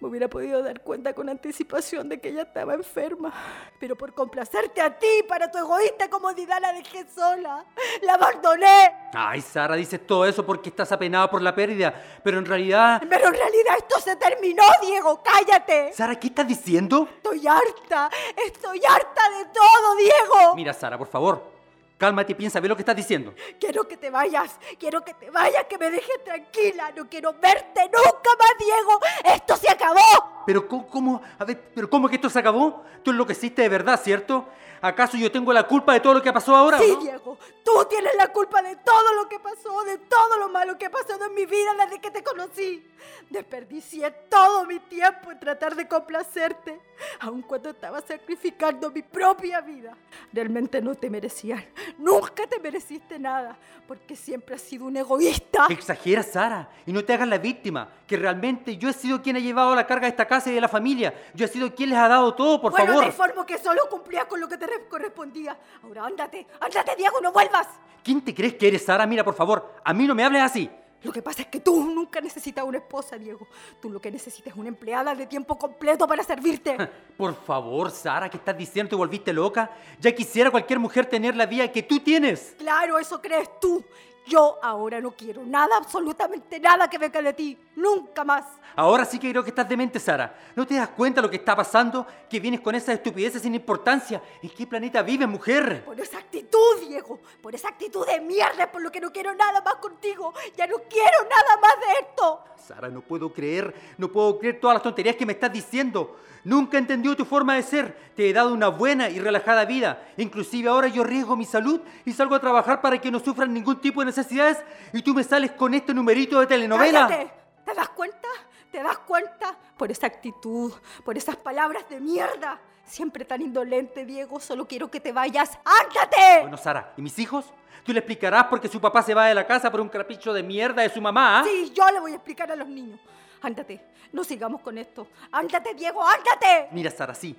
me 0.00 0.08
hubiera 0.08 0.28
podido 0.28 0.62
dar 0.62 0.80
cuenta 0.80 1.12
con 1.12 1.28
anticipación 1.28 2.08
de 2.08 2.20
que 2.20 2.28
ella 2.28 2.42
estaba 2.42 2.74
enferma. 2.74 3.32
Pero 3.80 3.96
por 3.96 4.14
complacerte 4.14 4.80
a 4.80 4.96
ti, 4.96 5.24
para 5.28 5.50
tu 5.50 5.58
egoísta 5.58 6.08
comodidad, 6.08 6.60
la 6.60 6.72
dejé 6.72 7.06
sola. 7.12 7.64
La 8.02 8.14
abandoné. 8.14 9.10
Ay, 9.12 9.40
Sara, 9.40 9.74
dices 9.74 10.06
todo 10.06 10.24
eso 10.24 10.46
porque 10.46 10.68
estás 10.68 10.92
apenada 10.92 11.28
por 11.30 11.42
la 11.42 11.54
pérdida. 11.54 11.92
Pero 12.22 12.38
en 12.38 12.46
realidad... 12.46 13.02
Pero 13.08 13.26
en 13.28 13.34
realidad 13.34 13.74
esto 13.76 14.00
se 14.00 14.16
terminó, 14.16 14.62
Diego. 14.80 15.20
Cállate. 15.22 15.92
Sara, 15.92 16.18
¿qué 16.18 16.28
estás 16.28 16.46
diciendo? 16.46 17.08
Estoy 17.16 17.46
harta. 17.46 18.10
Estoy 18.36 18.80
harta 18.88 19.30
de 19.30 19.44
todo, 19.46 19.96
Diego. 19.96 20.54
Mira, 20.54 20.72
Sara, 20.72 20.96
por 20.96 21.08
favor. 21.08 21.57
Cálmate 21.98 22.30
y 22.30 22.34
piensa, 22.36 22.60
ve 22.60 22.68
lo 22.68 22.76
que 22.76 22.82
estás 22.82 22.94
diciendo. 22.94 23.34
Quiero 23.58 23.88
que 23.88 23.96
te 23.96 24.08
vayas, 24.08 24.56
quiero 24.78 25.04
que 25.04 25.14
te 25.14 25.30
vayas, 25.30 25.64
que 25.64 25.76
me 25.76 25.90
dejes 25.90 26.22
tranquila. 26.24 26.92
No 26.96 27.08
quiero 27.08 27.32
verte 27.32 27.80
nunca 27.86 28.30
más, 28.38 28.52
Diego. 28.56 29.00
Esto 29.24 29.56
se 29.56 29.68
acabó. 29.68 30.44
Pero 30.46 30.68
¿cómo? 30.68 31.20
A 31.38 31.44
ver, 31.44 31.60
pero 31.74 31.90
¿cómo 31.90 32.08
que 32.08 32.14
esto 32.14 32.30
se 32.30 32.38
acabó? 32.38 32.84
Tú 33.02 33.10
enloqueciste 33.10 33.62
de 33.62 33.68
verdad, 33.68 34.00
¿cierto? 34.00 34.48
¿Acaso 34.80 35.16
yo 35.16 35.30
tengo 35.30 35.52
la 35.52 35.64
culpa 35.64 35.92
de 35.92 36.00
todo 36.00 36.14
lo 36.14 36.22
que 36.22 36.32
pasó 36.32 36.54
ahora? 36.54 36.78
Sí, 36.78 36.96
Diego. 37.00 37.38
Tú 37.64 37.72
tienes 37.88 38.14
la 38.16 38.32
culpa 38.32 38.62
de 38.62 38.76
todo 38.76 39.14
lo 39.14 39.28
que 39.28 39.38
pasó, 39.38 39.82
de 39.84 39.98
todo 39.98 40.38
lo 40.38 40.48
malo 40.48 40.78
que 40.78 40.86
ha 40.86 40.90
pasado 40.90 41.26
en 41.26 41.34
mi 41.34 41.46
vida 41.46 41.74
desde 41.78 42.00
que 42.00 42.10
te 42.10 42.22
conocí. 42.22 42.86
Desperdicié 43.28 44.10
todo 44.28 44.64
mi 44.64 44.78
tiempo 44.80 45.30
en 45.30 45.38
tratar 45.38 45.74
de 45.74 45.86
complacerte, 45.86 46.80
aun 47.20 47.42
cuando 47.42 47.70
estaba 47.70 48.00
sacrificando 48.00 48.90
mi 48.90 49.02
propia 49.02 49.60
vida. 49.60 49.96
Realmente 50.32 50.80
no 50.80 50.94
te 50.94 51.10
merecían. 51.10 51.64
Nunca 51.98 52.46
te 52.46 52.58
mereciste 52.58 53.18
nada, 53.18 53.56
porque 53.86 54.16
siempre 54.16 54.54
has 54.54 54.62
sido 54.62 54.86
un 54.86 54.96
egoísta. 54.96 55.66
Exageras, 55.68 56.28
Sara, 56.32 56.68
y 56.86 56.92
no 56.92 57.04
te 57.04 57.12
hagas 57.12 57.28
la 57.28 57.38
víctima, 57.38 57.88
que 58.06 58.16
realmente 58.16 58.76
yo 58.76 58.88
he 58.88 58.92
sido 58.92 59.20
quien 59.20 59.36
ha 59.36 59.40
llevado 59.40 59.74
la 59.74 59.86
carga 59.86 60.06
de 60.06 60.10
esta 60.10 60.26
casa 60.26 60.50
y 60.50 60.54
de 60.54 60.60
la 60.60 60.68
familia. 60.68 61.14
Yo 61.34 61.44
he 61.44 61.48
sido 61.48 61.74
quien 61.74 61.90
les 61.90 61.98
ha 61.98 62.08
dado 62.08 62.34
todo, 62.34 62.60
por 62.60 62.72
bueno, 62.72 62.86
favor. 62.86 63.02
te 63.02 63.08
informo 63.08 63.44
que 63.44 63.58
solo 63.58 63.88
cumplía 63.90 64.26
con 64.26 64.40
lo 64.40 64.48
que 64.48 64.56
te 64.56 64.66
correspondía. 64.88 65.56
Ahora 65.82 66.06
ándate, 66.06 66.46
ándate, 66.60 66.96
Diego, 66.96 67.20
no 67.20 67.32
vuelvas. 67.32 67.66
¿Quién 68.02 68.22
te 68.22 68.34
crees 68.34 68.54
que 68.54 68.68
eres, 68.68 68.84
Sara? 68.84 69.06
Mira, 69.06 69.24
por 69.24 69.34
favor, 69.34 69.74
a 69.84 69.92
mí 69.92 70.06
no 70.06 70.14
me 70.14 70.24
hables 70.24 70.42
así. 70.42 70.70
Lo 71.02 71.12
que 71.12 71.22
pasa 71.22 71.42
es 71.42 71.48
que 71.48 71.60
tú 71.60 71.84
nunca 71.84 72.20
necesitas 72.20 72.64
una 72.64 72.78
esposa, 72.78 73.16
Diego. 73.16 73.46
Tú 73.80 73.88
lo 73.88 74.00
que 74.00 74.10
necesitas 74.10 74.52
es 74.52 74.58
una 74.58 74.68
empleada 74.68 75.14
de 75.14 75.26
tiempo 75.26 75.56
completo 75.56 76.08
para 76.08 76.24
servirte. 76.24 76.76
Por 77.16 77.34
favor, 77.36 77.90
Sara, 77.92 78.28
¿qué 78.28 78.36
estás 78.36 78.58
diciendo? 78.58 78.90
¿Te 78.90 78.96
volviste 78.96 79.32
loca? 79.32 79.70
Ya 80.00 80.12
quisiera 80.12 80.50
cualquier 80.50 80.80
mujer 80.80 81.06
tener 81.06 81.36
la 81.36 81.46
vida 81.46 81.70
que 81.70 81.84
tú 81.84 82.00
tienes. 82.00 82.56
Claro, 82.58 82.98
eso 82.98 83.20
crees 83.20 83.48
tú. 83.60 83.84
Yo 84.26 84.58
ahora 84.62 85.00
no 85.00 85.12
quiero 85.12 85.44
nada, 85.44 85.76
absolutamente 85.76 86.60
nada 86.60 86.88
que 86.88 86.98
venga 86.98 87.22
de 87.22 87.32
ti. 87.32 87.58
Nunca 87.76 88.24
más. 88.24 88.44
Ahora 88.76 89.04
sí 89.04 89.18
que 89.18 89.30
creo 89.30 89.42
que 89.42 89.50
estás 89.50 89.68
demente, 89.68 89.98
Sara. 89.98 90.38
¿No 90.54 90.66
te 90.66 90.74
das 90.74 90.90
cuenta 90.90 91.20
de 91.20 91.26
lo 91.26 91.30
que 91.30 91.38
está 91.38 91.56
pasando? 91.56 92.06
Que 92.28 92.38
vienes 92.38 92.60
con 92.60 92.74
esas 92.74 92.94
estupideces 92.94 93.42
sin 93.42 93.54
importancia. 93.54 94.22
¿En 94.42 94.50
qué 94.50 94.66
planeta 94.66 95.02
vives, 95.02 95.26
mujer? 95.26 95.84
Por 95.84 95.98
esa 95.98 96.18
actitud, 96.18 96.80
Diego. 96.86 97.18
Por 97.42 97.54
esa 97.54 97.68
actitud 97.68 98.06
de 98.06 98.20
mierda, 98.20 98.70
por 98.70 98.82
lo 98.82 98.92
que 98.92 99.00
no 99.00 99.10
quiero 99.10 99.34
nada 99.34 99.60
más 99.62 99.76
contigo. 99.76 100.32
Ya 100.56 100.66
no 100.66 100.76
quiero 100.88 101.22
nada 101.22 101.60
más 101.60 101.74
de 101.80 102.06
esto. 102.06 102.44
Sara, 102.66 102.88
no 102.88 103.00
puedo 103.00 103.32
creer, 103.32 103.74
no 103.96 104.08
puedo 104.08 104.38
creer 104.38 104.60
todas 104.60 104.74
las 104.74 104.82
tonterías 104.82 105.16
que 105.16 105.26
me 105.26 105.32
estás 105.32 105.52
diciendo. 105.52 106.16
Nunca 106.48 106.78
he 106.78 106.80
entendido 106.80 107.14
tu 107.14 107.26
forma 107.26 107.56
de 107.56 107.62
ser. 107.62 107.94
Te 108.16 108.30
he 108.30 108.32
dado 108.32 108.54
una 108.54 108.68
buena 108.68 109.10
y 109.10 109.20
relajada 109.20 109.66
vida. 109.66 110.02
Inclusive 110.16 110.70
ahora 110.70 110.88
yo 110.88 111.04
riesgo 111.04 111.36
mi 111.36 111.44
salud 111.44 111.82
y 112.06 112.12
salgo 112.14 112.34
a 112.34 112.40
trabajar 112.40 112.80
para 112.80 112.98
que 112.98 113.10
no 113.10 113.20
sufran 113.20 113.52
ningún 113.52 113.78
tipo 113.82 114.00
de 114.00 114.06
necesidades 114.06 114.56
y 114.94 115.02
tú 115.02 115.12
me 115.12 115.22
sales 115.24 115.52
con 115.52 115.74
este 115.74 115.92
numerito 115.92 116.40
de 116.40 116.46
telenovela. 116.46 117.06
¡Cállate! 117.06 117.30
¿Te 117.66 117.74
das 117.74 117.90
cuenta? 117.90 118.28
¿Te 118.72 118.82
das 118.82 118.96
cuenta? 119.00 119.58
Por 119.76 119.90
esa 119.90 120.06
actitud, 120.06 120.72
por 121.04 121.18
esas 121.18 121.36
palabras 121.36 121.86
de 121.90 122.00
mierda. 122.00 122.58
Siempre 122.82 123.26
tan 123.26 123.42
indolente, 123.42 124.06
Diego. 124.06 124.40
Solo 124.40 124.66
quiero 124.66 124.90
que 124.90 125.00
te 125.00 125.12
vayas. 125.12 125.58
¡Ándate! 125.66 126.40
Bueno, 126.40 126.56
Sara, 126.56 126.94
¿y 126.96 127.02
mis 127.02 127.18
hijos? 127.18 127.44
¿Tú 127.84 127.92
le 127.92 127.98
explicarás 127.98 128.44
por 128.44 128.58
qué 128.58 128.68
su 128.68 128.80
papá 128.80 129.02
se 129.02 129.12
va 129.12 129.26
de 129.26 129.34
la 129.34 129.46
casa 129.46 129.70
por 129.70 129.82
un 129.82 129.90
capricho 129.90 130.32
de 130.32 130.42
mierda 130.42 130.80
de 130.80 130.88
su 130.88 131.02
mamá? 131.02 131.40
¿ah? 131.40 131.44
Sí, 131.44 131.70
yo 131.74 131.86
le 131.90 132.00
voy 132.00 132.12
a 132.12 132.14
explicar 132.14 132.50
a 132.50 132.56
los 132.56 132.68
niños. 132.68 132.98
Ándate, 133.42 133.80
no 134.12 134.24
sigamos 134.24 134.60
con 134.62 134.78
esto. 134.78 135.06
Ándate, 135.30 135.74
Diego, 135.74 136.02
ándate. 136.04 136.68
Mira, 136.72 136.90
Sara, 136.90 137.14
sí. 137.14 137.36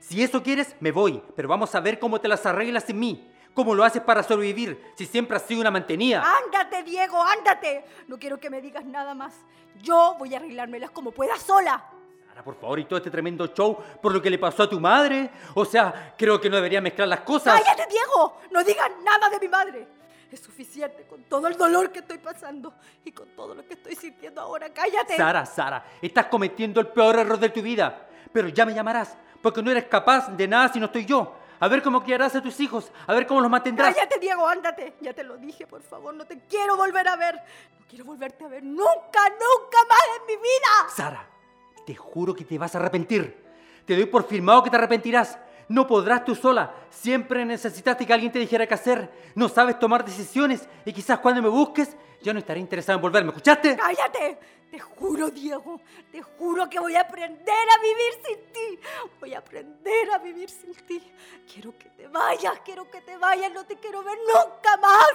Si 0.00 0.22
eso 0.22 0.42
quieres, 0.42 0.76
me 0.80 0.92
voy, 0.92 1.22
pero 1.34 1.48
vamos 1.48 1.74
a 1.74 1.80
ver 1.80 1.98
cómo 1.98 2.20
te 2.20 2.28
las 2.28 2.44
arreglas 2.46 2.84
sin 2.84 2.98
mí. 2.98 3.32
¿Cómo 3.54 3.74
lo 3.74 3.84
haces 3.84 4.02
para 4.02 4.22
sobrevivir 4.22 4.92
si 4.96 5.06
siempre 5.06 5.36
has 5.36 5.42
sido 5.42 5.62
una 5.62 5.70
mantenida? 5.70 6.22
Ándate, 6.44 6.82
Diego, 6.82 7.22
ándate. 7.22 7.84
No 8.06 8.18
quiero 8.18 8.38
que 8.38 8.50
me 8.50 8.60
digas 8.60 8.84
nada 8.84 9.14
más. 9.14 9.34
Yo 9.82 10.14
voy 10.18 10.34
a 10.34 10.36
arreglármelas 10.36 10.90
como 10.90 11.10
pueda 11.10 11.36
sola. 11.38 11.82
Sara, 12.28 12.44
por 12.44 12.54
favor, 12.56 12.78
y 12.78 12.84
todo 12.84 12.98
este 12.98 13.10
tremendo 13.10 13.46
show 13.48 13.78
por 14.02 14.12
lo 14.12 14.20
que 14.20 14.28
le 14.28 14.38
pasó 14.38 14.64
a 14.64 14.68
tu 14.70 14.78
madre. 14.78 15.30
O 15.54 15.64
sea, 15.64 16.14
creo 16.18 16.38
que 16.38 16.50
no 16.50 16.56
debería 16.56 16.82
mezclar 16.82 17.08
las 17.08 17.20
cosas. 17.20 17.58
¡Cállate, 17.58 17.86
Diego! 17.90 18.40
No 18.50 18.62
digas 18.62 18.90
nada 19.02 19.30
de 19.30 19.40
mi 19.40 19.48
madre. 19.48 19.88
Es 20.30 20.40
suficiente 20.40 21.06
con 21.06 21.22
todo 21.24 21.46
el 21.46 21.56
dolor 21.56 21.92
que 21.92 22.00
estoy 22.00 22.18
pasando 22.18 22.74
y 23.04 23.12
con 23.12 23.28
todo 23.36 23.54
lo 23.54 23.64
que 23.64 23.74
estoy 23.74 23.94
sintiendo 23.94 24.40
ahora. 24.40 24.68
¡Cállate! 24.70 25.16
Sara, 25.16 25.46
Sara, 25.46 25.84
estás 26.02 26.26
cometiendo 26.26 26.80
el 26.80 26.88
peor 26.88 27.18
error 27.18 27.38
de 27.38 27.48
tu 27.50 27.62
vida. 27.62 28.08
Pero 28.32 28.48
ya 28.48 28.66
me 28.66 28.74
llamarás, 28.74 29.16
porque 29.40 29.62
no 29.62 29.70
eres 29.70 29.84
capaz 29.84 30.28
de 30.36 30.48
nada 30.48 30.68
si 30.72 30.80
no 30.80 30.86
estoy 30.86 31.06
yo. 31.06 31.36
A 31.58 31.68
ver 31.68 31.82
cómo 31.82 32.02
criarás 32.02 32.34
a 32.36 32.42
tus 32.42 32.60
hijos, 32.60 32.92
a 33.06 33.14
ver 33.14 33.26
cómo 33.26 33.40
los 33.40 33.50
mantendrás. 33.50 33.94
Cállate, 33.94 34.18
Diego, 34.18 34.46
ándate. 34.46 34.94
Ya 35.00 35.14
te 35.14 35.22
lo 35.22 35.38
dije, 35.38 35.66
por 35.66 35.82
favor, 35.82 36.12
no 36.14 36.26
te 36.26 36.40
quiero 36.40 36.76
volver 36.76 37.08
a 37.08 37.16
ver. 37.16 37.36
No 37.78 37.86
quiero 37.88 38.04
volverte 38.04 38.44
a 38.44 38.48
ver 38.48 38.62
nunca, 38.62 38.84
nunca 39.30 39.78
más 39.88 40.20
en 40.20 40.26
mi 40.26 40.36
vida. 40.36 40.90
Sara, 40.94 41.26
te 41.86 41.94
juro 41.94 42.34
que 42.34 42.44
te 42.44 42.58
vas 42.58 42.74
a 42.74 42.78
arrepentir. 42.78 43.44
Te 43.86 43.94
doy 43.94 44.06
por 44.06 44.26
firmado 44.26 44.64
que 44.64 44.70
te 44.70 44.76
arrepentirás. 44.76 45.38
No 45.68 45.86
podrás 45.86 46.24
tú 46.24 46.34
sola. 46.34 46.72
Siempre 46.90 47.44
necesitaste 47.44 48.06
que 48.06 48.12
alguien 48.12 48.32
te 48.32 48.38
dijera 48.38 48.66
qué 48.66 48.74
hacer. 48.74 49.10
No 49.34 49.48
sabes 49.48 49.78
tomar 49.78 50.04
decisiones 50.04 50.68
y 50.84 50.92
quizás 50.92 51.18
cuando 51.18 51.42
me 51.42 51.48
busques 51.48 51.96
Yo 52.22 52.32
no 52.32 52.38
estaré 52.38 52.60
interesado 52.60 52.96
en 52.96 53.02
volver, 53.02 53.22
¿me 53.24 53.30
escuchaste? 53.30 53.76
¡Cállate! 53.76 54.38
Te 54.70 54.80
juro, 54.80 55.30
Diego, 55.30 55.80
te 56.10 56.20
juro 56.22 56.68
que 56.68 56.80
voy 56.80 56.96
a 56.96 57.02
aprender 57.02 57.54
a 57.54 57.80
vivir 57.80 58.12
sin 58.26 58.52
ti. 58.52 58.80
Voy 59.20 59.32
a 59.32 59.38
aprender 59.38 60.10
a 60.12 60.18
vivir 60.18 60.50
sin 60.50 60.74
ti. 60.74 61.00
Quiero 61.52 61.76
que 61.78 61.88
te 61.90 62.08
vayas, 62.08 62.60
quiero 62.64 62.90
que 62.90 63.00
te 63.00 63.16
vayas, 63.16 63.52
no 63.52 63.64
te 63.64 63.76
quiero 63.76 64.02
ver 64.02 64.18
nunca 64.26 64.76
más. 64.78 65.12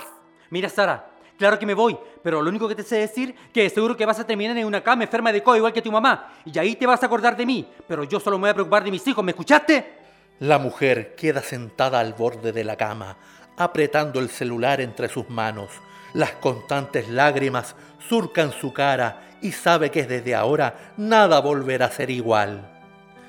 Mira, 0.49 0.69
Sara, 0.69 1.05
claro 1.37 1.59
que 1.59 1.65
me 1.65 1.73
voy, 1.73 1.97
pero 2.23 2.41
lo 2.41 2.49
único 2.49 2.67
que 2.67 2.75
te 2.75 2.83
sé 2.83 2.97
decir 2.97 3.35
que 3.53 3.69
seguro 3.69 3.97
que 3.97 4.05
vas 4.05 4.19
a 4.19 4.25
terminar 4.25 4.57
en 4.57 4.65
una 4.65 4.81
cama 4.81 5.03
enferma 5.03 5.33
de 5.33 5.43
COVID 5.43 5.57
igual 5.57 5.73
que 5.73 5.81
tu 5.81 5.91
mamá. 5.91 6.33
Y 6.45 6.57
ahí 6.57 6.75
te 6.77 6.87
vas 6.87 7.03
a 7.03 7.07
acordar 7.07 7.35
de 7.35 7.45
mí, 7.45 7.69
pero 7.87 8.05
yo 8.05 8.21
solo 8.21 8.37
me 8.37 8.43
voy 8.43 8.49
a 8.51 8.53
preocupar 8.53 8.83
de 8.85 8.91
mis 8.91 9.05
hijos, 9.05 9.23
¿me 9.23 9.31
escuchaste? 9.31 10.00
La 10.41 10.57
mujer 10.57 11.13
queda 11.15 11.43
sentada 11.43 11.99
al 11.99 12.13
borde 12.13 12.51
de 12.51 12.63
la 12.63 12.75
cama, 12.75 13.15
apretando 13.57 14.19
el 14.19 14.27
celular 14.27 14.81
entre 14.81 15.07
sus 15.07 15.29
manos. 15.29 15.69
Las 16.15 16.31
constantes 16.31 17.07
lágrimas 17.09 17.75
surcan 18.09 18.51
su 18.51 18.73
cara 18.73 19.37
y 19.43 19.51
sabe 19.51 19.91
que 19.91 20.03
desde 20.05 20.33
ahora 20.33 20.93
nada 20.97 21.39
volverá 21.41 21.85
a 21.85 21.91
ser 21.91 22.09
igual. 22.09 22.67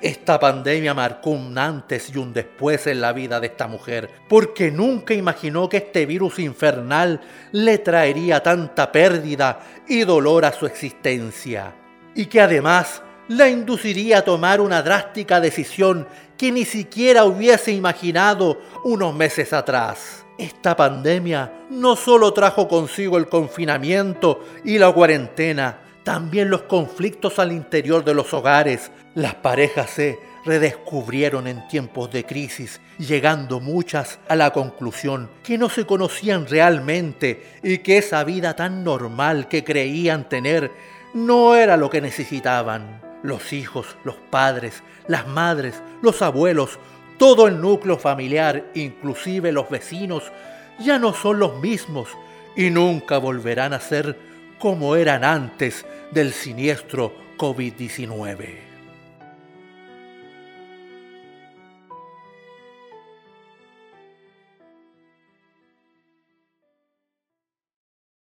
Esta 0.01 0.39
pandemia 0.39 0.95
marcó 0.95 1.29
un 1.29 1.55
antes 1.55 2.09
y 2.09 2.17
un 2.17 2.33
después 2.33 2.87
en 2.87 2.99
la 2.99 3.13
vida 3.13 3.39
de 3.39 3.45
esta 3.45 3.67
mujer, 3.67 4.09
porque 4.27 4.71
nunca 4.71 5.13
imaginó 5.13 5.69
que 5.69 5.77
este 5.77 6.07
virus 6.07 6.39
infernal 6.39 7.21
le 7.51 7.77
traería 7.77 8.41
tanta 8.41 8.91
pérdida 8.91 9.59
y 9.87 10.03
dolor 10.03 10.45
a 10.45 10.51
su 10.51 10.65
existencia, 10.65 11.75
y 12.15 12.25
que 12.25 12.41
además 12.41 13.03
la 13.29 13.47
induciría 13.47 14.19
a 14.19 14.21
tomar 14.23 14.59
una 14.59 14.81
drástica 14.81 15.39
decisión 15.39 16.07
que 16.37 16.51
ni 16.51 16.65
siquiera 16.65 17.25
hubiese 17.25 17.71
imaginado 17.71 18.59
unos 18.83 19.13
meses 19.13 19.53
atrás. 19.53 20.25
Esta 20.37 20.75
pandemia 20.75 21.65
no 21.69 21.95
solo 21.95 22.33
trajo 22.33 22.67
consigo 22.67 23.17
el 23.17 23.27
confinamiento 23.27 24.43
y 24.63 24.77
la 24.79 24.91
cuarentena, 24.91 25.79
también 26.03 26.49
los 26.49 26.63
conflictos 26.63 27.39
al 27.39 27.51
interior 27.51 28.03
de 28.03 28.13
los 28.13 28.33
hogares. 28.33 28.91
Las 29.15 29.35
parejas 29.35 29.91
se 29.91 30.19
redescubrieron 30.43 31.47
en 31.47 31.67
tiempos 31.67 32.11
de 32.11 32.25
crisis, 32.25 32.81
llegando 32.97 33.59
muchas 33.59 34.19
a 34.27 34.35
la 34.35 34.51
conclusión 34.51 35.29
que 35.43 35.57
no 35.57 35.69
se 35.69 35.85
conocían 35.85 36.47
realmente 36.47 37.59
y 37.63 37.77
que 37.77 37.97
esa 37.97 38.23
vida 38.23 38.55
tan 38.55 38.83
normal 38.83 39.47
que 39.47 39.63
creían 39.63 40.27
tener 40.27 40.71
no 41.13 41.55
era 41.55 41.77
lo 41.77 41.89
que 41.89 42.01
necesitaban. 42.01 43.12
Los 43.23 43.53
hijos, 43.53 43.97
los 44.03 44.15
padres, 44.29 44.83
las 45.07 45.27
madres, 45.27 45.81
los 46.01 46.21
abuelos, 46.21 46.77
todo 47.17 47.47
el 47.47 47.59
núcleo 47.59 47.97
familiar, 47.97 48.65
inclusive 48.75 49.51
los 49.51 49.69
vecinos, 49.69 50.31
ya 50.79 50.99
no 50.99 51.13
son 51.13 51.39
los 51.39 51.59
mismos 51.59 52.09
y 52.55 52.69
nunca 52.69 53.17
volverán 53.17 53.73
a 53.73 53.79
ser 53.79 54.17
como 54.59 54.95
eran 54.95 55.23
antes 55.23 55.85
del 56.11 56.33
siniestro 56.33 57.13
COVID-19. 57.37 58.62